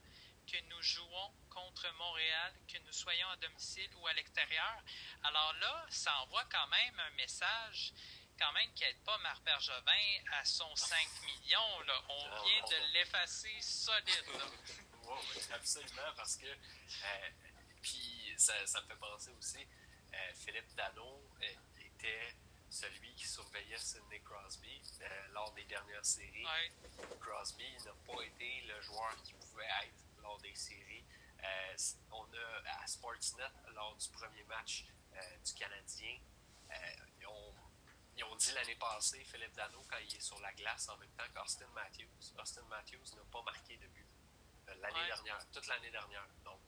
que 0.45 0.57
nous 0.69 0.81
jouons 0.81 1.33
contre 1.49 1.91
Montréal, 1.93 2.53
que 2.71 2.77
nous 2.85 2.93
soyons 2.93 3.27
à 3.29 3.35
domicile 3.37 3.89
ou 3.95 4.07
à 4.07 4.13
l'extérieur. 4.13 4.83
Alors 5.23 5.53
là, 5.53 5.85
ça 5.89 6.15
envoie 6.21 6.45
quand 6.45 6.67
même 6.67 6.99
un 6.99 7.09
message 7.11 7.93
quand 8.39 8.53
même 8.53 8.71
qui 8.73 8.83
n'aide 8.83 9.03
pas 9.03 9.17
Marc 9.17 9.43
Bergevin 9.43 10.23
à 10.33 10.45
son 10.45 10.75
5 10.75 10.97
millions. 11.23 11.79
Là. 11.87 12.03
On 12.09 12.25
ah, 12.31 12.43
vient 12.45 12.63
de 12.79 12.93
l'effacer 12.93 13.59
solide. 13.61 14.25
oui, 15.03 15.41
absolument, 15.51 16.13
parce 16.15 16.37
que 16.37 16.45
euh, 16.45 17.29
puis 17.81 18.33
ça, 18.37 18.53
ça, 18.67 18.81
me 18.81 18.87
fait 18.87 18.95
penser 18.95 19.31
aussi, 19.31 19.67
Philippe 20.35 20.73
Dano 20.75 21.23
euh, 21.41 21.45
était 21.79 22.35
celui 22.69 23.13
qui 23.15 23.27
surveillait 23.27 23.77
Sidney 23.77 24.19
Crosby 24.21 24.81
lors 25.31 25.51
des 25.53 25.63
dernières 25.65 26.05
séries. 26.05 26.45
Crosby 27.19 27.65
n'a 27.85 27.93
pas 28.05 28.21
été 28.23 28.61
le 28.67 28.81
joueur 28.81 29.15
qui 29.23 29.33
pouvait 29.33 29.69
être 29.83 30.21
lors 30.21 30.39
des 30.39 30.55
séries. 30.55 31.05
Euh, 31.43 31.77
on 32.11 32.23
a 32.23 32.83
à 32.83 32.87
Sportsnet, 32.87 33.43
lors 33.73 33.95
du 33.95 34.09
premier 34.09 34.43
match 34.43 34.85
euh, 35.13 35.37
du 35.45 35.53
Canadien, 35.53 36.19
ils 38.17 38.23
ont 38.23 38.35
dit 38.35 38.51
l'année 38.53 38.75
passée, 38.75 39.23
Philippe 39.23 39.53
Dano, 39.53 39.85
quand 39.87 39.97
il 39.99 40.15
est 40.15 40.19
sur 40.19 40.39
la 40.39 40.51
glace 40.53 40.89
en 40.89 40.97
même 40.97 41.11
temps 41.11 41.23
qu'Austin 41.35 41.67
Matthews. 41.75 42.33
Austin 42.39 42.63
Matthews 42.67 43.15
n'a 43.15 43.21
pas 43.31 43.43
marqué 43.43 43.77
de 43.77 43.87
but 43.87 44.07
euh, 44.69 44.73
l'année 44.81 45.05
dernière, 45.05 45.37
toute 45.51 45.67
l'année 45.67 45.91
dernière. 45.91 46.27
Donc, 46.43 46.59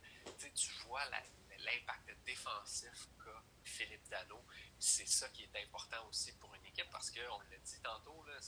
tu 0.54 0.72
vois 0.86 1.04
l'impact 1.64 2.16
défensif 2.26 3.07
qu'a 3.24 3.43
Philippe 3.64 4.07
Dano. 4.10 4.43
C'est 4.80 5.07
ça 5.07 5.30
qui 5.30 5.43
est 5.43 5.64
important 5.64 6.07
aussi 6.10 6.32
pour 6.34 6.53
une 6.55 6.66
équipe 6.66 6.89
parce 6.91 7.12
qu'on 7.12 7.39
l'a 7.39 7.57
dit 7.57 7.80
tantôt, 7.82 8.24
là, 8.26 8.39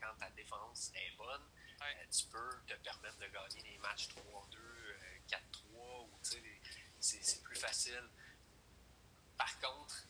quand 0.00 0.14
ta 0.18 0.30
défense 0.30 0.92
est 0.94 1.16
bonne, 1.16 1.42
euh, 1.82 2.04
tu 2.10 2.26
peux 2.26 2.50
te 2.66 2.74
permettre 2.74 3.18
de 3.18 3.26
gagner 3.26 3.62
des 3.62 3.78
matchs 3.78 4.08
3-2, 4.08 4.58
4-3, 5.28 5.38
euh, 5.74 6.02
ou 6.02 6.18
c'est 7.00 7.42
plus 7.42 7.56
facile. 7.56 8.08
Par 9.36 9.60
contre, 9.60 10.06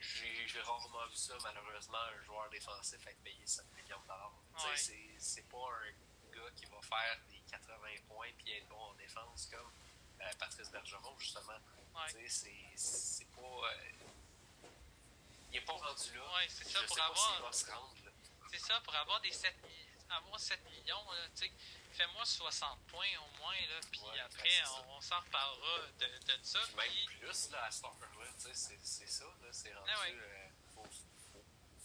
j'ai 0.00 0.60
rarement 0.60 1.06
vu 1.08 1.16
ça, 1.16 1.34
malheureusement, 1.42 1.98
un 1.98 2.22
joueur 2.24 2.48
défensif 2.50 3.06
être 3.06 3.22
payé 3.22 3.44
7 3.44 3.66
millions 3.74 4.00
de 4.00 4.06
dollars. 4.06 4.32
C'est 5.18 5.48
pas 5.48 5.68
un 5.68 6.34
gars 6.34 6.50
qui 6.54 6.64
va 6.66 6.80
faire 6.80 7.20
des 7.28 7.40
80 7.50 7.76
points 8.08 8.28
et 8.46 8.56
être 8.56 8.68
bon 8.68 8.76
en 8.76 8.94
défense 8.94 9.46
comme 9.46 9.70
Patrice 10.38 10.70
Bergeron, 10.70 11.18
justement. 11.18 11.58
C'est 12.76 13.28
pas. 13.30 13.40
Euh, 13.40 13.90
il 15.50 15.52
n'est 15.52 15.60
pas 15.60 15.72
rendu 15.72 16.14
là. 16.14 16.24
Ouais, 16.34 16.46
c'est 16.48 16.68
ça, 16.68 16.80
pour 16.86 17.00
avoir. 17.00 17.54
C'est 18.50 18.58
ça, 18.58 18.80
pour 18.80 18.94
avoir 18.94 19.20
des 19.20 19.32
7, 19.32 19.54
avoir 20.10 20.38
7 20.38 20.60
millions, 20.70 21.04
fais-moi 21.92 22.24
60 22.24 22.78
points 22.86 23.06
au 23.18 23.38
moins, 23.38 23.54
là, 23.68 23.80
puis 23.90 24.20
après, 24.24 24.50
on, 24.88 25.00
s'en 25.00 25.20
reparlera 25.20 25.86
de, 25.98 26.06
de 26.06 26.38
ça. 26.42 26.60
même 26.76 26.90
plus, 27.18 27.50
là, 27.50 27.64
à 27.64 27.70
c'est 27.70 29.08
ça, 29.08 29.24
là, 29.24 29.48
c'est 29.50 29.74
rendu... 29.74 29.90
Ah 29.92 30.04
euh, 30.08 30.48
faut, 30.74 30.86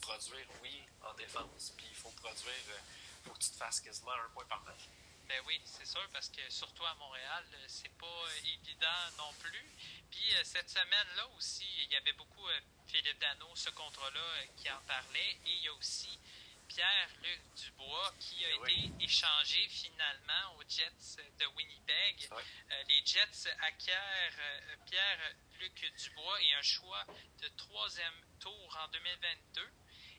produire, 0.02 0.48
oui, 0.62 0.84
en 1.04 1.14
défense, 1.14 1.74
puis 1.78 1.88
il 1.90 1.96
faut 1.96 2.12
produire, 2.12 2.64
euh, 2.70 2.80
faut 3.26 3.34
que 3.34 3.40
tu 3.40 3.50
te 3.50 3.58
fasses 3.58 3.80
quasiment 3.80 4.12
un 4.12 4.30
point 4.30 4.46
par 4.46 4.62
match. 4.64 4.88
Ben 5.32 5.42
oui, 5.48 5.62
c'est 5.64 5.86
sûr, 5.86 6.06
parce 6.12 6.28
que 6.28 6.42
surtout 6.50 6.84
à 6.84 6.94
Montréal, 6.96 7.46
c'est 7.66 7.96
pas 7.98 8.26
évident 8.44 9.16
non 9.18 9.32
plus. 9.40 9.66
Puis 10.12 10.34
cette 10.44 10.70
semaine-là 10.70 11.26
aussi, 11.38 11.66
il 11.86 11.94
y 11.94 11.96
avait 11.96 12.12
beaucoup 12.12 12.46
Philippe 12.88 13.18
Dano, 13.18 13.48
ce 13.56 13.70
contrat-là, 13.70 14.46
qui 14.58 14.70
en 14.70 14.82
parlait, 14.86 15.32
et 15.46 15.52
il 15.52 15.64
y 15.64 15.70
a 15.70 15.74
aussi 15.74 16.20
Pierre-Luc 16.68 17.40
Dubois 17.56 18.14
qui 18.20 18.44
a 18.44 18.50
été 18.50 18.92
échangé 19.00 19.66
finalement 19.70 20.58
aux 20.58 20.64
Jets 20.68 21.24
de 21.40 21.46
Winnipeg. 21.56 22.30
Euh, 22.34 22.84
les 22.90 23.02
Jets 23.06 23.50
acquièrent 23.62 24.38
euh, 24.38 24.76
Pierre-Luc 24.86 25.94
Dubois 25.96 26.42
et 26.42 26.54
un 26.56 26.62
choix 26.62 27.06
de 27.42 27.48
troisième 27.56 28.22
tour 28.42 28.78
en 28.84 28.88
2022. 28.90 29.70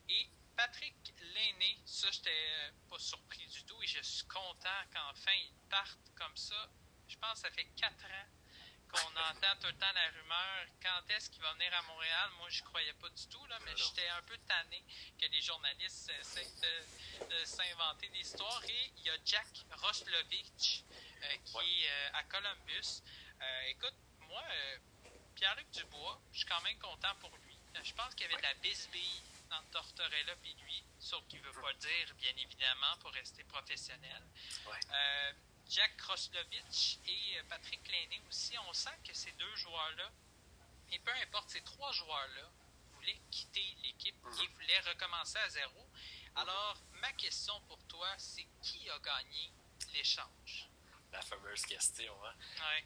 Et 0.09 0.27
Patrick 0.57 0.95
Lainé, 1.35 1.79
ça, 2.03 2.11
j'étais 2.11 2.31
euh, 2.31 2.71
pas 2.91 2.99
surpris 2.99 3.47
du 3.47 3.63
tout 3.65 3.81
et 3.81 3.87
je 3.87 4.03
suis 4.03 4.27
content 4.27 4.83
qu'enfin 4.93 5.35
il 5.39 5.55
parte 5.71 6.01
comme 6.17 6.37
ça. 6.37 6.69
Je 7.07 7.17
pense 7.17 7.35
que 7.35 7.39
ça 7.49 7.51
fait 7.51 7.69
quatre 7.77 8.05
ans 8.05 8.29
qu'on 8.91 9.17
entend 9.31 9.55
tout 9.61 9.69
le 9.69 9.79
temps 9.79 9.93
la 9.95 10.11
rumeur 10.11 10.67
quand 10.83 11.15
est-ce 11.15 11.31
qu'il 11.31 11.41
va 11.43 11.53
venir 11.55 11.73
à 11.75 11.83
Montréal? 11.83 12.31
Moi, 12.39 12.49
je 12.51 12.63
croyais 12.65 12.93
pas 12.95 13.09
du 13.09 13.27
tout, 13.29 13.47
là, 13.47 13.57
mais 13.65 13.73
j'étais 13.77 14.09
un 14.09 14.23
peu 14.23 14.37
tanné 14.49 14.83
que 15.21 15.27
les 15.27 15.41
journalistes 15.41 16.11
essaient 16.21 16.51
de, 17.31 17.45
s'inventer 17.45 18.09
des 18.09 18.19
histoires. 18.19 18.65
Et 18.65 18.93
il 18.97 19.05
y 19.05 19.11
a 19.11 19.17
Jack 19.25 19.47
Roslovich 19.71 20.85
euh, 21.23 21.37
qui 21.45 21.85
est 21.85 21.89
euh, 21.89 22.11
à 22.15 22.25
Columbus. 22.25 23.03
Euh, 23.41 23.63
écoute, 23.69 23.95
moi, 24.27 24.43
Pierre-Luc 25.37 25.71
Dubois, 25.71 26.21
je 26.33 26.39
suis 26.39 26.49
quand 26.49 26.61
même 26.63 26.79
content 26.79 27.15
pour 27.21 27.31
lui. 27.47 27.57
Je 27.85 27.93
pense 27.95 28.13
qu'il 28.15 28.27
y 28.27 28.33
avait 28.33 28.43
de 28.43 28.43
la 28.43 28.55
bisbille 28.55 29.23
dans 29.53 29.63
Tortorella 29.71 30.35
puis 30.43 30.55
lui, 30.65 30.85
sauf 30.99 31.27
qu'il 31.29 31.41
veut 31.41 31.61
pas 31.61 31.71
le 31.73 31.79
dire, 31.79 32.15
bien 32.17 32.33
évidemment, 32.37 32.97
pour 33.01 33.13
rester 33.13 33.45
professionnel. 33.45 34.23
Jack 35.73 35.97
Kroslovich 35.97 36.99
et 37.07 37.39
euh, 37.39 37.43
Patrick 37.49 37.81
Lainé 37.89 38.21
aussi, 38.29 38.59
on 38.69 38.73
sent 38.75 38.99
que 39.07 39.15
ces 39.15 39.33
deux 39.33 39.57
joueurs-là, 39.57 40.11
et 40.91 40.99
peu 40.99 41.13
importe, 41.23 41.49
ces 41.49 41.63
trois 41.63 41.91
joueurs-là, 41.93 42.51
voulaient 42.95 43.21
quitter 43.31 43.77
l'équipe 43.83 44.15
et 44.15 44.29
mhm. 44.29 44.53
voulaient 44.53 44.81
recommencer 44.81 45.39
à 45.39 45.49
zéro. 45.49 45.89
Alors, 46.37 46.77
ma 47.01 47.11
question 47.13 47.59
pour 47.69 47.83
toi, 47.87 48.09
c'est 48.19 48.47
qui 48.61 48.89
a 48.91 48.99
gagné 48.99 49.51
l'échange? 49.95 50.69
La 51.11 51.23
fameuse 51.23 51.63
question. 51.63 52.15
Hein? 52.27 52.35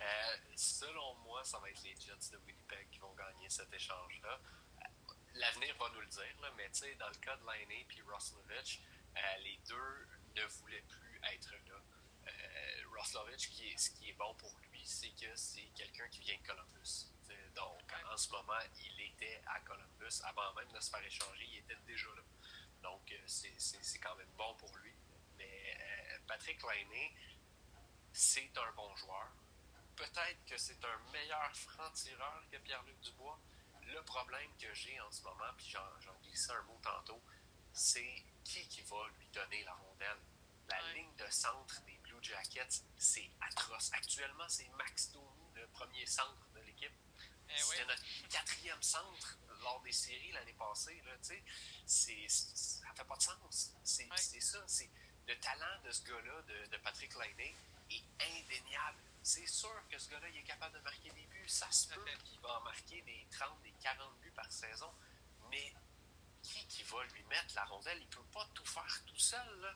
Euh, 0.00 0.36
selon 0.56 1.14
moi, 1.16 1.42
ça 1.44 1.58
va 1.58 1.70
être 1.70 1.82
les 1.82 1.96
Jets 1.96 2.30
de 2.30 2.38
Winnipeg 2.38 2.88
qui 2.90 2.98
vont 2.98 3.14
gagner 3.14 3.48
cet 3.48 3.72
échange-là. 3.72 4.40
Euh, 5.36 5.40
l'avenir 5.40 5.76
va 5.78 5.90
nous 5.90 6.00
le 6.00 6.06
dire, 6.06 6.40
là, 6.40 6.50
mais 6.56 6.68
dans 6.98 7.08
le 7.08 7.14
cas 7.16 7.36
de 7.36 7.46
Lainé 7.46 7.86
et 7.96 8.02
Roslovich, 8.02 8.80
les 9.42 9.58
deux 9.68 10.08
ne 10.34 10.44
voulaient 10.44 10.82
plus 10.82 11.20
être 11.32 11.54
là. 11.68 11.80
Roslovich, 12.94 13.50
qui 13.50 13.68
est, 13.70 13.76
ce 13.76 13.90
qui 13.90 14.10
est 14.10 14.14
bon 14.14 14.34
pour 14.34 14.54
lui, 14.70 14.82
c'est 14.84 15.10
que 15.10 15.34
c'est 15.36 15.68
quelqu'un 15.74 16.08
qui 16.08 16.20
vient 16.20 16.36
de 16.36 16.46
Columbus. 16.46 17.10
Donc, 17.54 17.82
en 18.12 18.16
ce 18.16 18.30
moment, 18.30 18.58
il 18.84 19.00
était 19.00 19.42
à 19.46 19.60
Columbus. 19.60 20.20
Avant 20.24 20.52
même 20.54 20.70
de 20.72 20.80
se 20.80 20.90
faire 20.90 21.04
échanger, 21.04 21.46
il 21.50 21.58
était 21.58 21.76
déjà 21.86 22.08
là. 22.08 22.22
Donc, 22.82 23.10
euh, 23.12 23.16
c'est 23.26 23.98
quand 23.98 24.14
même 24.16 24.30
bon 24.36 24.54
pour 24.56 24.74
lui. 24.78 24.92
Mais 25.38 25.76
euh, 25.80 26.18
Patrick 26.26 26.62
Lainé, 26.62 27.14
c'est 28.12 28.56
un 28.58 28.72
bon 28.72 28.94
joueur. 28.96 29.28
Peut-être 29.96 30.44
que 30.46 30.56
c'est 30.58 30.84
un 30.84 30.98
meilleur 31.12 31.56
franc-tireur 31.56 32.42
que 32.50 32.58
Pierre-Luc 32.58 33.00
Dubois. 33.00 33.40
Le 33.86 34.02
problème 34.02 34.50
que 34.60 34.72
j'ai 34.74 35.00
en 35.00 35.10
ce 35.10 35.22
moment, 35.22 35.52
puis 35.56 35.68
j'en 35.68 36.14
glissé 36.22 36.50
un 36.52 36.62
mot 36.62 36.78
tantôt, 36.82 37.22
c'est 37.72 38.24
qui 38.44 38.66
qui 38.68 38.82
va 38.82 39.08
lui 39.18 39.26
donner 39.32 39.62
la 39.64 39.74
rondelle. 39.74 40.18
La 40.68 40.92
ligne 40.94 41.14
de 41.16 41.30
centre 41.30 41.80
des 41.82 41.96
Jackets, 42.26 42.82
c'est 42.98 43.30
atroce. 43.40 43.90
Actuellement, 43.92 44.48
c'est 44.48 44.68
Max 44.70 45.12
Domi, 45.12 45.52
le 45.54 45.66
premier 45.68 46.04
centre 46.06 46.48
de 46.54 46.60
l'équipe. 46.60 46.92
Eh 47.48 47.62
C'était 47.62 47.84
notre 47.86 48.02
quatrième 48.28 48.82
centre 48.82 49.38
lors 49.62 49.80
des 49.82 49.92
séries 49.92 50.32
l'année 50.32 50.54
passée. 50.54 51.00
Là, 51.06 51.12
c'est, 51.86 52.28
ça 52.28 52.86
fait 52.96 53.04
pas 53.04 53.16
de 53.16 53.22
sens. 53.22 53.72
C'est, 53.84 54.40
ça. 54.40 54.58
C'est, 54.66 54.90
le 55.28 55.38
talent 55.38 55.80
de 55.84 55.92
ce 55.92 56.02
gars-là, 56.04 56.42
de, 56.42 56.76
Patrick 56.78 57.14
Lainé, 57.14 57.54
est 57.90 58.02
indéniable. 58.20 58.65
Sûr 59.66 59.88
que 59.88 59.98
ce 59.98 60.10
gars-là, 60.10 60.28
il 60.28 60.36
est 60.38 60.42
capable 60.42 60.76
de 60.76 60.80
marquer 60.80 61.10
des 61.10 61.26
buts. 61.26 61.48
Ça 61.48 61.70
se 61.70 61.88
peut 61.88 62.04
qu'il 62.24 62.40
va 62.40 62.58
en 62.58 62.62
marquer 62.62 63.02
des 63.02 63.26
30, 63.30 63.62
des 63.62 63.72
40 63.82 64.20
buts 64.20 64.32
par 64.32 64.50
saison. 64.50 64.92
Mais 65.50 65.74
qui, 66.42 66.66
qui 66.68 66.82
va 66.84 67.02
lui 67.04 67.22
mettre 67.24 67.54
la 67.54 67.64
rondelle? 67.64 67.98
Il 68.00 68.08
peut 68.08 68.24
pas 68.32 68.46
tout 68.54 68.64
faire 68.64 69.02
tout 69.06 69.18
seul. 69.18 69.60
Là. 69.60 69.74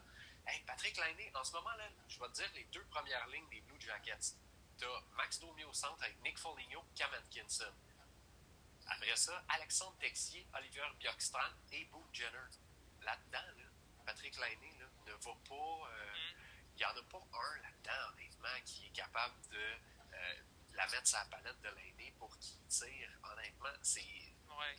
Patrick 0.66 0.96
Lainé, 0.96 1.30
en 1.34 1.44
ce 1.44 1.52
moment, 1.52 1.72
là, 1.76 1.88
je 2.08 2.18
vais 2.18 2.28
te 2.28 2.32
dire 2.34 2.50
les 2.54 2.64
deux 2.64 2.84
premières 2.84 3.26
lignes 3.28 3.48
des 3.50 3.60
Blue 3.62 3.80
Jackets. 3.80 4.36
Tu 4.78 4.84
as 4.84 5.02
Max 5.16 5.40
Domi 5.40 5.64
au 5.64 5.72
centre 5.72 6.02
avec 6.02 6.20
Nick 6.22 6.38
Foligno, 6.38 6.84
Cam 6.94 7.12
Atkinson. 7.14 7.72
Après 8.86 9.16
ça, 9.16 9.44
Alexandre 9.48 9.96
Texier, 9.98 10.46
Olivier 10.54 10.82
Bjorkstrand 10.98 11.52
et 11.72 11.84
Boo 11.86 12.06
Jenner. 12.12 12.38
Là-dedans, 13.02 13.68
Patrick 14.04 14.36
Lainé 14.38 14.72
ne 15.06 15.12
va 15.12 15.34
pas. 15.48 15.88
Euh, 15.88 16.12
il 16.16 16.29
n'y 16.80 16.92
en 16.92 16.96
a 16.96 17.02
pas 17.02 17.22
un 17.32 17.62
là-dedans, 17.62 18.12
honnêtement, 18.12 18.60
qui 18.64 18.86
est 18.86 18.92
capable 18.92 19.34
de 19.50 19.58
euh, 19.58 20.34
la 20.74 20.86
mettre 20.88 21.06
sur 21.06 21.18
la 21.18 21.24
palette 21.26 21.60
de 21.60 21.68
Lainé 21.68 22.12
pour 22.18 22.36
qu'il 22.38 22.58
tire. 22.68 23.10
Honnêtement, 23.32 23.68
c'est, 23.82 24.04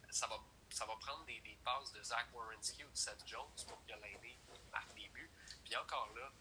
ça, 0.09 0.27
va, 0.27 0.37
ça 0.69 0.85
va 0.85 0.95
prendre 0.97 1.25
des, 1.25 1.39
des 1.41 1.57
passes 1.63 1.91
de 1.93 2.03
Zach 2.03 2.27
Wierenski 2.33 2.83
ou 2.83 2.89
de 2.89 2.97
Seth 2.97 3.23
Jones 3.27 3.51
pour 3.67 3.83
que 3.85 3.93
Lainé 3.93 4.37
marque 4.71 4.93
des 4.95 5.07
buts. 5.09 5.31
Puis 5.63 5.75
encore 5.75 6.09
là, 6.15 6.31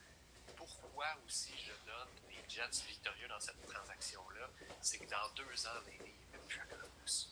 pourquoi 0.57 1.07
aussi 1.27 1.55
je 1.59 1.73
donne 1.87 2.09
les 2.29 2.43
Jets 2.49 2.85
victorieux 2.87 3.29
dans 3.29 3.41
cette 3.41 3.65
transaction-là, 3.67 4.49
c'est 4.81 4.99
que 4.99 5.09
dans 5.09 5.29
deux 5.35 5.67
ans, 5.67 5.81
il 5.87 6.03
n'est 6.03 6.15
même 6.33 6.47
plus 6.49 6.61
à 6.61 6.65
Columbus. 6.65 7.29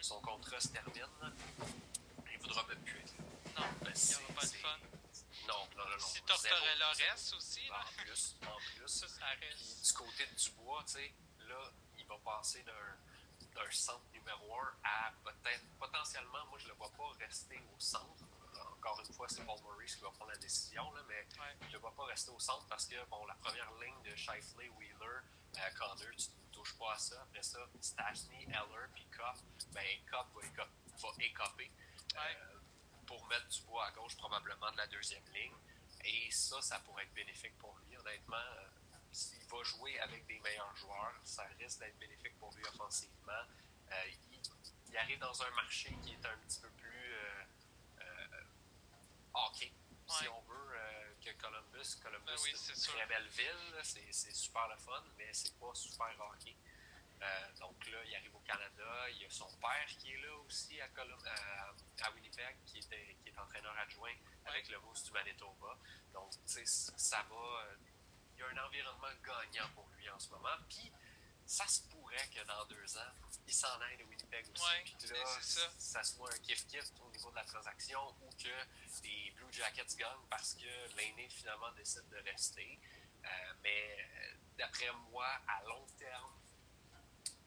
Son 0.00 0.20
contrat 0.20 0.60
se 0.60 0.68
termine, 0.68 1.32
il 2.30 2.38
ne 2.38 2.42
voudra 2.42 2.66
même 2.66 2.82
plus 2.82 2.98
être 2.98 3.14
là. 3.18 3.24
Non, 3.60 3.66
ben, 3.82 3.92
il 3.94 4.08
n'y 4.08 4.14
aura 4.14 4.34
pas 4.34 4.46
de 4.46 4.52
fun. 4.52 4.78
Non, 5.48 5.68
non, 5.76 5.88
non. 5.88 5.98
Si 5.98 6.22
Tortorella 6.22 6.88
reste 6.92 7.34
aussi. 7.34 7.66
Là. 7.68 7.80
En 7.80 8.02
plus, 8.02 8.36
en 8.46 8.56
plus. 8.56 8.88
Ça, 8.88 9.08
ça 9.08 9.26
reste. 9.40 9.56
Puis, 9.56 9.82
du 9.86 9.92
côté 9.92 10.26
de 10.26 10.34
Dubois, 10.34 10.82
tu 10.86 10.92
sais, 10.92 11.14
là, 11.40 11.72
il 11.98 12.06
va 12.06 12.18
passer 12.18 12.62
d'un 12.62 13.70
centre 13.70 14.04
numéro 14.12 14.60
un 14.60 14.74
à 14.82 15.12
peut-être, 15.24 15.64
potentiellement, 15.78 16.44
moi 16.46 16.58
je 16.58 16.64
ne 16.64 16.70
le 16.70 16.74
vois 16.74 16.90
pas 16.90 17.08
rester 17.18 17.60
au 17.74 17.80
centre 17.80 18.24
encore 18.84 19.00
une 19.00 19.14
fois, 19.14 19.26
c'est 19.28 19.44
Paul 19.44 19.60
Maurice 19.62 19.96
qui 19.96 20.02
va 20.02 20.10
prendre 20.10 20.30
la 20.30 20.36
décision, 20.36 20.92
là, 20.92 21.00
mais 21.08 21.26
je 21.70 21.76
ne 21.76 21.82
vais 21.82 21.88
pas 21.96 22.04
rester 22.04 22.30
au 22.30 22.38
centre 22.38 22.66
parce 22.68 22.86
que 22.86 22.96
bon, 23.08 23.24
la 23.26 23.34
première 23.34 23.72
ligne 23.80 24.02
de 24.04 24.14
Shifley, 24.14 24.68
Wheeler, 24.76 25.20
euh, 25.56 25.70
Connor, 25.78 25.96
tu 25.96 26.06
ne 26.06 26.52
touches 26.52 26.76
pas 26.76 26.92
à 26.92 26.98
ça. 26.98 27.22
Après 27.22 27.42
ça, 27.42 27.58
Stachny, 27.80 28.44
Eller, 28.44 28.86
puis 28.94 29.06
Kopp, 29.16 29.38
ben, 29.72 29.86
Kopp 30.10 30.28
va, 30.34 31.24
écoper 31.24 31.70
euh, 32.14 32.53
pour 33.06 33.24
mettre 33.26 33.46
du 33.48 33.62
bois 33.62 33.86
à 33.86 33.90
gauche, 33.92 34.16
probablement 34.16 34.70
de 34.72 34.76
la 34.76 34.86
deuxième 34.86 35.24
ligne. 35.34 35.54
Et 36.04 36.30
ça, 36.30 36.60
ça 36.60 36.78
pourrait 36.80 37.04
être 37.04 37.14
bénéfique 37.14 37.56
pour 37.58 37.76
lui, 37.78 37.96
honnêtement. 37.96 38.36
Euh, 38.36 38.66
s'il 39.12 39.44
va 39.46 39.62
jouer 39.62 39.98
avec 40.00 40.26
des 40.26 40.38
meilleurs 40.40 40.74
joueurs, 40.76 41.14
ça 41.24 41.44
risque 41.58 41.78
d'être 41.78 41.98
bénéfique 41.98 42.36
pour 42.38 42.52
lui 42.54 42.64
offensivement. 42.66 43.44
il, 44.08 44.40
il 44.94 44.98
arrive 44.98 45.18
dans 45.18 45.42
un 45.42 45.50
marché 45.50 45.90
qui 46.04 46.12
est 46.12 46.26
un 46.26 46.36
petit 46.46 46.60
peu 46.60 46.68
plus 46.70 47.14
euh, 47.14 47.44
euh, 48.00 48.44
hockey, 49.34 49.72
si 50.06 50.28
on 50.28 50.40
veut, 50.42 50.70
euh, 50.76 51.14
que 51.20 51.30
Columbus. 51.32 51.96
Columbus, 52.00 52.26
Ben 52.26 52.36
oui, 52.44 52.52
c'est 52.54 52.72
une 52.72 52.78
sûr. 52.78 52.94
très 52.94 53.06
belle 53.06 53.26
ville, 53.26 53.74
c'est 53.82 54.34
super 54.34 54.68
le 54.68 54.76
fun, 54.76 55.02
mais 55.18 55.28
c'est 55.32 55.52
pas 55.58 55.74
super 55.74 56.14
hockey. 56.20 56.54
Euh, 57.24 57.52
donc 57.60 57.86
là, 57.86 57.98
il 58.04 58.14
arrive 58.16 58.34
au 58.36 58.40
Canada. 58.40 59.08
Il 59.10 59.22
y 59.22 59.24
a 59.24 59.30
son 59.30 59.50
père 59.56 59.86
qui 59.98 60.12
est 60.12 60.18
là 60.18 60.36
aussi 60.46 60.78
à, 60.80 60.88
Colum- 60.88 61.26
à- 61.26 62.06
à 62.06 62.10
Winnipeg, 62.12 62.56
qui, 62.66 62.78
était, 62.80 63.16
qui 63.22 63.30
est 63.30 63.38
entraîneur 63.38 63.74
adjoint 63.78 64.12
avec 64.44 64.68
le 64.68 64.78
Moose 64.80 65.02
du 65.04 65.10
Manitoba. 65.12 65.78
Donc, 66.12 66.32
tu 66.32 66.38
sais, 66.44 66.66
ça 66.66 67.22
va. 67.30 67.34
euh, 67.64 67.76
il 68.36 68.40
y 68.40 68.42
a 68.42 68.48
un 68.48 68.66
environnement 68.66 69.08
gagnant 69.24 69.68
pour 69.74 69.88
lui 69.96 70.08
en 70.10 70.18
ce 70.18 70.28
moment. 70.30 70.56
Puis, 70.68 70.92
ça 71.46 71.66
se 71.68 71.82
pourrait 71.88 72.28
que 72.34 72.42
dans 72.44 72.64
deux 72.66 72.98
ans, 72.98 73.12
il 73.46 73.52
s'en 73.54 73.80
aille 73.82 73.96
de 73.96 74.04
Winnipeg 74.04 74.46
aussi. 74.50 74.62
Ouais, 74.64 74.84
Puis 74.98 75.08
là, 75.08 75.24
ça. 75.40 75.70
ça 75.78 76.02
soit 76.02 76.30
un 76.32 76.36
kiff-kiff 76.38 76.90
au 77.00 77.10
niveau 77.10 77.30
de 77.30 77.36
la 77.36 77.44
transaction 77.44 78.00
ou 78.22 78.30
que 78.42 78.48
les 79.04 79.30
Blue 79.36 79.52
Jackets 79.52 79.94
gagnent 79.96 80.26
parce 80.28 80.54
que 80.54 80.96
l'aîné 80.96 81.28
finalement 81.28 81.70
décide 81.72 82.08
de 82.08 82.16
rester. 82.18 82.78
Euh, 83.24 83.28
mais 83.62 83.96
euh, 84.00 84.34
d'après 84.58 84.90
moi, 85.10 85.26
à 85.48 85.62
long 85.64 85.86
terme, 85.98 86.32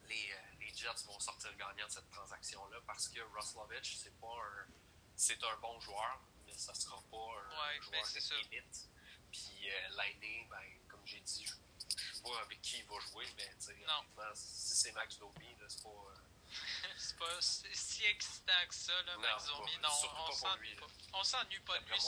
les, 0.07 0.31
euh, 0.31 0.37
les 0.59 0.73
Jets 0.73 1.03
vont 1.05 1.19
sortir 1.19 1.55
gagnants 1.57 1.85
de 1.87 1.91
cette 1.91 2.09
transaction-là 2.11 2.77
parce 2.85 3.07
que 3.09 3.19
Roslovich, 3.35 3.95
c'est 3.97 4.17
pas 4.19 4.27
un. 4.35 4.67
C'est 5.15 5.43
un 5.43 5.55
bon 5.57 5.79
joueur, 5.79 6.19
mais 6.45 6.53
ça 6.57 6.73
sera 6.75 7.01
pas 7.09 7.17
un 7.17 7.49
Ouais, 7.49 7.79
ben, 7.79 7.83
joueur 7.83 8.05
c'est 8.05 8.21
ça. 8.21 8.35
d'élite. 8.49 8.87
Puis 9.31 9.69
euh, 9.71 9.89
l'aîné, 9.97 10.47
ben, 10.49 10.61
comme 10.87 11.01
j'ai 11.05 11.19
dit, 11.21 11.45
je 11.45 11.53
je 11.97 12.13
sais 12.15 12.21
pas 12.21 12.39
avec 12.41 12.61
qui 12.61 12.77
il 12.79 12.85
va 12.85 12.99
jouer, 12.99 13.25
mais 13.37 13.49
Non. 13.87 14.03
si 14.35 14.75
c'est 14.75 14.91
Max 14.91 15.17
Domi, 15.17 15.55
c'est 15.67 15.81
pas. 15.81 15.89
euh, 15.89 16.15
c'est 16.97 17.17
pas 17.17 17.41
si 17.41 18.05
excitant 18.05 18.67
que 18.67 18.75
ça, 18.75 18.93
là, 19.03 19.15
Non, 19.15 19.21
Max 19.21 19.43
pas- 19.45 19.49
Domi. 19.57 19.77
Non, 19.81 19.89
on 19.89 20.07
pas 20.07 20.25
pour 20.25 20.35
s'en- 20.35 20.55
lui, 20.57 20.75
là. 20.75 20.87
on 21.13 21.23
s'ennuie 21.23 21.59
pas 21.61 21.79
de 21.79 21.85
lui, 21.85 21.99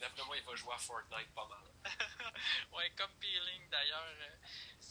d'après 0.00 0.24
moi, 0.24 0.36
il 0.36 0.44
va 0.44 0.54
jouer 0.54 0.74
à 0.74 0.78
Fortnite 0.78 1.34
pas 1.34 1.46
mal. 1.48 1.64
ouais, 2.72 2.90
comme 2.96 3.10
Peeling 3.20 3.68
d'ailleurs, 3.70 4.04
euh, 4.04 4.36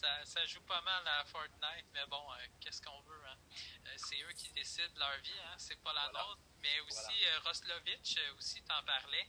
ça, 0.03 0.25
ça 0.25 0.45
joue 0.45 0.61
pas 0.63 0.81
mal 0.81 1.07
à 1.07 1.23
Fortnite, 1.25 1.85
mais 1.93 2.05
bon, 2.07 2.25
euh, 2.33 2.47
qu'est-ce 2.59 2.81
qu'on 2.81 3.01
veut, 3.03 3.25
hein? 3.27 3.37
Euh, 3.87 3.93
c'est 3.95 4.21
eux 4.21 4.33
qui 4.33 4.51
décident 4.51 4.93
leur 4.97 5.17
vie, 5.19 5.39
hein? 5.45 5.55
c'est 5.57 5.81
pas 5.81 5.93
la 5.93 6.09
Voilà. 6.09 6.27
nôtre. 6.27 6.41
Mais 6.59 6.79
aussi, 6.81 7.25
Roslovich, 7.45 8.17
euh, 8.17 8.35
aussi, 8.37 8.61
t'en 8.63 8.81
parlais, 8.83 9.27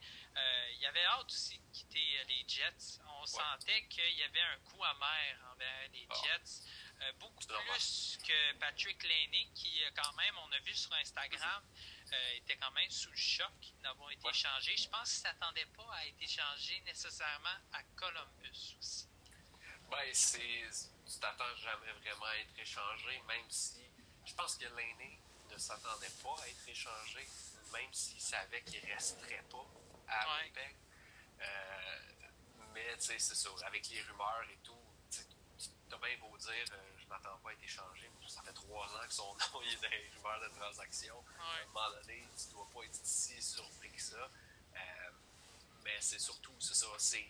il 0.79 0.87
avait 0.87 1.05
hâte 1.05 1.27
aussi 1.27 1.59
de 1.59 1.73
quitter 1.73 2.25
les 2.29 2.45
Jets. 2.47 3.01
On 3.21 3.27
sentait 3.27 3.87
qu'il 3.89 4.13
y 4.17 4.23
avait 4.23 4.41
un 4.41 4.59
coup 4.61 4.83
amer 4.85 5.39
envers 5.53 5.89
les 5.93 6.07
Ah. 6.11 6.15
Jets. 6.25 6.63
Beaucoup 7.19 7.45
plus 7.45 8.19
que 8.27 8.53
Patrick 8.59 9.03
Laney, 9.03 9.49
qui, 9.55 9.83
quand 9.97 10.13
même, 10.15 10.35
on 10.39 10.53
a 10.53 10.59
vu 10.61 10.75
sur 10.75 10.93
Instagram, 10.95 11.65
euh, 12.13 12.31
était 12.37 12.57
quand 12.57 12.71
même 12.71 12.89
sous 12.91 13.11
le 13.11 13.17
choc 13.17 13.53
d'avoir 13.83 14.11
été 14.13 14.25
Ouais. 14.25 14.31
échangé. 14.31 14.77
Je 14.77 14.89
pense 14.89 15.11
qu'il 15.13 15.23
ne 15.29 15.35
s'attendait 15.35 15.67
pas 15.67 15.93
à 15.93 16.07
être 16.07 16.21
échangé 16.23 16.81
nécessairement 16.83 17.59
à 17.73 17.83
Columbus 17.97 18.77
aussi. 18.79 19.09
Ben, 19.95 20.11
c'est. 20.13 20.39
Tu 21.07 21.21
t'attends 21.21 21.55
jamais 21.57 21.93
vraiment 22.03 22.25
à 22.27 22.37
être 22.39 22.59
échangé, 22.59 23.23
même 23.29 23.49
si. 23.51 23.81
Je 24.27 24.35
pense 24.35 24.57
que 24.57 24.65
l'aîné 24.65 25.21
ne 25.51 25.59
s'attendait 25.59 26.11
pas 26.23 26.35
à 26.43 26.49
être 26.49 26.69
échangé, 26.69 27.29
même 27.73 27.93
s'il 27.93 28.21
savait 28.21 28.63
qu'il 28.63 28.85
resterait 28.87 29.45
pas 29.51 29.67
à 30.09 30.27
Ouais. 30.27 30.41
Winnipeg. 30.43 30.77
Euh, 31.41 32.01
mais, 32.73 32.97
tu 32.97 33.03
sais, 33.05 33.19
c'est 33.19 33.35
ça. 33.35 33.51
Avec 33.67 33.87
les 33.91 34.01
rumeurs 34.03 34.45
et 34.51 34.59
tout, 34.65 34.79
t'as 35.91 35.99
bien 35.99 36.17
beau 36.19 36.37
dire, 36.39 36.65
euh, 36.73 36.93
je 36.99 37.07
m'attends 37.07 37.39
pas 37.39 37.51
à 37.51 37.53
être 37.53 37.63
échangé. 37.63 38.11
mais 38.21 38.29
Ça 38.29 38.43
fait 38.43 38.53
trois 38.55 38.87
ans 38.97 39.07
que 39.07 39.13
son 39.13 39.35
nom 39.53 39.63
il 39.63 39.73
est 39.75 39.77
dans 39.83 39.91
les 39.91 40.11
rumeurs 40.17 40.41
de 40.41 40.55
transaction. 40.57 41.23
À 41.39 41.43
un 41.43 41.59
Ouais. 41.61 41.67
moment 41.67 41.91
donné, 42.01 42.25
tu 42.37 42.49
dois 42.53 42.67
pas 42.75 42.83
être 42.85 43.01
si 43.05 43.41
surpris 43.43 43.93
que 43.93 44.01
ça. 44.03 44.17
Euh, 44.75 45.11
mais 45.85 45.97
c'est 46.01 46.19
surtout, 46.19 46.55
c'est 46.59 46.75
ça, 46.75 46.87
c'est. 46.99 47.29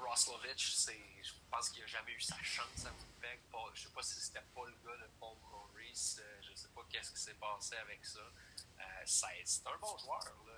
Roslovich, 0.00 0.86
je 1.22 1.32
pense 1.50 1.70
qu'il 1.70 1.82
n'a 1.82 1.86
jamais 1.86 2.12
eu 2.12 2.20
sa 2.20 2.40
chance 2.42 2.86
à 2.86 2.92
Winnipeg. 2.92 3.40
Je 3.74 3.82
sais 3.82 3.90
pas 3.90 4.02
si 4.02 4.20
c'était 4.20 4.42
pas 4.54 4.64
le 4.66 4.74
gars 4.84 4.96
de 4.96 5.10
Paul 5.18 5.36
Maurice, 5.50 6.18
euh, 6.20 6.42
je 6.42 6.54
sais 6.54 6.68
pas 6.68 6.82
qu'est-ce 6.90 7.12
qui 7.12 7.20
s'est 7.20 7.34
passé 7.34 7.76
avec 7.76 8.04
ça. 8.04 8.18
Euh, 8.20 8.82
c'est 9.04 9.66
un 9.66 9.78
bon 9.78 9.96
joueur, 9.98 10.24
là. 10.46 10.52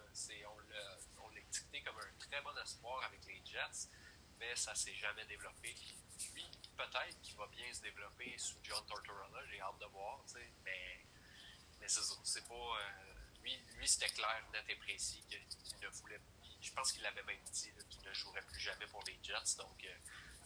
On, 1.19 1.29
l'a, 1.29 1.41
dicté 1.51 1.83
comme 1.83 1.99
un 1.99 2.19
très 2.19 2.41
bon 2.43 2.57
espoir 2.63 3.05
avec 3.05 3.25
les 3.27 3.43
Jets, 3.45 3.89
mais 4.39 4.55
ça 4.57 4.75
s'est 4.75 4.95
jamais 4.95 5.25
développé. 5.27 5.75
Lui, 6.35 6.47
peut-être 6.77 7.21
qu'il 7.23 7.37
va 7.37 7.47
bien 7.49 7.73
se 7.73 7.81
développer 7.81 8.37
sous 8.39 8.59
John 8.63 8.85
Tortorella, 8.87 9.45
j'ai 9.51 9.61
hâte 9.61 9.79
de 9.79 9.87
voir, 9.87 10.25
mais, 10.65 11.05
mais 11.81 11.89
c'est 11.89 12.49
pas. 12.49 12.55
euh, 12.55 13.15
lui, 13.43 13.57
lui 13.77 13.89
c'était 13.89 14.09
clair, 14.09 14.45
net 14.53 14.65
et 14.69 14.77
précis 14.77 15.25
qu'il 15.29 15.79
ne 15.81 15.89
voulait. 15.89 16.21
Je 16.63 16.73
pense 16.73 16.93
qu'il 16.93 17.03
l'avait 17.03 17.23
même 17.25 17.43
dit 17.51 17.73
qu'il 17.91 18.03
ne 18.03 18.15
jouerait 18.15 18.43
plus 18.43 18.61
jamais 18.61 18.87
pour 18.87 19.03
les 19.05 19.19
Jets, 19.23 19.57
donc 19.59 19.85
euh, 19.85 19.95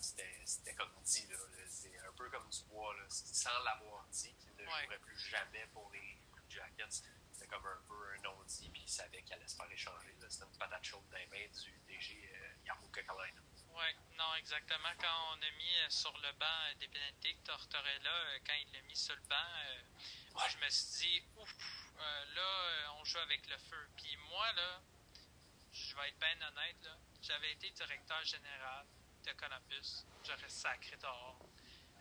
c'était, 0.01 0.75
comme 0.75 0.93
dit, 1.05 1.29
c'est 1.69 1.99
un 2.01 2.13
peu 2.13 2.29
comme 2.31 2.49
du 2.49 2.63
bois, 2.65 2.95
là, 2.97 3.05
sans 3.09 3.59
l'avoir 3.65 4.05
dit 4.09 4.35
qu'il 4.35 4.55
ne 4.57 4.67
Ouais. 4.67 4.83
jouerait 4.85 4.99
plus 4.99 5.19
jamais 5.19 5.67
pour 5.73 5.91
les 5.93 6.19
Blue 6.33 6.43
Jackets. 6.49 7.03
C'était 7.33 7.47
comme 7.49 7.67
un 7.67 7.83
peu 7.87 8.13
un 8.15 8.19
non-dit, 8.23 8.71
puis 8.71 8.83
il 8.83 8.89
savait 8.89 9.23
qu'il 9.23 9.35
allait 9.35 9.47
se 9.47 9.57
faire 9.57 9.71
échanger. 9.71 10.17
C'était 10.29 10.45
une 10.45 10.59
patate 10.59 10.85
chaude 10.85 11.07
dans 11.11 11.19
les 11.19 11.27
mains 11.27 11.47
du 11.63 11.79
DG 11.87 12.31
euh, 12.35 12.55
Yarmo 12.65 12.89
Kekalainen. 12.89 13.43
Oui, 13.69 13.85
non, 14.17 14.35
exactement. 14.37 14.89
Quand 14.99 15.33
on 15.37 15.43
a 15.43 15.51
mis 15.59 15.77
euh, 15.85 15.91
sur 15.91 16.17
le 16.19 16.33
banc 16.33 16.47
euh, 16.71 16.75
des 16.81 16.89
Benedict 16.89 17.45
Tortorella, 17.45 18.39
quand 18.47 18.55
il 18.55 18.73
l'a 18.73 18.81
mis 18.83 18.97
sur 18.97 19.15
le 19.15 19.21
banc, 19.29 19.37
euh, 19.37 19.83
moi, 20.33 20.49
je 20.49 20.57
me 20.65 20.71
suis 20.71 21.09
dit, 21.09 21.23
ouf, 21.37 21.55
euh, 21.99 22.25
là, 22.35 22.93
on 22.95 23.05
joue 23.05 23.19
avec 23.19 23.47
le 23.49 23.59
feu. 23.59 23.89
Puis 23.97 24.17
moi, 24.31 24.51
là, 24.53 24.81
je 25.77 25.97
vais 25.97 26.09
être 26.09 26.19
bien 26.19 26.49
honnête, 26.49 26.83
là, 26.85 26.97
j'avais 27.23 27.53
été 27.53 27.71
directeur 27.71 28.25
général 28.25 28.87
de 29.25 29.33
Columbus. 29.33 30.05
J'aurais 30.25 30.49
sacré 30.49 30.97
dehors 30.97 31.39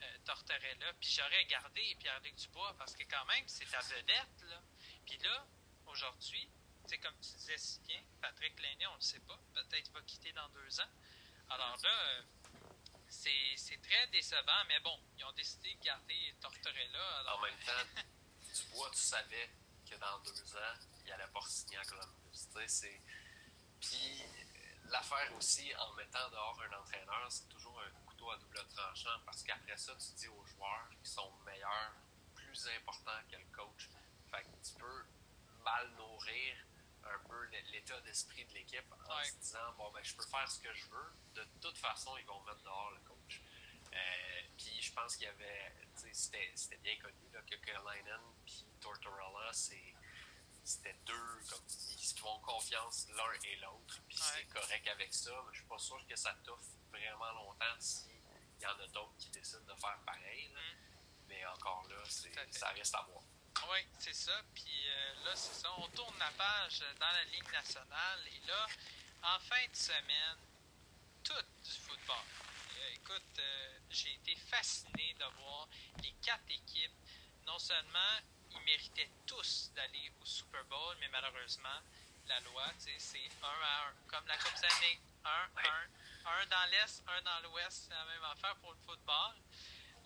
euh, 0.02 0.18
Tortorella, 0.26 0.94
puis 1.00 1.10
j'aurais 1.10 1.46
gardé 1.46 1.96
Pierre-Luc 2.00 2.36
Dubois, 2.36 2.76
parce 2.78 2.96
que 2.96 3.04
quand 3.04 3.26
même, 3.26 3.48
c'est 3.48 3.70
ta 3.70 3.82
vedette, 3.82 4.42
là. 4.44 4.62
Puis 5.06 5.18
là, 5.20 5.46
aujourd'hui, 5.88 6.50
c'est 6.88 6.98
comme 7.00 7.16
tu 7.16 7.32
disais 7.38 7.58
si 7.58 7.80
bien, 7.82 8.02
Patrick 8.22 8.60
Lainé, 8.60 8.88
on 8.88 8.92
ne 8.92 8.98
le 8.98 9.02
sait 9.02 9.20
pas, 9.22 9.40
peut-être 9.54 9.92
va 9.92 10.02
quitter 10.02 10.32
dans 10.34 10.50
deux 10.50 10.80
ans. 10.80 10.92
Alors 11.50 11.78
là, 11.84 11.90
euh, 11.90 12.22
c'est 13.08 13.82
très 13.82 14.08
décevant, 14.08 14.64
mais 14.68 14.80
bon, 14.80 15.00
ils 15.18 15.26
ont 15.26 15.32
décidé 15.34 15.74
de 15.76 15.82
garder 15.82 16.36
Tortorella. 16.42 17.20
Alors, 17.20 17.40
En 17.40 17.42
même 17.42 17.60
temps, 17.66 18.02
Dubois, 18.54 18.92
tu 18.92 19.00
savais 19.00 19.50
que 19.90 19.96
dans 19.96 20.20
deux 20.20 20.56
ans, 20.56 20.76
il 21.06 21.12
allait 21.12 21.28
pas 21.28 21.42
signer 21.48 21.78
à 21.78 21.86
Columbus. 21.86 22.32
Tu 22.32 22.68
c'est... 22.68 23.02
Puis 23.82 24.22
euh, 24.24 24.90
l'affaire 24.92 25.34
aussi, 25.38 25.72
en 25.76 25.94
mettant 25.94 26.30
dehors 26.30 26.60
un 26.70 26.78
entraîneur, 26.80 27.26
c'est 27.30 27.48
toujours 27.50 27.80
un 27.82 27.92
couteau 28.06 28.32
à 28.32 28.38
double 28.38 28.66
tranchant 28.76 29.20
parce 29.26 29.44
qu'après 29.44 29.78
ça, 29.78 29.94
tu 29.96 30.12
dis 30.14 30.28
aux 30.28 30.46
joueurs 30.46 30.90
qui 31.04 31.10
sont 31.10 31.32
meilleurs, 31.46 31.94
plus 32.36 32.68
importants 32.78 33.22
que 33.30 33.38
le 33.38 33.46
coach. 33.56 33.90
Fait 34.32 34.44
que 34.44 34.68
tu 34.68 34.74
peux 34.80 35.06
mal 35.64 35.90
nourrir 35.98 36.56
un 37.04 37.20
peu 37.28 37.46
l'état 37.72 38.00
d'esprit 38.02 38.46
de 38.46 38.54
l'équipe 38.54 38.92
en 39.08 39.16
Ouais. 39.18 39.26
se 39.26 39.36
disant 39.38 39.72
bon 39.78 39.92
ben 39.92 40.04
je 40.04 40.16
peux 40.16 40.26
faire 40.26 40.50
ce 40.50 40.60
que 40.60 40.74
je 40.74 40.86
veux 40.88 41.14
de 41.36 41.44
toute 41.62 41.78
façon 41.78 42.18
ils 42.18 42.26
vont 42.26 42.42
mettre 42.44 42.64
dehors 42.64 42.92
le 42.92 43.00
coach 43.02 43.42
euh, 43.94 44.42
puis 44.58 44.82
je 44.82 44.92
pense 44.92 45.16
qu'il 45.16 45.26
y 45.26 45.30
avait 45.30 45.72
c'était 46.12 46.78
bien 46.78 46.98
connu 46.98 47.30
là, 47.32 47.42
que 47.44 47.56
Kalainen 47.58 48.22
puis 48.44 48.66
Tortorella 48.82 49.54
c'est 49.54 49.94
c'était 50.66 50.96
deux 51.06 51.40
comme 51.50 51.64
ils 51.68 52.06
se 52.06 52.16
font 52.20 52.40
confiance 52.40 53.08
l'un 53.16 53.32
et 53.44 53.56
l'autre 53.58 54.02
puis 54.08 54.18
Ouais. 54.18 54.24
c'est 54.34 54.46
correct 54.48 54.88
avec 54.88 55.14
ça 55.14 55.32
mais 55.46 55.54
je 55.54 55.60
suis 55.60 55.68
pas 55.68 55.78
sûr 55.78 56.06
que 56.08 56.16
ça 56.16 56.34
t'offre 56.44 56.70
vraiment 56.92 57.32
longtemps 57.34 57.80
s'il 57.80 58.12
y 58.62 58.66
en 58.66 58.80
a 58.80 58.88
d'autres 58.88 59.16
qui 59.20 59.30
décident 59.30 59.62
de 59.74 59.80
faire 59.80 60.00
pareil 60.06 60.50
là. 60.54 60.60
Mm. 60.62 60.78
mais 61.28 61.46
encore 61.46 61.86
là 61.88 61.96
ça 62.52 62.70
reste 62.70 62.96
à 62.96 63.02
voir 63.04 63.24
Oui, 63.72 63.80
c'est 64.00 64.14
ça. 64.14 64.34
Puis 64.54 64.90
euh, 64.90 65.24
là, 65.26 65.36
c'est 65.36 65.54
ça. 65.62 65.70
On 65.78 65.88
tourne 65.90 66.18
la 66.20 66.30
page 66.32 66.80
dans 67.00 67.12
la 67.12 67.24
Ligue 67.26 67.50
nationale. 67.52 68.20
Et 68.28 68.46
là, 68.48 68.68
en 69.24 69.40
fin 69.40 69.66
de 69.72 69.76
semaine, 69.76 70.38
tout 71.24 71.34
du 71.64 71.72
football. 71.72 72.26
Euh, 72.78 72.90
écoute, 72.96 73.40
euh, 73.40 73.80
j'ai 73.90 74.14
été 74.16 74.36
fasciné 74.36 75.14
de 75.18 75.26
voir 75.40 75.68
les 76.04 76.12
quatre 76.22 76.50
équipes. 76.50 76.92
Non 77.48 77.58
seulement 77.58 78.20
ils 78.56 78.64
méritaient 78.66 79.10
tous 79.26 79.72
d'aller 79.76 80.12
au 80.22 80.26
Super 80.26 80.64
Bowl, 80.66 80.96
mais 81.00 81.08
malheureusement, 81.10 81.80
la 82.28 82.40
loi, 82.42 82.64
tu 82.80 82.86
sais, 82.86 82.96
c'est 82.98 83.30
un 83.44 83.48
à 83.64 83.88
un. 83.90 83.94
Comme 84.08 84.26
la 84.28 84.38
Coupe 84.38 84.56
Stanley. 84.58 85.00
Un, 85.24 85.48
Ouais. 85.56 85.64
un. 85.70 85.90
Un 86.28 86.46
dans 86.48 86.66
l'Est, 86.72 87.04
un 87.08 87.22
dans 87.22 87.40
l'Ouest. 87.50 87.86
C'est 87.88 87.94
la 87.94 88.06
même 88.06 88.24
affaire 88.24 88.56
pour 88.58 88.72
le 88.74 88.80
football. 88.86 89.36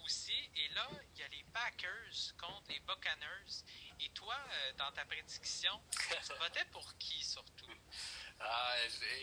aussi. 0.04 0.50
Et 0.56 0.70
là, 0.70 0.88
il 1.14 1.20
y 1.20 1.24
a 1.24 1.28
les 1.28 1.44
Packers 1.54 2.34
contre 2.40 2.70
les 2.70 2.80
Buccaneers. 2.80 3.64
Et 4.00 4.10
toi, 4.12 4.34
euh, 4.50 4.74
dans 4.78 4.92
ta 4.94 5.04
prédiction, 5.06 5.82
tu 5.92 6.34
votais 6.40 6.66
pour 6.72 6.98
qui 6.98 7.24
surtout? 7.24 7.74
Ah, 8.42 8.74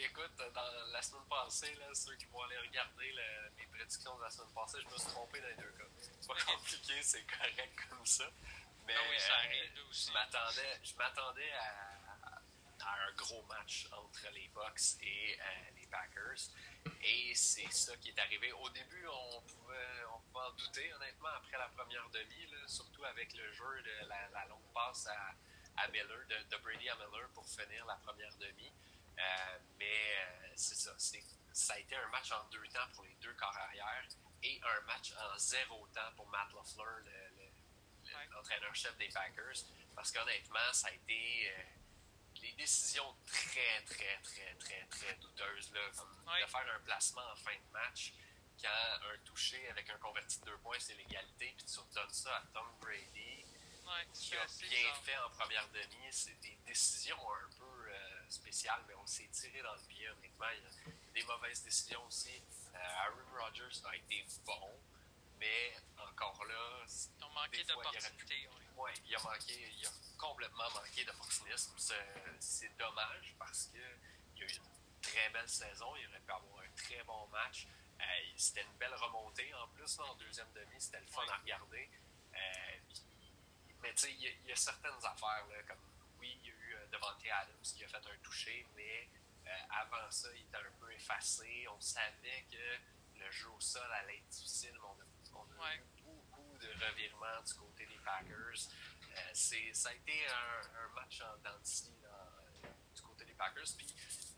écoute, 0.03 0.37
dans 0.55 0.71
la 0.93 1.01
semaine 1.01 1.25
passée, 1.31 1.75
là, 1.77 1.87
ceux 1.95 2.15
qui 2.17 2.27
vont 2.27 2.43
aller 2.43 2.59
regarder 2.59 3.15
mes 3.57 3.67
prédictions 3.69 4.15
de 4.19 4.23
la 4.23 4.29
semaine 4.31 4.53
passée, 4.55 4.77
je 4.83 4.87
me 4.93 4.99
suis 4.99 5.09
trompé 5.09 5.41
dans 5.41 5.49
les 5.49 5.55
deux 5.55 5.73
cas. 5.73 5.85
C'est 6.21 6.29
pas 6.29 6.43
compliqué, 6.53 7.03
c'est 7.03 7.25
correct 7.25 7.79
comme 7.89 8.05
ça. 8.05 8.31
Mais 8.87 8.95
ah 8.97 9.07
oui, 9.11 9.19
ça 9.19 9.35
arrive, 9.35 9.71
je 9.91 10.13
m'attendais, 10.13 10.81
je 10.83 10.95
m'attendais 10.95 11.53
à, 11.53 12.07
un 12.89 13.13
gros 13.15 13.43
match 13.45 13.89
entre 13.93 14.31
les 14.33 14.49
Bucks 14.55 15.03
et 15.03 15.37
euh, 15.41 15.45
les 15.75 15.87
Packers. 15.87 16.51
Et 17.03 17.35
c'est 17.35 17.71
ça 17.73 17.97
qui 17.97 18.11
est 18.11 18.19
arrivé. 18.19 18.53
Au 18.53 18.69
début, 18.71 19.07
on 19.09 19.43
pouvait, 19.43 20.05
on 20.15 20.21
pouvait 20.21 20.45
en 20.45 20.53
douter, 20.53 20.93
honnêtement, 20.95 21.31
après 21.37 21.59
la 21.59 21.69
première 21.69 22.09
demi, 22.11 22.47
surtout 22.69 23.05
avec 23.05 23.35
le 23.35 23.53
jeu 23.53 23.83
de 23.83 24.07
la, 24.07 24.47
longue 24.47 24.73
passe 24.73 25.09
à, 25.09 25.83
à 25.83 25.89
Miller, 25.89 26.25
de, 26.29 26.57
Brady 26.59 26.89
à 26.89 26.95
Miller 26.97 27.29
pour 27.35 27.49
finir 27.49 27.85
la 27.87 27.97
première 27.97 28.37
demi. 28.37 28.73
Euh, 29.19 29.59
mais 29.79 30.17
euh, 30.19 30.53
c'est 30.55 30.77
ça. 30.77 30.95
ça 31.53 31.75
a 31.75 31.79
été 31.79 31.97
un 31.97 32.09
match 32.09 32.31
en 32.33 32.45
deux 32.51 32.69
temps 32.69 32.89
pour 32.95 33.05
les 33.05 33.15
deux 33.21 33.33
corps 33.35 33.57
arrière 33.57 34.07
et 34.43 34.61
un 34.63 34.81
match 34.87 35.13
en 35.19 35.39
zéro 35.39 35.87
temps 35.95 36.13
pour 36.17 36.29
Matt 36.29 36.53
LaFleur, 36.53 37.01
l'entraîneur-chef 38.33 38.97
des 38.99 39.09
Packers. 39.09 39.65
Parce 39.95 40.13
qu'honnêtement, 40.13 40.73
ça 40.73 40.89
a 40.89 40.93
été 40.93 41.51
euh, 41.51 41.63
les 42.43 42.53
décisions 42.53 43.15
très, 43.27 43.83
très, 43.87 44.19
très, 44.23 44.55
très, 44.55 44.87
très 44.87 45.15
douteuses. 45.17 45.73
Là, 45.73 45.81
de 45.89 46.47
faire 46.47 46.75
un 46.75 46.81
placement 46.81 47.27
en 47.33 47.37
fin 47.37 47.55
de 47.55 47.73
match 47.73 48.13
quand 48.61 48.69
un 48.69 49.19
touché 49.25 49.69
avec 49.69 49.89
un 49.91 49.99
converti 49.99 50.41
de 50.41 50.47
deux 50.47 50.59
points, 50.59 50.79
c'est 50.79 50.95
l'égalité, 50.95 51.55
puis 51.57 51.67
tu 51.67 51.79
redonnes 51.79 52.13
ça 52.13 52.37
à 52.37 52.43
Tom 52.55 52.67
Brady, 52.81 53.45
qui 54.15 54.35
a 54.35 54.47
bien 54.47 54.95
fait 55.05 55.17
en 55.19 55.31
première 55.31 55.69
demi. 55.69 56.07
C'est 56.11 56.39
des 56.41 56.59
décisions 56.67 57.19
un 57.33 57.51
peu 57.59 57.67
spécial, 58.29 58.83
mais 58.89 58.95
on 58.95 59.07
s'est 59.07 59.29
tiré 59.29 59.63
dans 59.63 59.75
le 59.75 59.87
pied, 59.89 60.09
honnêtement. 60.09 60.47
Il 60.55 60.63
y 60.63 60.67
a 60.67 61.13
des 61.15 61.23
mauvaises 61.25 61.63
décisions 61.63 62.05
aussi. 62.07 62.43
Euh, 62.75 62.79
Aaron 62.79 63.45
Rodgers 63.45 63.85
a 63.85 63.97
été 63.97 64.25
bon, 64.45 64.81
mais 65.39 65.75
encore 65.99 66.45
là. 66.45 66.85
Ils 66.89 67.25
ont 67.25 67.31
manqué 67.31 67.65
d'opportunités. 67.65 68.49
Oui, 68.77 68.91
il 69.07 69.17
a 69.17 69.23
manqué, 69.23 69.73
il 69.79 69.87
a 69.87 69.91
complètement 70.19 70.71
manqué 70.75 71.05
d'opportunisme. 71.05 71.75
C'est 72.39 72.77
dommage 72.77 73.35
parce 73.39 73.67
qu'il 73.67 73.81
a 73.81 74.47
eu 74.47 74.51
une 74.51 75.01
très 75.01 75.31
belle 75.31 75.49
saison. 75.49 75.95
Il 75.97 76.07
aurait 76.09 76.21
pu 76.21 76.33
avoir 76.33 76.63
un 76.63 76.77
très 76.77 77.03
bon 77.05 77.27
match. 77.29 77.67
Euh, 78.01 78.05
c'était 78.37 78.63
une 78.63 78.77
belle 78.79 78.95
remontée 78.95 79.53
en 79.55 79.69
plus 79.69 79.99
en 80.01 80.15
deuxième 80.17 80.53
demi. 80.53 80.75
C'était 80.79 81.01
le 81.01 81.07
fun 81.07 81.25
à 81.29 81.37
regarder. 81.37 81.89
Euh, 82.35 82.39
mais 83.83 83.95
tu 83.95 84.03
sais, 84.03 84.13
il 84.13 84.47
y, 84.47 84.53
a 84.53 84.57
certaines 84.57 85.05
affaires 85.05 85.47
là, 85.49 85.63
comme 85.67 85.79
oui, 86.19 86.39
il 86.43 86.49
y 86.49 86.51
a 86.51 86.55
eu 86.55 86.75
euh, 86.75 86.87
Devante 86.93 87.25
Adams 87.25 87.63
qui 87.63 87.85
a 87.85 87.89
fait 87.89 87.97
un 87.97 88.19
toucher, 88.23 88.67
mais 88.75 89.09
avant 89.71 90.11
ça, 90.11 90.29
il 90.35 90.43
était 90.43 90.57
un 90.57 90.73
peu 90.81 90.93
effacé. 90.93 91.67
On 91.69 91.81
savait 91.81 92.45
que 92.51 93.21
le 93.21 93.31
jeu 93.31 93.49
au 93.49 93.61
sol 93.61 93.91
allait 93.93 94.17
être 94.17 94.29
difficile, 94.29 94.73
mais 94.75 94.89
on 94.89 95.01
a, 95.01 95.06
eu 95.75 96.03
beaucoup 96.03 96.59
de 96.59 96.69
revirements 96.85 97.43
du 97.45 97.55
côté 97.55 97.87
des 97.87 97.99
Packers. 97.99 98.69
Euh, 99.17 99.31
ça 99.33 99.89
a 99.89 99.95
été 99.95 100.27
un, 100.27 100.89
match 100.95 101.21
en 101.23 101.37
dentiste 101.39 101.91
du 102.95 103.03
côté 103.03 103.25
des 103.25 103.35
Packers. 103.35 103.69
Puis 103.77 103.95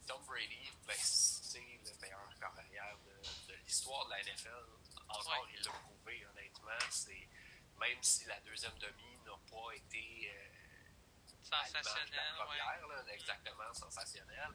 Tom 0.06 0.24
Brady, 0.26 0.70
ben, 0.86 0.96
c'est 0.98 1.58
le 1.58 2.00
meilleur 2.00 2.34
carrière 2.38 2.98
de, 3.48 3.54
l'histoire 3.64 4.06
de 4.06 4.10
la 4.10 4.22
NFL. 4.22 4.66
Encore, 5.08 5.48
il 5.52 5.64
l'a 5.64 5.72
prouvé, 5.72 6.26
honnêtement. 6.26 6.70
Même 7.78 8.02
si 8.02 8.24
la 8.24 8.40
deuxième 8.40 8.76
demi 8.78 9.18
n'a 9.24 9.38
pas 9.50 9.72
été 9.74 10.32
Sensationnel, 11.48 12.34
la 12.38 12.44
première, 12.44 13.08
exactement 13.08 13.72
sensationnel. 13.72 14.50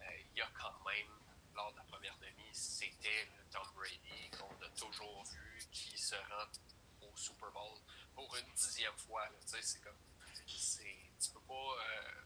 Euh, 0.00 0.04
il 0.30 0.38
y 0.38 0.40
a 0.40 0.48
quand 0.54 0.84
même, 0.86 1.12
lors 1.58 1.72
de 1.72 1.78
la 1.78 1.84
première 1.84 2.16
demi, 2.18 2.48
c'était 2.52 3.26
le 3.36 3.50
Tom 3.50 3.66
Brady 3.74 4.30
qu'on 4.38 4.64
a 4.64 4.70
toujours 4.70 5.24
vu 5.24 5.60
qui 5.72 5.98
se 5.98 6.14
rend 6.14 6.52
au 7.02 7.16
Super 7.16 7.50
Bowl 7.50 7.78
pour 8.14 8.34
une 8.36 8.52
dixième 8.54 8.96
fois. 8.96 9.28
C'est 9.44 9.82
comme, 9.82 9.98
tu 10.46 11.30
peux 11.32 11.40
pas, 11.40 11.54
euh, 11.54 12.22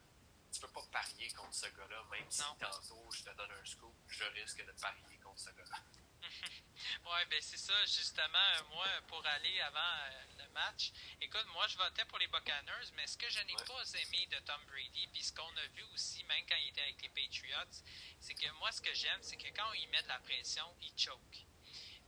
tu 0.51 0.61
peux 0.61 0.67
pas 0.67 0.83
parier 0.91 1.31
contre 1.31 1.53
ce 1.53 1.65
gars-là, 1.65 2.03
même 2.11 2.29
si 2.29 2.43
tantôt 2.59 3.09
je 3.11 3.23
te 3.23 3.35
donne 3.35 3.51
un 3.51 3.65
scoop, 3.65 3.95
je 4.07 4.23
risque 4.23 4.63
de 4.63 4.71
parier 4.73 5.17
contre 5.23 5.39
ce 5.39 5.49
gars-là. 5.49 5.77
oui, 7.05 7.25
ben 7.29 7.41
c'est 7.41 7.57
ça, 7.57 7.73
justement, 7.85 8.63
moi, 8.71 8.87
pour 9.07 9.25
aller 9.25 9.59
avant 9.61 9.79
euh, 9.79 10.43
le 10.43 10.49
match, 10.49 10.91
écoute, 11.21 11.45
moi, 11.53 11.67
je 11.67 11.77
votais 11.77 12.05
pour 12.05 12.19
les 12.19 12.27
Buccaneers, 12.27 12.91
mais 12.95 13.07
ce 13.07 13.17
que 13.17 13.29
je 13.29 13.39
n'ai 13.39 13.53
pas 13.53 13.83
aimé 14.01 14.27
de 14.31 14.39
Tom 14.39 14.61
Brady, 14.67 15.07
puis 15.07 15.23
ce 15.23 15.33
qu'on 15.33 15.55
a 15.57 15.67
vu 15.75 15.83
aussi, 15.93 16.23
même 16.25 16.45
quand 16.47 16.55
il 16.61 16.69
était 16.69 16.81
avec 16.81 17.01
les 17.01 17.09
Patriots, 17.09 17.83
c'est 18.19 18.33
que 18.35 18.49
moi, 18.59 18.71
ce 18.71 18.81
que 18.81 18.93
j'aime, 18.93 19.19
c'est 19.21 19.37
que 19.37 19.49
quand 19.49 19.71
il 19.73 19.89
met 19.89 20.01
de 20.03 20.07
la 20.07 20.19
pression, 20.19 20.65
il 20.81 20.93
choke. 20.97 21.45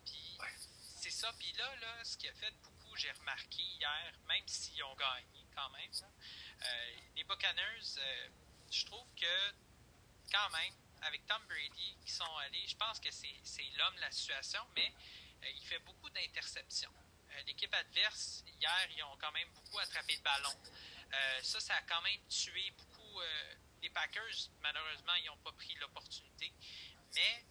Puis 0.06 0.38
c'est 0.96 1.12
ça, 1.12 1.32
puis 1.40 1.52
là, 1.54 1.76
là, 1.78 2.04
ce 2.04 2.18
qui 2.18 2.28
a 2.28 2.34
fait 2.34 2.54
beaucoup, 2.64 2.96
j'ai 2.96 3.12
remarqué 3.12 3.62
hier, 3.62 4.14
même 4.28 4.48
s'ils 4.48 4.84
ont 4.84 4.96
gagné 4.96 5.46
quand 5.56 5.70
même, 5.70 5.92
euh, 6.62 6.96
les 7.16 7.24
Buccaneers, 7.24 7.98
euh, 7.98 8.30
je 8.72 8.86
trouve 8.86 9.08
que 9.16 9.54
quand 10.32 10.50
même, 10.50 10.74
avec 11.04 11.26
Tom 11.26 11.42
Brady 11.48 11.98
qui 12.06 12.12
sont 12.12 12.36
allés, 12.38 12.66
je 12.68 12.76
pense 12.76 13.00
que 13.00 13.12
c'est 13.12 13.70
l'homme 13.78 13.96
la 14.00 14.12
situation, 14.12 14.62
mais 14.76 14.94
euh, 15.44 15.50
il 15.56 15.66
fait 15.66 15.80
beaucoup 15.80 16.10
d'interceptions. 16.10 16.94
Euh, 17.32 17.42
l'équipe 17.48 17.74
adverse, 17.74 18.44
hier, 18.60 18.88
ils 18.96 19.04
ont 19.04 19.18
quand 19.18 19.32
même 19.32 19.50
beaucoup 19.54 19.80
attrapé 19.80 20.16
le 20.16 20.22
ballon. 20.22 20.56
Euh, 21.14 21.42
ça, 21.44 21.60
ça 21.60 21.76
a 21.76 21.82
quand 21.84 22.02
même 22.02 22.20
tué 22.28 22.72
beaucoup. 22.72 23.22
les 23.82 23.90
Packers, 23.92 24.50
malheureusement, 24.62 25.14
ils 25.16 25.28
n'ont 25.28 25.38
pas 25.38 25.52
pris 25.54 25.76
l'opportunité. 25.76 26.52
Mais 27.14 27.46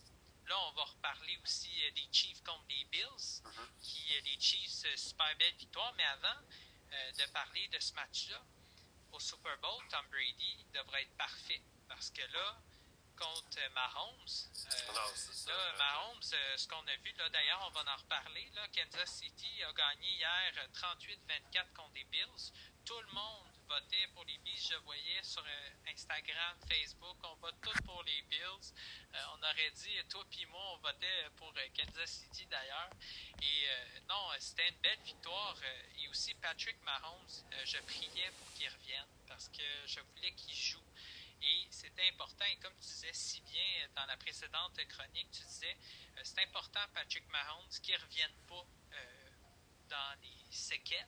là, 0.46 0.58
on 0.68 0.72
va 0.72 0.84
reparler 0.84 1.38
aussi 1.42 1.70
des 1.94 2.08
Chiefs 2.12 2.42
contre 2.42 2.64
les 2.68 2.84
Bills, 2.86 3.42
qui 3.80 4.12
les 4.24 4.40
Chiefs, 4.40 4.84
super 4.96 5.34
belle 5.36 5.54
victoire. 5.54 5.94
Mais 5.94 6.04
avant 6.04 6.40
de 6.90 7.32
parler 7.32 7.68
de 7.68 7.78
ce 7.78 7.94
match-là, 7.94 8.42
au 9.12 9.20
Super 9.20 9.56
Bowl, 9.58 9.82
Tom 9.88 10.06
Brady 10.10 10.66
devrait 10.74 11.02
être 11.02 11.16
parfait. 11.16 11.62
Parce 11.88 12.10
que 12.10 12.22
là, 12.32 12.60
contre 13.16 13.60
Mahomes. 13.74 14.34
Euh, 14.66 14.92
là, 14.92 15.72
Mahomes, 15.78 16.22
euh, 16.32 16.56
ce 16.56 16.68
qu'on 16.68 16.86
a 16.86 16.96
vu, 16.96 17.12
là, 17.18 17.28
d'ailleurs, 17.28 17.64
on 17.66 17.70
va 17.70 17.92
en 17.92 17.96
reparler. 17.96 18.48
Là, 18.54 18.66
Kansas 18.68 19.10
City 19.10 19.62
a 19.62 19.72
gagné 19.72 20.08
hier 20.08 20.68
38-24 20.72 21.72
contre 21.74 21.94
les 21.94 22.04
Bills. 22.04 22.52
Tout 22.84 23.00
le 23.00 23.12
monde 23.12 23.48
votait 23.68 24.06
pour 24.14 24.24
les 24.24 24.38
Bills. 24.38 24.68
Je 24.70 24.76
voyais 24.84 25.22
sur 25.22 25.42
euh, 25.42 25.70
Instagram, 25.92 26.56
Facebook, 26.68 27.16
on 27.22 27.34
vote 27.36 27.56
tous 27.62 27.80
pour 27.82 28.02
les 28.04 28.22
Bills. 28.22 28.72
on 29.32 29.42
aurait 29.42 29.70
dit, 29.70 29.96
toi 30.10 30.24
puis 30.30 30.44
moi, 30.46 30.74
on 30.74 30.78
votait 30.78 31.28
pour 31.36 31.52
Kansas 31.76 32.10
City 32.10 32.46
d'ailleurs. 32.46 32.90
Et 33.42 33.68
non, 34.08 34.30
c'était 34.38 34.68
une 34.68 34.80
belle 34.80 35.00
victoire. 35.00 35.56
et 35.98 36.08
aussi, 36.08 36.34
Patrick 36.34 36.80
Mahomes, 36.82 37.64
je 37.64 37.78
priais 37.78 38.30
pour 38.38 38.52
qu'il 38.54 38.68
revienne 38.68 39.08
parce 39.28 39.48
que 39.48 39.62
je 39.86 40.00
voulais 40.00 40.32
qu'il 40.32 40.54
joue 40.54 40.83
et 41.44 41.68
c'est 41.70 41.94
important, 42.08 42.44
et 42.46 42.56
comme 42.56 42.74
tu 42.74 42.86
disais 42.86 43.12
si 43.12 43.40
bien 43.42 43.88
dans 43.94 44.06
la 44.06 44.16
précédente 44.16 44.80
chronique, 44.88 45.30
tu 45.30 45.42
disais, 45.42 45.76
euh, 46.16 46.20
c'est 46.22 46.40
important, 46.42 46.80
Patrick 46.94 47.28
Mahomes, 47.28 47.68
qu'il 47.82 47.94
ne 47.94 48.00
revienne 48.00 48.34
pas 48.48 48.66
euh, 48.92 49.30
dans 49.88 50.20
les 50.22 50.52
séquelles, 50.52 51.06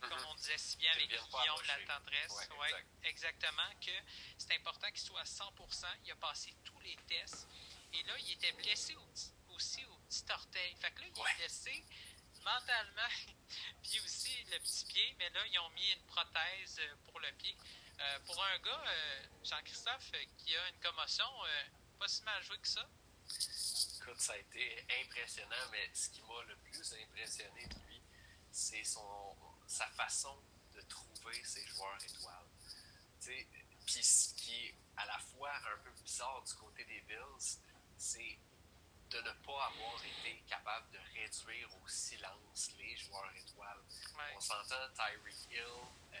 comme 0.00 0.10
mm-hmm. 0.10 0.26
on 0.28 0.34
disait 0.34 0.58
si 0.58 0.76
bien 0.76 0.92
avec 0.92 1.08
Guillaume 1.08 1.66
La 1.66 1.78
Tendresse. 1.86 2.48
Ouais, 2.58 2.84
exactement, 3.02 3.70
que 3.80 3.92
c'est 4.38 4.54
important 4.54 4.88
qu'il 4.88 5.00
soit 5.00 5.20
à 5.20 5.24
100%. 5.24 5.86
Il 6.04 6.12
a 6.12 6.16
passé 6.16 6.54
tous 6.64 6.78
les 6.80 6.96
tests. 7.08 7.48
Et 7.92 8.02
là, 8.04 8.14
il 8.18 8.32
était 8.32 8.52
blessé 8.52 8.94
aussi 9.48 9.84
au 9.86 9.96
petit 10.08 10.24
orteil. 10.30 10.74
Fait 10.76 10.90
que 10.92 11.00
là, 11.00 11.06
il 11.08 11.20
est 11.20 11.36
blessé 11.36 11.84
mentalement, 12.44 13.08
puis 13.82 14.00
aussi 14.00 14.44
le 14.52 14.58
petit 14.58 14.84
pied, 14.84 15.14
mais 15.18 15.30
là, 15.30 15.40
ils 15.46 15.58
ont 15.58 15.70
mis 15.70 15.90
une 15.92 16.04
prothèse 16.04 16.78
euh, 16.80 16.96
pour 17.06 17.18
le 17.20 17.32
pied. 17.32 17.56
Euh, 18.04 18.18
pour 18.26 18.42
un 18.44 18.58
gars, 18.58 18.82
euh, 18.86 19.26
Jean-Christophe, 19.42 20.10
euh, 20.14 20.24
qui 20.36 20.54
a 20.54 20.68
une 20.68 20.80
commotion, 20.80 21.24
pas 21.98 22.08
si 22.08 22.22
mal 22.22 22.42
joué 22.42 22.58
que 22.58 22.68
ça. 22.68 22.86
Écoute, 23.96 24.20
ça 24.20 24.34
a 24.34 24.36
été 24.36 24.84
impressionnant, 25.02 25.70
mais 25.70 25.88
ce 25.94 26.10
qui 26.10 26.20
m'a 26.22 26.42
le 26.46 26.56
plus 26.56 26.94
impressionné 27.02 27.66
de 27.66 27.74
lui, 27.86 28.02
c'est 28.50 28.84
sa 28.84 29.86
façon 29.88 30.36
de 30.74 30.82
trouver 30.82 31.42
ses 31.44 31.66
joueurs 31.66 31.96
étoiles. 32.04 33.46
Puis 33.86 34.04
ce 34.04 34.34
qui 34.34 34.66
est 34.66 34.74
à 34.96 35.06
la 35.06 35.18
fois 35.18 35.50
un 35.72 35.78
peu 35.78 35.90
bizarre 36.02 36.42
du 36.46 36.54
côté 36.54 36.84
des 36.84 37.00
Bills, 37.02 37.58
c'est 37.96 38.38
de 39.14 39.20
ne 39.20 39.32
pas 39.46 39.70
avoir 39.70 40.02
été 40.02 40.42
capable 40.48 40.90
de 40.90 40.98
réduire 41.14 41.68
au 41.80 41.86
silence 41.86 42.72
les 42.78 42.96
joueurs 42.96 43.30
étoiles. 43.36 43.78
On 44.34 44.40
s'entend 44.40 44.88
Tyreek 44.92 45.52
Hill, 45.52 46.18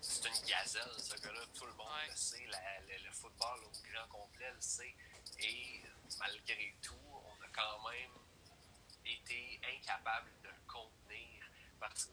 c'est 0.00 0.28
une 0.28 0.46
gazelle, 0.46 0.94
ce 0.98 1.20
gars-là. 1.20 1.40
Tout 1.52 1.66
le 1.66 1.72
monde 1.74 1.88
le 2.08 2.14
sait. 2.14 2.46
le, 2.46 3.10
football 3.10 3.58
au 3.64 3.70
grand 3.90 4.06
complet 4.08 4.52
le 4.54 4.60
sait. 4.60 4.94
Et 5.40 5.82
malgré 6.20 6.76
tout, 6.80 6.94
on 7.12 7.42
a 7.42 7.48
quand 7.52 7.90
même 7.90 8.12
été 9.04 9.60
incapable 9.74 10.30
de 10.44 10.48
le 10.48 10.62
contenir 10.68 11.44
parce 11.80 12.04
que 12.04 12.12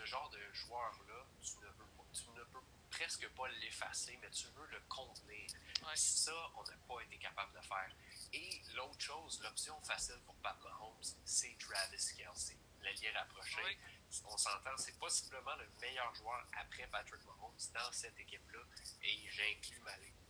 ce 0.00 0.04
genre 0.04 0.30
de 0.30 0.52
joueur-là, 0.52 1.26
tu 1.40 1.58
ne 1.58 1.70
peux, 1.70 1.86
tu 2.12 2.28
ne 2.30 2.42
peux 2.44 2.60
presque 2.92 3.26
pas 3.30 3.48
l'effacer, 3.60 4.18
mais 4.20 4.30
tu 4.30 4.46
veux 4.54 4.66
le 4.66 4.80
contenir. 4.88 5.48
Ça, 5.94 6.32
on 6.56 6.62
n'a 6.62 6.76
pas 6.86 7.00
été 7.00 7.16
capable 7.18 7.52
de 7.54 7.60
faire. 7.66 7.90
Et 8.32 8.60
l'autre 8.74 9.00
chose, 9.00 9.40
l'option 9.42 9.80
facile 9.82 10.20
pour 10.26 10.34
Pat 10.36 10.56
Mahomes, 10.62 11.02
c'est 11.24 11.56
Travis 11.58 12.14
Kelsey, 12.16 12.56
l'allié 12.82 13.10
rapproché. 13.10 13.78
On 14.24 14.36
s'entend, 14.36 14.76
c'est 14.76 14.98
possiblement 14.98 15.56
le 15.56 15.66
meilleur 15.80 16.14
joueur 16.14 16.46
après 16.60 16.86
Patrick 16.88 17.24
Mahomes 17.24 17.58
dans 17.74 17.92
cette 17.92 18.18
équipe-là. 18.18 18.60
Et 19.02 19.30
j'inclus 19.30 19.82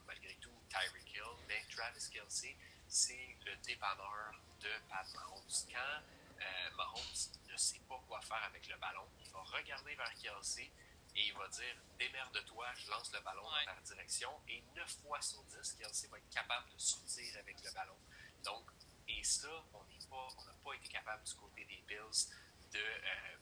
malgré 0.06 0.34
tout 0.36 0.54
Tyreek 0.70 1.14
Hill, 1.14 1.36
mais 1.48 1.62
Travis 1.68 2.08
Kelsey, 2.10 2.56
c'est 2.88 3.36
le 3.44 3.56
dépanneur 3.56 4.34
de 4.60 4.70
Pat 4.88 5.06
Mahomes. 5.14 5.66
Quand 5.68 6.02
euh, 6.40 6.70
Mahomes 6.76 7.28
ne 7.50 7.56
sait 7.56 7.80
pas 7.88 8.00
quoi 8.06 8.20
faire 8.20 8.42
avec 8.44 8.68
le 8.68 8.76
ballon, 8.76 9.08
il 9.20 9.30
va 9.30 9.42
regarder 9.42 9.94
vers 9.96 10.14
Kelsey 10.14 10.70
et 11.14 11.26
il 11.26 11.34
va 11.34 11.48
dire 11.48 11.76
démerde-toi, 11.98 12.66
je 12.74 12.90
lance 12.90 13.12
le 13.12 13.20
ballon 13.20 13.42
dans 13.42 13.74
ta 13.74 13.80
direction. 13.82 14.30
Et 14.48 14.62
9 14.74 14.90
fois 15.02 15.20
sur 15.20 15.42
10, 15.44 15.76
Kelsey 15.78 16.08
va 16.08 16.18
être 16.18 16.30
capable 16.30 16.70
de 16.70 16.78
sortir 16.78 17.36
avec 17.38 17.62
le 17.62 17.70
ballon. 17.72 17.96
Donc, 18.44 18.70
et 19.08 19.22
ça, 19.24 19.48
on 19.72 19.84
n'a 19.84 20.54
pas, 20.64 20.74
été 20.74 20.88
capable 20.88 21.22
du 21.24 21.34
côté 21.34 21.64
des 21.64 21.82
Bills 21.86 22.30
de 22.72 22.78
euh, 22.78 23.38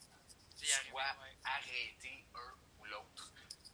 soit 0.89 1.15
arrêter 1.43 2.25
un 2.35 2.53
ou 2.79 2.85
l'autre. 2.85 3.33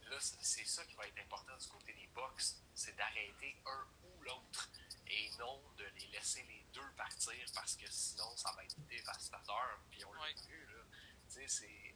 Là, 0.10 0.18
c'est 0.20 0.66
ça 0.66 0.86
qui 0.86 0.96
va 0.96 1.08
être 1.08 1.20
important 1.20 1.58
du 1.58 1.68
côté 1.68 1.94
des 1.94 2.08
Bucks, 2.08 2.56
c'est 2.74 2.96
d'arrêter 2.96 3.58
un 3.66 3.88
ou 4.04 4.22
l'autre 4.22 4.70
et 5.10 5.30
non 5.38 5.62
de 5.78 5.86
les 6.00 6.08
laisser 6.08 6.44
les 6.44 6.66
deux 6.74 6.92
partir 6.96 7.34
parce 7.54 7.76
que 7.76 7.90
sinon 7.90 8.36
ça 8.36 8.52
va 8.54 8.64
être 8.64 8.78
dévastateur. 8.88 9.80
Puis 9.90 10.04
on 10.06 10.14
l'a 10.14 10.32
vu, 10.48 10.66
là. 10.68 10.84
Tu 11.30 11.34
sais, 11.34 11.48
c'est 11.48 11.96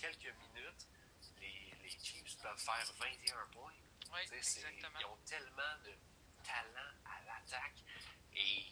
quelques 0.00 0.34
minutes, 0.36 0.86
les, 1.40 1.74
les 1.82 1.90
Chiefs 1.90 2.38
peuvent 2.42 2.58
faire 2.58 2.92
21 2.98 3.46
points. 3.52 3.72
Oui, 4.12 4.20
exactement. 4.32 4.98
Ils 5.00 5.06
ont 5.06 5.18
tellement 5.26 5.76
de 5.84 5.92
talent 6.44 6.94
à 7.04 7.20
l'attaque. 7.26 7.82
Et 8.34 8.64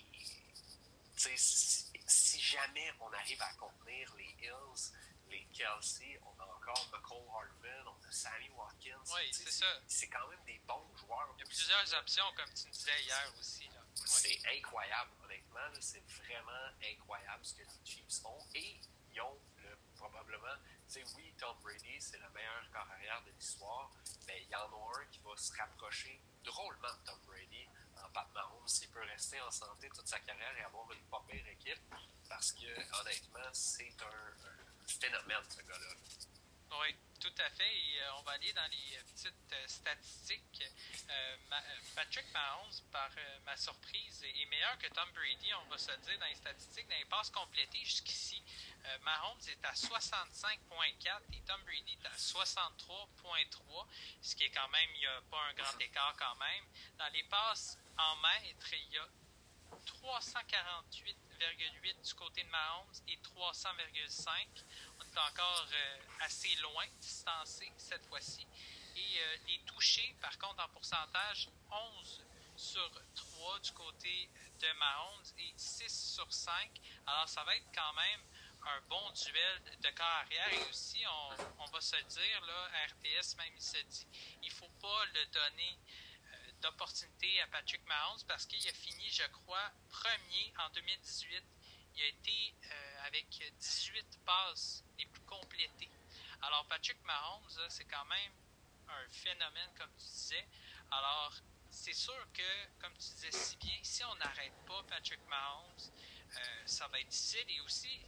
si, 1.16 1.92
si, 2.06 2.40
jamais 2.40 2.92
on 3.00 3.12
arrive 3.12 3.42
à 3.42 3.52
contenir 3.54 4.14
les 4.16 4.34
Hills, 4.40 4.92
les 5.28 5.44
Kelsey, 5.52 6.20
on 6.22 6.40
a 6.40 6.44
encore 6.44 6.88
McCall 6.92 7.26
Hartman, 7.34 7.88
on 7.88 8.06
a 8.06 8.12
Sammy 8.12 8.48
Watkins. 8.50 9.02
Oui, 9.14 9.28
c'est 9.32 9.50
ça. 9.50 9.66
C'est 9.88 10.08
quand 10.08 10.28
même 10.28 10.44
des 10.46 10.60
bons 10.66 10.96
joueurs. 10.96 11.34
Il 11.36 11.40
y 11.40 11.42
a 11.42 11.46
plusieurs 11.46 11.94
options, 11.94 12.24
comme 12.36 12.52
tu 12.54 12.70
disais 12.70 13.02
hier 13.02 13.32
aussi. 13.38 13.68
C'est 14.04 14.38
incroyable, 14.56 15.10
honnêtement. 15.24 15.80
C'est 15.80 16.04
vraiment 16.06 16.70
incroyable 16.84 17.44
ce 17.44 17.54
que 17.54 17.62
les 17.62 17.84
Chiefs 17.84 18.24
ont. 18.24 18.46
Et 18.54 18.78
ils 19.12 19.20
ont 19.20 19.40
oui, 21.16 21.34
Tom 21.38 21.56
Brady, 21.62 22.00
c'est 22.00 22.18
le 22.18 22.28
meilleur 22.30 22.70
corps 22.72 22.88
arrière 22.90 23.22
de 23.26 23.30
l'histoire, 23.32 23.90
mais 24.26 24.42
il 24.42 24.50
y 24.50 24.56
en 24.56 24.60
a 24.60 24.98
un 25.00 25.04
qui 25.10 25.20
va 25.20 25.36
se 25.36 25.52
rapprocher 25.56 26.20
drôlement 26.44 26.88
de 26.88 27.10
Tom 27.10 27.18
Brady 27.26 27.68
en 28.02 28.08
Pat 28.10 28.28
Mahomes 28.34 28.68
s'il 28.68 28.88
peut 28.90 29.02
rester 29.02 29.40
en 29.40 29.50
santé 29.50 29.88
toute 29.94 30.06
sa 30.06 30.18
carrière 30.20 30.56
et 30.58 30.62
avoir 30.62 30.90
une 30.92 31.04
pas 31.10 31.24
pire 31.28 31.46
équipe, 31.48 31.94
parce 32.28 32.52
que, 32.52 32.66
honnêtement, 33.00 33.50
c'est 33.52 33.94
un, 34.02 34.86
phénomène, 34.86 35.44
ce 35.48 35.62
gars-là. 35.62 36.25
Oui, 36.72 36.94
tout 37.20 37.32
à 37.38 37.50
fait. 37.50 37.64
Euh, 37.64 38.10
on 38.18 38.22
va 38.22 38.32
aller 38.32 38.52
dans 38.52 38.66
les 38.70 38.96
euh, 38.96 39.02
petites 39.14 39.52
euh, 39.52 39.68
statistiques. 39.68 40.64
Patrick 41.94 42.26
Mahomes, 42.32 42.72
par 42.92 43.10
ma 43.44 43.56
surprise, 43.56 44.24
est 44.24 44.46
meilleur 44.46 44.76
que 44.78 44.88
Tom 44.88 45.08
Brady, 45.12 45.54
on 45.54 45.70
va 45.70 45.78
se 45.78 45.92
dire, 45.92 46.18
dans 46.18 46.26
les 46.26 46.34
statistiques, 46.34 46.88
dans 46.88 46.96
les 46.96 47.04
passes 47.06 47.30
complétées 47.30 47.84
jusqu'ici. 47.84 48.42
Mahomes 49.02 49.40
est 49.48 49.64
à 49.64 49.72
65.4 49.72 51.20
et 51.32 51.40
Tom 51.46 51.62
Brady 51.62 51.96
à 52.04 52.16
63.3, 52.16 53.86
ce 54.20 54.34
qui 54.34 54.44
est 54.44 54.50
quand 54.50 54.68
même, 54.68 54.90
il 54.94 55.00
n'y 55.00 55.06
a 55.06 55.22
pas 55.30 55.40
un 55.48 55.54
grand 55.54 55.80
écart 55.80 56.14
quand 56.18 56.36
même. 56.36 56.64
Dans 56.98 57.08
les 57.12 57.22
passes 57.24 57.78
en 57.96 58.16
mètres, 58.16 58.72
il 58.72 58.92
y 58.92 58.98
a 58.98 59.08
348,8 61.36 62.08
du 62.08 62.14
côté 62.14 62.42
de 62.42 62.48
Mahomes 62.48 62.92
et 63.08 63.16
300,5. 63.16 64.30
On 64.98 65.04
est 65.04 65.18
encore 65.18 65.66
euh, 65.72 65.98
assez 66.20 66.54
loin, 66.56 66.84
distancé 67.00 67.70
cette 67.76 68.06
fois-ci. 68.06 68.46
Et 68.96 69.18
euh, 69.20 69.36
les 69.48 69.58
touchés, 69.66 70.16
par 70.20 70.38
contre, 70.38 70.64
en 70.64 70.68
pourcentage, 70.68 71.48
11 71.70 72.24
sur 72.56 72.90
3 73.14 73.58
du 73.60 73.72
côté 73.72 74.30
de 74.60 74.72
Mahomes 74.78 75.24
et 75.38 75.52
6 75.56 76.14
sur 76.14 76.32
5. 76.32 76.70
Alors, 77.06 77.28
ça 77.28 77.44
va 77.44 77.54
être 77.54 77.68
quand 77.74 77.92
même 77.92 78.20
un 78.66 78.80
bon 78.88 79.10
duel 79.10 79.62
de 79.82 79.90
corps 79.90 80.06
arrière. 80.06 80.52
Et 80.54 80.70
aussi, 80.70 81.04
on, 81.58 81.64
va 81.66 81.80
se 81.80 81.96
dire, 81.96 82.40
là, 82.46 82.68
RTS 82.88 83.36
même, 83.36 83.52
il 83.54 83.62
se 83.62 83.82
dit, 83.82 84.06
il 84.42 84.50
faut 84.50 84.70
pas 84.80 85.04
le 85.14 85.26
donner 85.26 85.78
d'opportunité 86.62 87.40
à 87.40 87.46
Patrick 87.48 87.84
Mahomes 87.86 88.22
parce 88.28 88.46
qu'il 88.46 88.66
a 88.68 88.72
fini, 88.72 89.08
je 89.10 89.26
crois, 89.28 89.72
premier 89.88 90.52
en 90.58 90.70
2018. 90.70 91.42
Il 91.96 92.02
a 92.02 92.06
été 92.06 92.54
euh, 92.64 93.06
avec 93.06 93.26
18 93.58 94.20
passes 94.24 94.84
les 94.98 95.06
plus 95.06 95.22
complétées. 95.22 95.90
Alors, 96.42 96.66
Patrick 96.66 97.02
Mahomes, 97.04 97.68
c'est 97.68 97.86
quand 97.86 98.04
même 98.04 98.32
un 98.88 99.08
phénomène, 99.10 99.70
comme 99.78 99.90
tu 99.98 100.06
disais. 100.06 100.46
Alors, 100.90 101.32
c'est 101.70 101.92
sûr 101.92 102.26
que, 102.32 102.80
comme 102.80 102.92
tu 102.94 103.08
disais 103.14 103.30
si 103.30 103.56
bien, 103.56 103.78
si 103.82 104.04
on 104.04 104.14
n'arrête 104.16 104.54
pas 104.66 104.82
Patrick 104.84 105.20
Mahomes, 105.28 105.90
euh, 106.36 106.62
ça 106.66 106.88
va 106.88 107.00
être 107.00 107.08
difficile. 107.08 107.44
Et 107.48 107.60
aussi, 107.60 108.00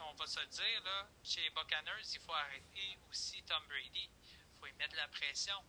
on 0.00 0.14
va 0.14 0.26
se 0.26 0.40
dire, 0.40 0.82
là, 0.84 1.08
chez 1.22 1.42
les 1.42 1.50
Buccaneers, 1.50 2.06
il 2.12 2.20
faut 2.20 2.32
arrêter 2.32 2.98
aussi 3.10 3.42
Tom 3.42 3.62
Brady. 3.68 4.10
Il 4.10 4.58
faut 4.58 4.66
y 4.66 4.72
mettre 4.74 4.96
la 4.96 5.08
pression. 5.08 5.62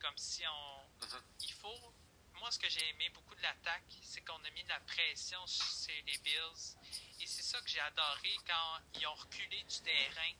Comme 0.00 0.16
si 0.16 0.42
on. 0.46 0.85
Il 1.40 1.52
faut. 1.52 1.94
Moi, 2.34 2.50
ce 2.50 2.58
que 2.58 2.68
j'ai 2.68 2.86
aimé 2.90 3.08
beaucoup 3.10 3.34
de 3.34 3.42
l'attaque, 3.42 3.84
c'est 4.02 4.20
qu'on 4.20 4.42
a 4.44 4.50
mis 4.50 4.62
de 4.62 4.68
la 4.68 4.80
pression 4.80 5.44
sur 5.46 5.94
les 6.06 6.18
Bills. 6.18 6.76
Et 7.20 7.26
c'est 7.26 7.42
ça 7.42 7.60
que 7.62 7.68
j'ai 7.68 7.80
adoré 7.80 8.36
quand 8.46 9.00
ils 9.00 9.06
ont 9.06 9.14
reculé 9.14 9.62
du 9.62 9.80
terrain. 9.80 10.32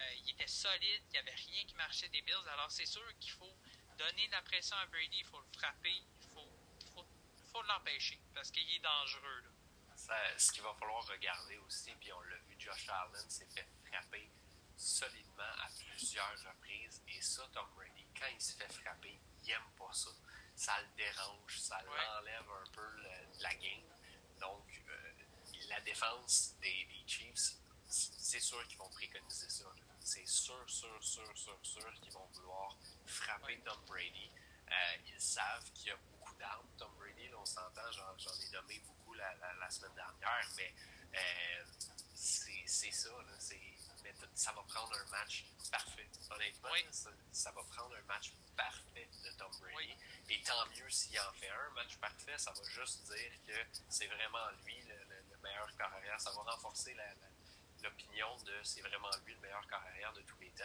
Euh, 0.00 0.14
ils 0.24 0.30
étaient 0.30 0.46
solides, 0.46 1.02
il 1.08 1.12
n'y 1.12 1.18
avait 1.18 1.34
rien 1.34 1.64
qui 1.64 1.74
marchait 1.74 2.08
des 2.10 2.22
Bills. 2.22 2.48
Alors, 2.52 2.70
c'est 2.70 2.86
sûr 2.86 3.02
qu'il 3.18 3.32
faut 3.32 3.56
donner 3.96 4.26
de 4.26 4.32
la 4.32 4.42
pression 4.42 4.76
à 4.76 4.86
Brady, 4.86 5.18
il 5.18 5.24
faut 5.24 5.40
le 5.40 5.58
frapper, 5.58 5.90
il 6.20 6.28
faut, 6.28 6.48
faut, 6.94 7.06
faut 7.50 7.62
l'empêcher 7.62 8.20
parce 8.34 8.50
qu'il 8.50 8.70
est 8.70 8.78
dangereux. 8.78 9.42
ce 10.36 10.52
qu'il 10.52 10.62
va 10.62 10.74
falloir 10.74 11.04
regarder 11.06 11.58
aussi, 11.58 11.90
puis 12.00 12.12
on 12.12 12.20
l'a 12.20 12.36
vu, 12.36 12.54
Josh 12.58 12.88
Allen 12.88 13.28
s'est 13.28 13.46
fait 13.46 13.66
frapper 13.90 14.30
solidement 14.78 15.42
à 15.42 15.68
plusieurs 15.68 16.30
reprises. 16.46 17.02
Et 17.08 17.20
ça, 17.20 17.42
Tom 17.52 17.66
Brady, 17.74 18.06
quand 18.18 18.28
il 18.32 18.40
se 18.40 18.52
fait 18.56 18.72
frapper, 18.72 19.18
il 19.42 19.48
n'aime 19.48 19.60
pas 19.76 19.92
ça. 19.92 20.10
Ça 20.54 20.80
le 20.80 20.88
dérange, 20.96 21.58
ça 21.58 21.82
l'enlève 21.82 22.50
un 22.50 22.70
peu 22.70 23.02
la 23.40 23.54
game. 23.56 23.82
Donc, 24.40 24.82
euh, 24.88 25.12
la 25.68 25.80
défense 25.80 26.54
des, 26.60 26.86
Chiefs, 27.06 27.54
c'est 27.88 28.40
sûr 28.40 28.66
qu'ils 28.68 28.78
vont 28.78 28.88
préconiser 28.90 29.48
ça. 29.48 29.64
C'est 30.00 30.26
sûr, 30.26 30.62
sûr, 30.68 31.02
sûr, 31.02 31.30
sûr, 31.34 31.58
sûr 31.62 31.94
qu'ils 32.00 32.12
vont 32.12 32.26
vouloir 32.34 32.76
frapper 33.06 33.58
Tom 33.64 33.80
Brady. 33.86 34.30
Euh, 34.70 34.96
ils 35.06 35.20
savent 35.20 35.70
qu'il 35.72 35.88
y 35.88 35.90
a 35.90 35.96
beaucoup 35.96 36.34
d'armes. 36.36 36.68
Tom 36.76 36.92
Brady, 36.98 37.30
on 37.34 37.44
s'entend, 37.46 37.90
j'en 37.92 38.14
ai 38.14 38.50
nommé 38.52 38.78
beaucoup 38.80 39.14
la, 39.14 39.70
semaine 39.70 39.94
dernière, 39.94 40.50
mais 40.56 40.74
euh, 41.14 41.64
c'est 42.14 42.92
ça. 42.92 43.10
Ça 44.34 44.52
va 44.52 44.62
prendre 44.62 44.94
un 44.94 45.10
match 45.10 45.44
parfait. 45.70 46.08
Honnêtement, 46.30 46.70
ça, 47.32 47.50
va 47.50 47.62
prendre 47.64 47.94
un 47.96 48.02
match 48.02 48.32
parfait 48.56 49.08
de 49.24 49.30
Tom 49.32 49.50
Brady. 49.60 49.94
Et 50.30 50.40
tant 50.42 50.66
mieux 50.66 50.88
s'il 50.90 51.18
en 51.20 51.32
fait 51.32 51.48
un 51.48 51.70
match 51.74 51.96
parfait, 51.96 52.36
ça 52.38 52.52
va 52.52 52.62
juste 52.70 53.06
dire 53.08 53.32
que 53.46 53.80
c'est 53.88 54.06
vraiment 54.06 54.50
lui 54.64 54.80
le, 54.82 55.36
meilleur 55.42 55.76
carrière. 55.76 56.20
Ça 56.20 56.30
va 56.32 56.42
renforcer 56.52 56.96
l'opinion 57.82 58.36
de 58.38 58.54
c'est 58.62 58.80
vraiment 58.80 59.10
lui 59.24 59.34
le 59.34 59.40
meilleur 59.40 59.66
carrière 59.66 60.12
de 60.12 60.22
tous 60.22 60.38
les 60.40 60.50
temps. 60.50 60.64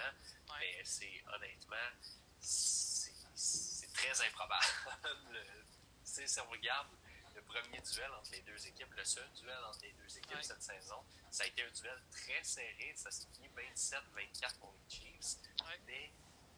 Mais 0.60 0.82
c'est 0.84 1.24
honnêtement, 1.34 1.92
c'est 2.40 3.94
très 3.94 4.28
improbable. 4.28 4.66
si 6.04 6.40
on 6.40 6.50
regarde 6.50 6.88
le 7.36 7.42
premier 7.42 7.82
duel 7.82 8.12
entre 8.14 8.32
les 8.32 8.42
deux 8.42 8.68
équipes, 8.68 8.94
le 8.96 9.06
seul 9.06 9.30
duel 9.34 9.58
entre 9.68 9.82
les 9.82 9.94
deux 9.94 10.18
équipes 10.18 10.42
cette 10.42 10.62
saison. 10.62 11.04
Ça 11.32 11.44
a 11.44 11.48
été 11.48 11.64
un 11.64 11.72
duel 11.72 12.02
très 12.12 12.44
serré. 12.44 12.94
Ça 12.96 13.12
s'est 13.12 13.28
fini 13.34 13.48
27-24 13.50 14.58
pour 14.60 14.74
les 14.74 14.96
Chiefs. 14.96 15.38
Mais 15.86 16.12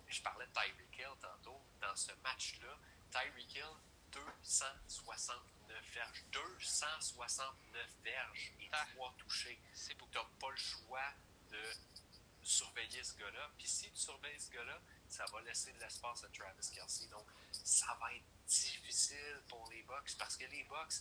je 0.07 0.21
parlais 0.21 0.45
de 0.47 0.51
Tyreek 0.51 0.97
Hill 0.97 1.15
tantôt. 1.21 1.61
Dans 1.81 1.95
ce 1.95 2.11
match-là, 2.23 2.77
Tyreek 3.11 3.55
Hill, 3.55 3.75
269 4.11 5.93
verges. 5.93 6.25
269 6.31 7.89
verges 8.03 8.53
et 8.59 8.69
3 8.69 8.83
ah. 8.99 9.15
touchés. 9.17 9.59
Tu 9.73 9.95
n'as 10.13 10.23
pas 10.39 10.49
le 10.49 10.57
choix 10.57 11.13
de 11.51 11.61
surveiller 12.41 13.03
ce 13.03 13.15
gars-là. 13.15 13.51
Puis 13.57 13.67
si 13.67 13.91
tu 13.91 13.97
surveilles 13.97 14.39
ce 14.39 14.51
gars-là, 14.51 14.81
ça 15.15 15.25
va 15.31 15.41
laisser 15.41 15.71
de 15.71 15.79
l'espace 15.79 16.23
à 16.25 16.29
Travis 16.29 16.69
Kelsey. 16.73 17.07
Donc, 17.07 17.25
ça 17.51 17.97
va 18.01 18.13
être 18.13 18.25
difficile 18.45 19.41
pour 19.47 19.67
les 19.71 19.81
Bucks 19.83 20.15
parce 20.19 20.35
que 20.35 20.45
les 20.45 20.63
Bucks, 20.65 20.95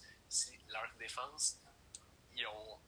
leur 0.68 0.88
défense 0.98 1.58
ils 2.36 2.46
ont, 2.46 2.80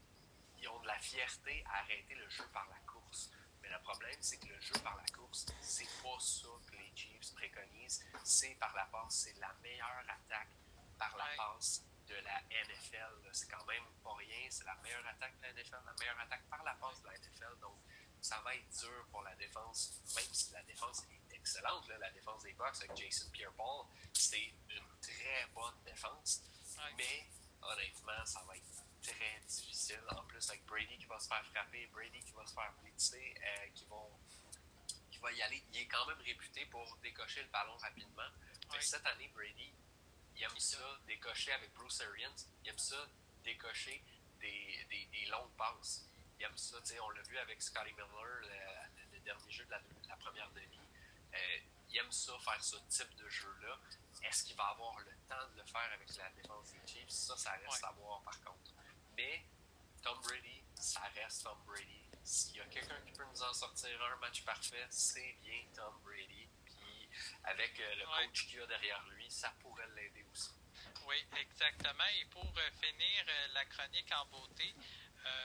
ils 0.59 0.69
ont 0.69 0.81
de 0.81 0.87
la 0.87 0.99
fierté 0.99 1.65
à 1.67 1.79
arrêter 1.79 2.15
le 2.15 2.29
jeu 2.29 2.47
par 2.53 2.69
la 2.69 2.79
course. 2.91 3.31
Mais 3.63 3.69
le 3.69 3.79
problème, 3.81 4.17
c'est 4.21 4.39
que 4.39 4.47
le 4.47 4.61
jeu 4.61 4.75
par 4.83 4.97
la 4.97 5.05
course, 5.15 5.47
c'est 5.61 6.03
pas 6.03 6.19
ça 6.21 6.49
que 6.71 6.77
les 6.77 6.93
Chiefs 6.95 7.33
préconisent. 7.35 8.05
C'est 8.25 8.55
par 8.57 8.75
la 8.75 8.85
passe. 8.87 9.27
C'est 9.27 9.39
la 9.39 9.53
meilleure 9.63 10.05
attaque 10.09 10.51
par 10.99 11.17
la 11.17 11.27
passe 11.37 11.85
de 12.07 12.15
la 12.15 12.41
NFL. 12.51 13.29
C'est 13.33 13.51
quand 13.51 13.65
même 13.67 13.85
pas 14.03 14.15
rien. 14.15 14.47
C'est 14.51 14.65
la 14.65 14.77
meilleure 14.77 15.07
attaque 15.07 15.37
de 15.39 15.43
la 15.43 15.53
NFL, 15.53 15.83
la 15.85 15.95
meilleure 15.99 16.21
attaque 16.21 16.49
par 16.49 16.63
la 16.65 16.75
passe 16.75 17.01
de 17.03 17.09
la 17.09 17.19
NFL. 17.19 17.59
Donc, 17.61 17.79
ça 18.27 18.41
va 18.45 18.57
être 18.57 18.69
dur 18.81 19.07
pour 19.13 19.23
la 19.23 19.35
défense, 19.37 20.01
même 20.17 20.33
si 20.33 20.53
la 20.53 20.63
défense 20.65 21.05
est 21.05 21.35
excellente. 21.37 21.87
la 21.89 22.11
défense 22.11 22.43
des 22.43 22.53
Bucks 22.55 22.75
avec 22.83 22.97
Jason 22.97 23.31
Pierre-Paul, 23.31 23.87
c'est 24.13 24.53
une 24.69 24.89
très 25.01 25.47
bonne 25.55 25.79
défense. 25.85 26.43
Mais 26.97 27.29
honnêtement, 27.63 28.25
ça 28.25 28.43
va 28.49 28.57
être 28.57 28.83
très 29.01 29.41
difficile. 29.47 30.03
En 30.11 30.25
plus, 30.25 30.51
avec 30.51 30.67
Brady 30.67 30.99
qui 30.99 31.05
va 31.07 31.21
se 31.21 31.29
faire 31.29 31.47
frapper, 31.47 31.87
Brady 31.93 32.19
qui 32.25 32.33
va 32.33 32.45
se 32.45 32.53
faire 32.55 32.73
blitzer, 32.83 33.35
euh, 33.41 33.69
qui, 33.77 33.85
vont, 33.85 34.11
qui 35.09 35.19
va 35.19 35.31
y 35.31 35.43
aller. 35.43 35.63
Il 35.73 35.83
est 35.83 35.87
quand 35.87 36.05
même 36.07 36.19
réputé 36.19 36.67
pour 36.67 36.97
décocher 37.03 37.43
le 37.45 37.49
ballon 37.51 37.77
rapidement. 37.77 38.29
Cette 38.81 39.07
année, 39.07 39.29
Brady, 39.29 39.73
il 40.35 40.43
aime 40.43 40.59
ça 40.59 40.99
décocher 41.07 41.53
avec 41.53 41.73
Bruce 41.75 42.01
Arians. 42.01 42.35
Il 42.65 42.71
aime 42.71 42.79
ça 42.79 43.09
décocher 43.45 44.03
des, 44.41 44.85
des, 44.91 45.07
des 45.13 45.27
longues 45.27 45.55
passes. 45.57 46.09
Il 46.39 46.45
aime 46.45 46.57
ça. 46.57 46.77
On 47.03 47.11
l'a 47.11 47.23
vu 47.23 47.39
avec 47.39 47.63
Scotty 47.63 47.93
Miller, 47.93 48.41
le, 49.13 49.19
dernier 49.21 49.51
jeu 49.51 49.65
de 49.65 49.71
la, 49.71 50.17
première 50.17 50.51
demi. 50.53 50.79
Euh, 51.35 51.59
il 51.91 51.99
aime 51.99 52.13
ça, 52.13 52.33
faire 52.39 52.63
ce 52.63 52.77
type 52.89 53.15
de 53.17 53.29
jeu-là. 53.29 53.79
Est-ce 54.23 54.45
qu'il 54.45 54.57
va 54.57 54.69
avoir 54.69 54.99
le 55.01 55.13
temps 55.29 55.49
de 55.53 55.61
le 55.61 55.67
faire 55.67 55.91
avec 55.93 56.17
la 56.17 56.31
défense 56.31 56.73
des 56.73 56.87
Chiefs? 56.87 57.11
Ça, 57.11 57.37
ça 57.37 57.53
reste 57.53 57.85
à 57.85 57.93
voir 57.93 58.23
par 58.23 58.41
contre. 58.43 58.73
Mais 59.17 59.45
Tom 60.03 60.19
Brady, 60.23 60.63
ça 60.75 61.01
reste 61.15 61.45
Tom 61.45 61.59
Brady. 61.67 62.03
S'il 62.23 62.57
y 62.57 62.61
a 62.61 62.65
quelqu'un 62.67 63.01
qui 63.07 63.13
peut 63.13 63.25
nous 63.25 63.43
en 63.43 63.53
sortir 63.53 64.03
un 64.03 64.17
match 64.17 64.45
parfait, 64.45 64.87
c'est 64.91 65.37
bien 65.43 65.63
Tom 65.75 65.95
Brady. 66.03 66.49
Puis 66.65 67.09
avec 67.45 67.79
euh, 67.81 67.95
le 67.97 68.05
coach 68.05 68.47
qu'il 68.47 68.59
y 68.59 68.63
a 68.63 68.67
derrière 68.67 69.05
lui, 69.11 69.31
ça 69.31 69.53
pourrait 69.61 69.89
l'aider 69.95 70.25
aussi. 70.33 70.55
Oui, 71.07 71.17
exactement. 71.41 72.05
Et 72.21 72.25
pour 72.27 72.45
euh, 72.45 72.71
finir 72.81 73.25
euh, 73.29 73.49
la 73.55 73.65
chronique 73.67 74.13
en 74.13 74.27
beauté, 74.27 74.75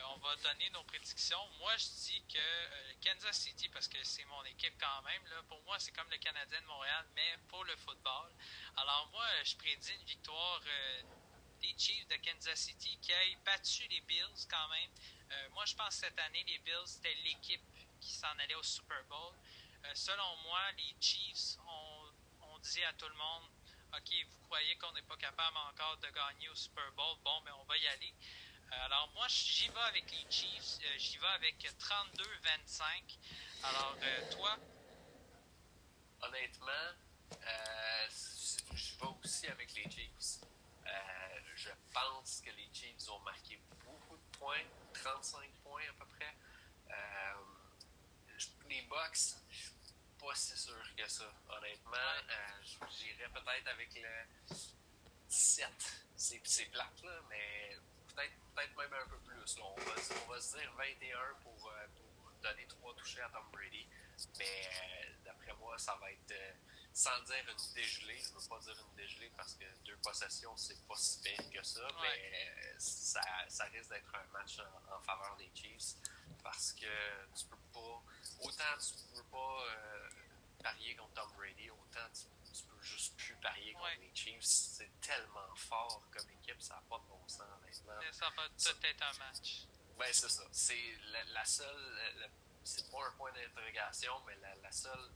on 0.08 0.18
va 0.18 0.36
donner 0.38 0.70
nos 0.72 0.84
prédictions. 0.84 1.48
Moi, 1.60 1.76
je 1.78 1.88
dis 2.06 2.24
que 2.34 3.04
Kansas 3.04 3.38
City, 3.38 3.70
parce 3.70 3.88
que 3.88 4.04
c'est 4.04 4.26
mon 4.26 4.44
équipe 4.46 4.74
quand 4.80 5.02
même, 5.04 5.22
pour 5.48 5.62
moi, 5.64 5.80
c'est 5.80 5.92
comme 5.92 6.10
le 6.10 6.18
Canadien 6.18 6.62
de 6.62 6.68
Montréal, 6.68 7.06
mais 7.16 7.38
pour 7.48 7.64
le 7.66 7.76
football. 7.78 8.32
Alors 8.78 9.10
moi, 9.12 9.26
je 9.44 9.56
prédis 9.56 9.94
une 9.94 10.06
victoire 10.06 10.62
des 11.62 11.76
Chiefs 11.78 12.08
de 12.08 12.16
Kansas 12.18 12.60
City 12.60 12.98
qui 13.02 13.12
aient 13.12 13.38
battu 13.46 13.88
les 13.88 14.02
Bills 14.02 14.48
quand 14.50 14.68
même. 14.70 14.90
Euh, 15.32 15.50
moi, 15.52 15.64
je 15.66 15.76
pense 15.76 15.90
que 15.90 16.08
cette 16.08 16.20
année, 16.20 16.44
les 16.48 16.58
Bills, 16.60 16.88
c'était 16.88 17.14
l'équipe 17.24 17.62
qui 18.00 18.12
s'en 18.12 18.32
allait 18.40 18.56
au 18.56 18.64
Super 18.64 19.04
Bowl. 19.06 19.34
Euh, 19.86 19.92
selon 19.94 20.36
moi, 20.44 20.60
les 20.78 20.96
Chiefs 21.00 21.58
ont, 21.68 22.48
ont, 22.48 22.60
dit 22.60 22.84
à 22.84 22.94
tout 22.94 23.08
le 23.08 23.16
monde 23.16 23.44
OK, 23.94 24.10
vous 24.30 24.40
croyez 24.46 24.76
qu'on 24.78 24.92
n'est 24.94 25.02
pas 25.04 25.18
capable 25.18 25.58
encore 25.58 25.98
de 25.98 26.10
gagner 26.10 26.50
au 26.50 26.56
Super 26.56 26.92
Bowl? 26.94 27.18
Bon, 27.24 27.42
mais 27.42 27.52
ben, 27.52 27.58
on 27.60 27.66
va 27.66 27.78
y 27.78 27.88
aller. 27.88 28.14
Euh, 28.72 28.86
alors, 28.86 29.12
moi, 29.14 29.28
j'y 29.28 29.68
vais 29.70 29.80
avec 29.80 30.12
les 30.12 30.26
Chiefs. 30.32 30.80
j'y 30.98 31.18
vais 31.18 31.28
avec 31.28 31.58
32-25. 31.60 32.84
Alors, 33.64 33.96
toi? 34.32 34.58
Honnêtement, 36.22 36.96
je 38.74 38.96
vais 39.00 39.08
aussi 39.24 39.48
avec 39.48 39.74
les 39.74 39.90
Chiefs. 39.90 40.42
Euh, 40.86 41.40
je 41.56 41.70
pense 41.94 42.42
que 42.42 42.52
les 42.52 42.70
Chiefs 42.74 43.10
ont 43.10 43.20
marqué 43.20 43.60
beaucoup 43.86 44.18
de 44.18 44.38
points, 44.38 44.66
35 44.94 45.50
points 45.64 45.84
à 45.90 45.94
peu 45.94 46.06
près. 46.18 46.36
Euh, 46.90 47.34
les 48.70 48.82
Bucks, 48.84 49.36
je 49.50 49.58
suis 49.58 49.72
pas 50.20 50.36
si 50.36 50.58
sûr 50.58 50.96
que 50.96 51.08
ça, 51.08 51.32
honnêtement. 51.50 51.98
Euh, 52.30 52.64
j'irais 52.90 53.30
peut-être 53.30 53.68
avec 53.68 53.94
le 53.96 54.56
7. 55.28 55.70
C'est 56.16 56.66
plate, 56.66 57.02
là, 57.04 57.22
mais 57.30 57.78
peut-être 58.08 58.34
peut 58.56 58.82
même 58.82 58.94
un 58.94 59.10
peu 59.10 59.20
plus. 59.20 59.58
On, 59.60 59.76
va, 59.76 59.92
on, 60.26 60.32
va, 60.32 60.42
se 60.42 60.58
dire 60.58 60.74
21 60.78 61.18
pour, 61.42 61.72
pour 61.96 62.32
donner 62.42 62.68
trois 62.68 62.94
touchés 62.96 63.22
à 63.22 63.30
Tom 63.30 63.50
Brady. 63.52 63.88
Mais 64.38 64.70
d'après 65.24 65.54
moi, 65.54 65.78
ça 65.78 65.98
va 66.02 66.12
être 66.12 66.34
sans 66.94 67.22
dire 67.24 67.44
une 67.48 67.74
dégelée, 67.74 68.20
je 68.20 68.30
ne 68.34 68.40
veux 68.40 68.48
pas 68.50 68.60
dire 68.60 68.76
une 68.78 68.96
dégelée 68.96 69.32
parce 69.38 69.56
que 69.56 69.66
deux 69.86 69.96
possessions, 69.98 70.56
c'est 70.58 70.86
pas 70.88 70.96
si 70.98 71.22
pire 71.22 71.50
que 71.50 71.64
ça, 71.64 71.88
mais 72.02 72.76
ça, 72.78 73.22
ça 73.48 73.64
risque 73.66 73.90
d'être 73.90 74.14
un 74.16 74.32
match 74.34 74.60
en, 74.60 75.00
faveur 75.02 75.36
des 75.38 75.50
Chiefs 75.54 75.96
parce 76.44 76.74
que 76.74 76.86
tu 77.34 77.46
peux 77.46 77.58
pas, 77.74 78.04
autant 78.42 78.78
tu 78.80 79.16
peux 79.16 79.24
pas 79.24 79.66
euh, 79.68 80.10
parier 80.62 80.96
contre 80.96 81.14
Tom 81.14 81.32
Brady, 81.38 81.70
autant 81.70 82.10
tu, 82.14 82.26
tu 82.52 82.64
peux 82.64 82.82
juste 82.82 83.18
plus 83.18 83.36
parier 83.36 83.74
contre 83.74 84.00
les 84.00 84.12
Chiefs. 84.14 84.44
C'est 84.44 84.92
tellement 85.02 85.56
fort 85.56 86.04
comme 86.12 86.30
équipe, 86.30 86.62
ça 86.62 86.76
n'a 86.76 86.82
pas 86.90 87.00
de 87.00 87.06
bon 87.06 87.28
sens. 87.28 87.48
Mais 87.64 88.12
ça 88.12 88.30
va 88.36 88.48
tout 88.50 88.86
être 88.86 89.04
un 89.04 89.18
match. 89.18 89.68
Ben, 89.98 90.08
c'est 90.12 90.30
ça. 90.30 90.44
C'est 90.52 90.98
la, 91.28 91.46
seule, 91.46 92.30
c'est 92.64 92.90
pas 92.92 93.06
un 93.06 93.12
point 93.12 93.32
d'interrogation, 93.34 94.14
mais 94.26 94.36
la, 94.38 94.56
la 94.56 94.72
seule 94.72 95.12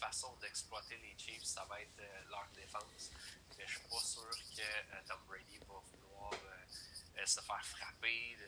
façon 0.00 0.34
d'exploiter 0.36 0.96
les 0.96 1.14
Chiefs, 1.18 1.44
ça 1.44 1.64
va 1.66 1.80
être 1.80 2.00
euh, 2.00 2.24
leur 2.30 2.48
défense. 2.54 3.10
Mais 3.58 3.66
je 3.66 3.78
suis 3.78 3.88
pas 3.88 4.00
sûr 4.00 4.30
que 4.56 4.62
euh, 4.62 5.02
Tom 5.06 5.20
Brady 5.26 5.58
va 5.58 5.78
vouloir 5.92 6.32
euh, 6.32 7.26
se 7.26 7.40
faire 7.40 7.64
frapper. 7.64 8.38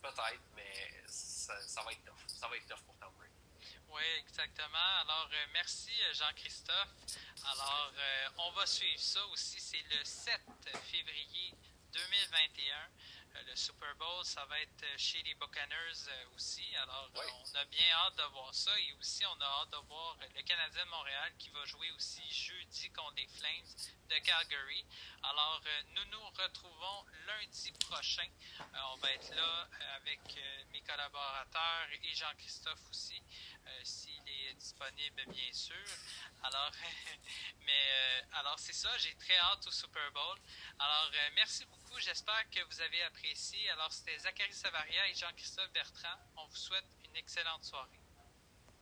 Peut-être, 0.00 0.42
mais 0.54 1.02
ça, 1.08 1.82
va 1.82 1.92
être 1.92 2.04
tough. 2.04 2.28
Ça 2.28 2.46
va 2.46 2.56
être 2.56 2.66
tough 2.66 2.84
pour 2.86 2.96
Tom 2.96 3.12
Brady. 3.16 3.25
Oui, 3.88 4.02
exactement. 4.18 4.78
Alors, 5.00 5.28
merci 5.52 5.92
Jean-Christophe. 6.12 6.88
Alors, 7.52 7.92
on 8.38 8.50
va 8.52 8.66
suivre 8.66 9.00
ça 9.00 9.24
aussi. 9.28 9.60
C'est 9.60 9.82
le 9.90 10.04
7 10.04 10.40
février 10.90 11.54
2021. 11.92 12.76
Euh, 13.36 13.42
le 13.48 13.56
Super 13.56 13.94
Bowl, 13.96 14.24
ça 14.24 14.44
va 14.46 14.60
être 14.60 14.82
euh, 14.82 14.94
chez 14.96 15.22
les 15.22 15.34
Buccaneers 15.34 16.08
euh, 16.08 16.34
aussi. 16.34 16.64
Alors, 16.76 17.10
on 17.14 17.56
a 17.56 17.64
bien 17.66 17.86
hâte 17.92 18.16
de 18.16 18.22
voir 18.32 18.54
ça. 18.54 18.70
Et 18.80 18.92
aussi, 18.94 19.24
on 19.26 19.40
a 19.40 19.44
hâte 19.44 19.70
de 19.70 19.88
voir 19.88 20.16
le 20.34 20.42
Canadien 20.42 20.84
de 20.84 20.90
Montréal 20.90 21.32
qui 21.38 21.50
va 21.50 21.64
jouer 21.64 21.90
aussi 21.92 22.22
jeudi 22.30 22.90
contre 22.90 23.14
les 23.16 23.26
Flames 23.26 23.90
de 24.08 24.18
Calgary. 24.18 24.84
Alors, 25.22 25.62
nous 25.90 26.04
nous 26.06 26.24
retrouvons 26.30 27.04
lundi 27.26 27.72
prochain. 27.72 28.28
on 28.92 28.96
va 28.96 29.12
être 29.12 29.34
là 29.34 29.68
avec 29.96 30.20
mes 30.70 30.80
collaborateurs 30.82 31.88
et 31.90 32.14
Jean-Christophe 32.14 32.88
aussi, 32.90 33.20
s'il 33.82 34.28
est 34.28 34.54
disponible, 34.54 35.24
bien 35.26 35.52
sûr. 35.52 35.86
Alors, 36.44 36.70
mais 37.66 38.24
alors 38.34 38.58
c'est 38.58 38.72
ça. 38.72 38.96
J'ai 38.98 39.14
très 39.16 39.36
hâte 39.38 39.66
au 39.66 39.72
Super 39.72 40.12
Bowl. 40.12 40.38
Alors, 40.78 41.10
merci 41.34 41.64
beaucoup 41.64 41.85
J'espère 41.98 42.48
que 42.50 42.62
vous 42.62 42.80
avez 42.82 43.02
apprécié. 43.02 43.70
Alors, 43.70 43.90
c'était 43.92 44.18
Zachary 44.18 44.52
Savaria 44.52 45.08
et 45.08 45.14
Jean-Christophe 45.14 45.72
Bertrand. 45.72 46.18
On 46.36 46.46
vous 46.46 46.56
souhaite 46.56 46.84
une 47.04 47.16
excellente 47.16 47.64
soirée. 47.64 48.05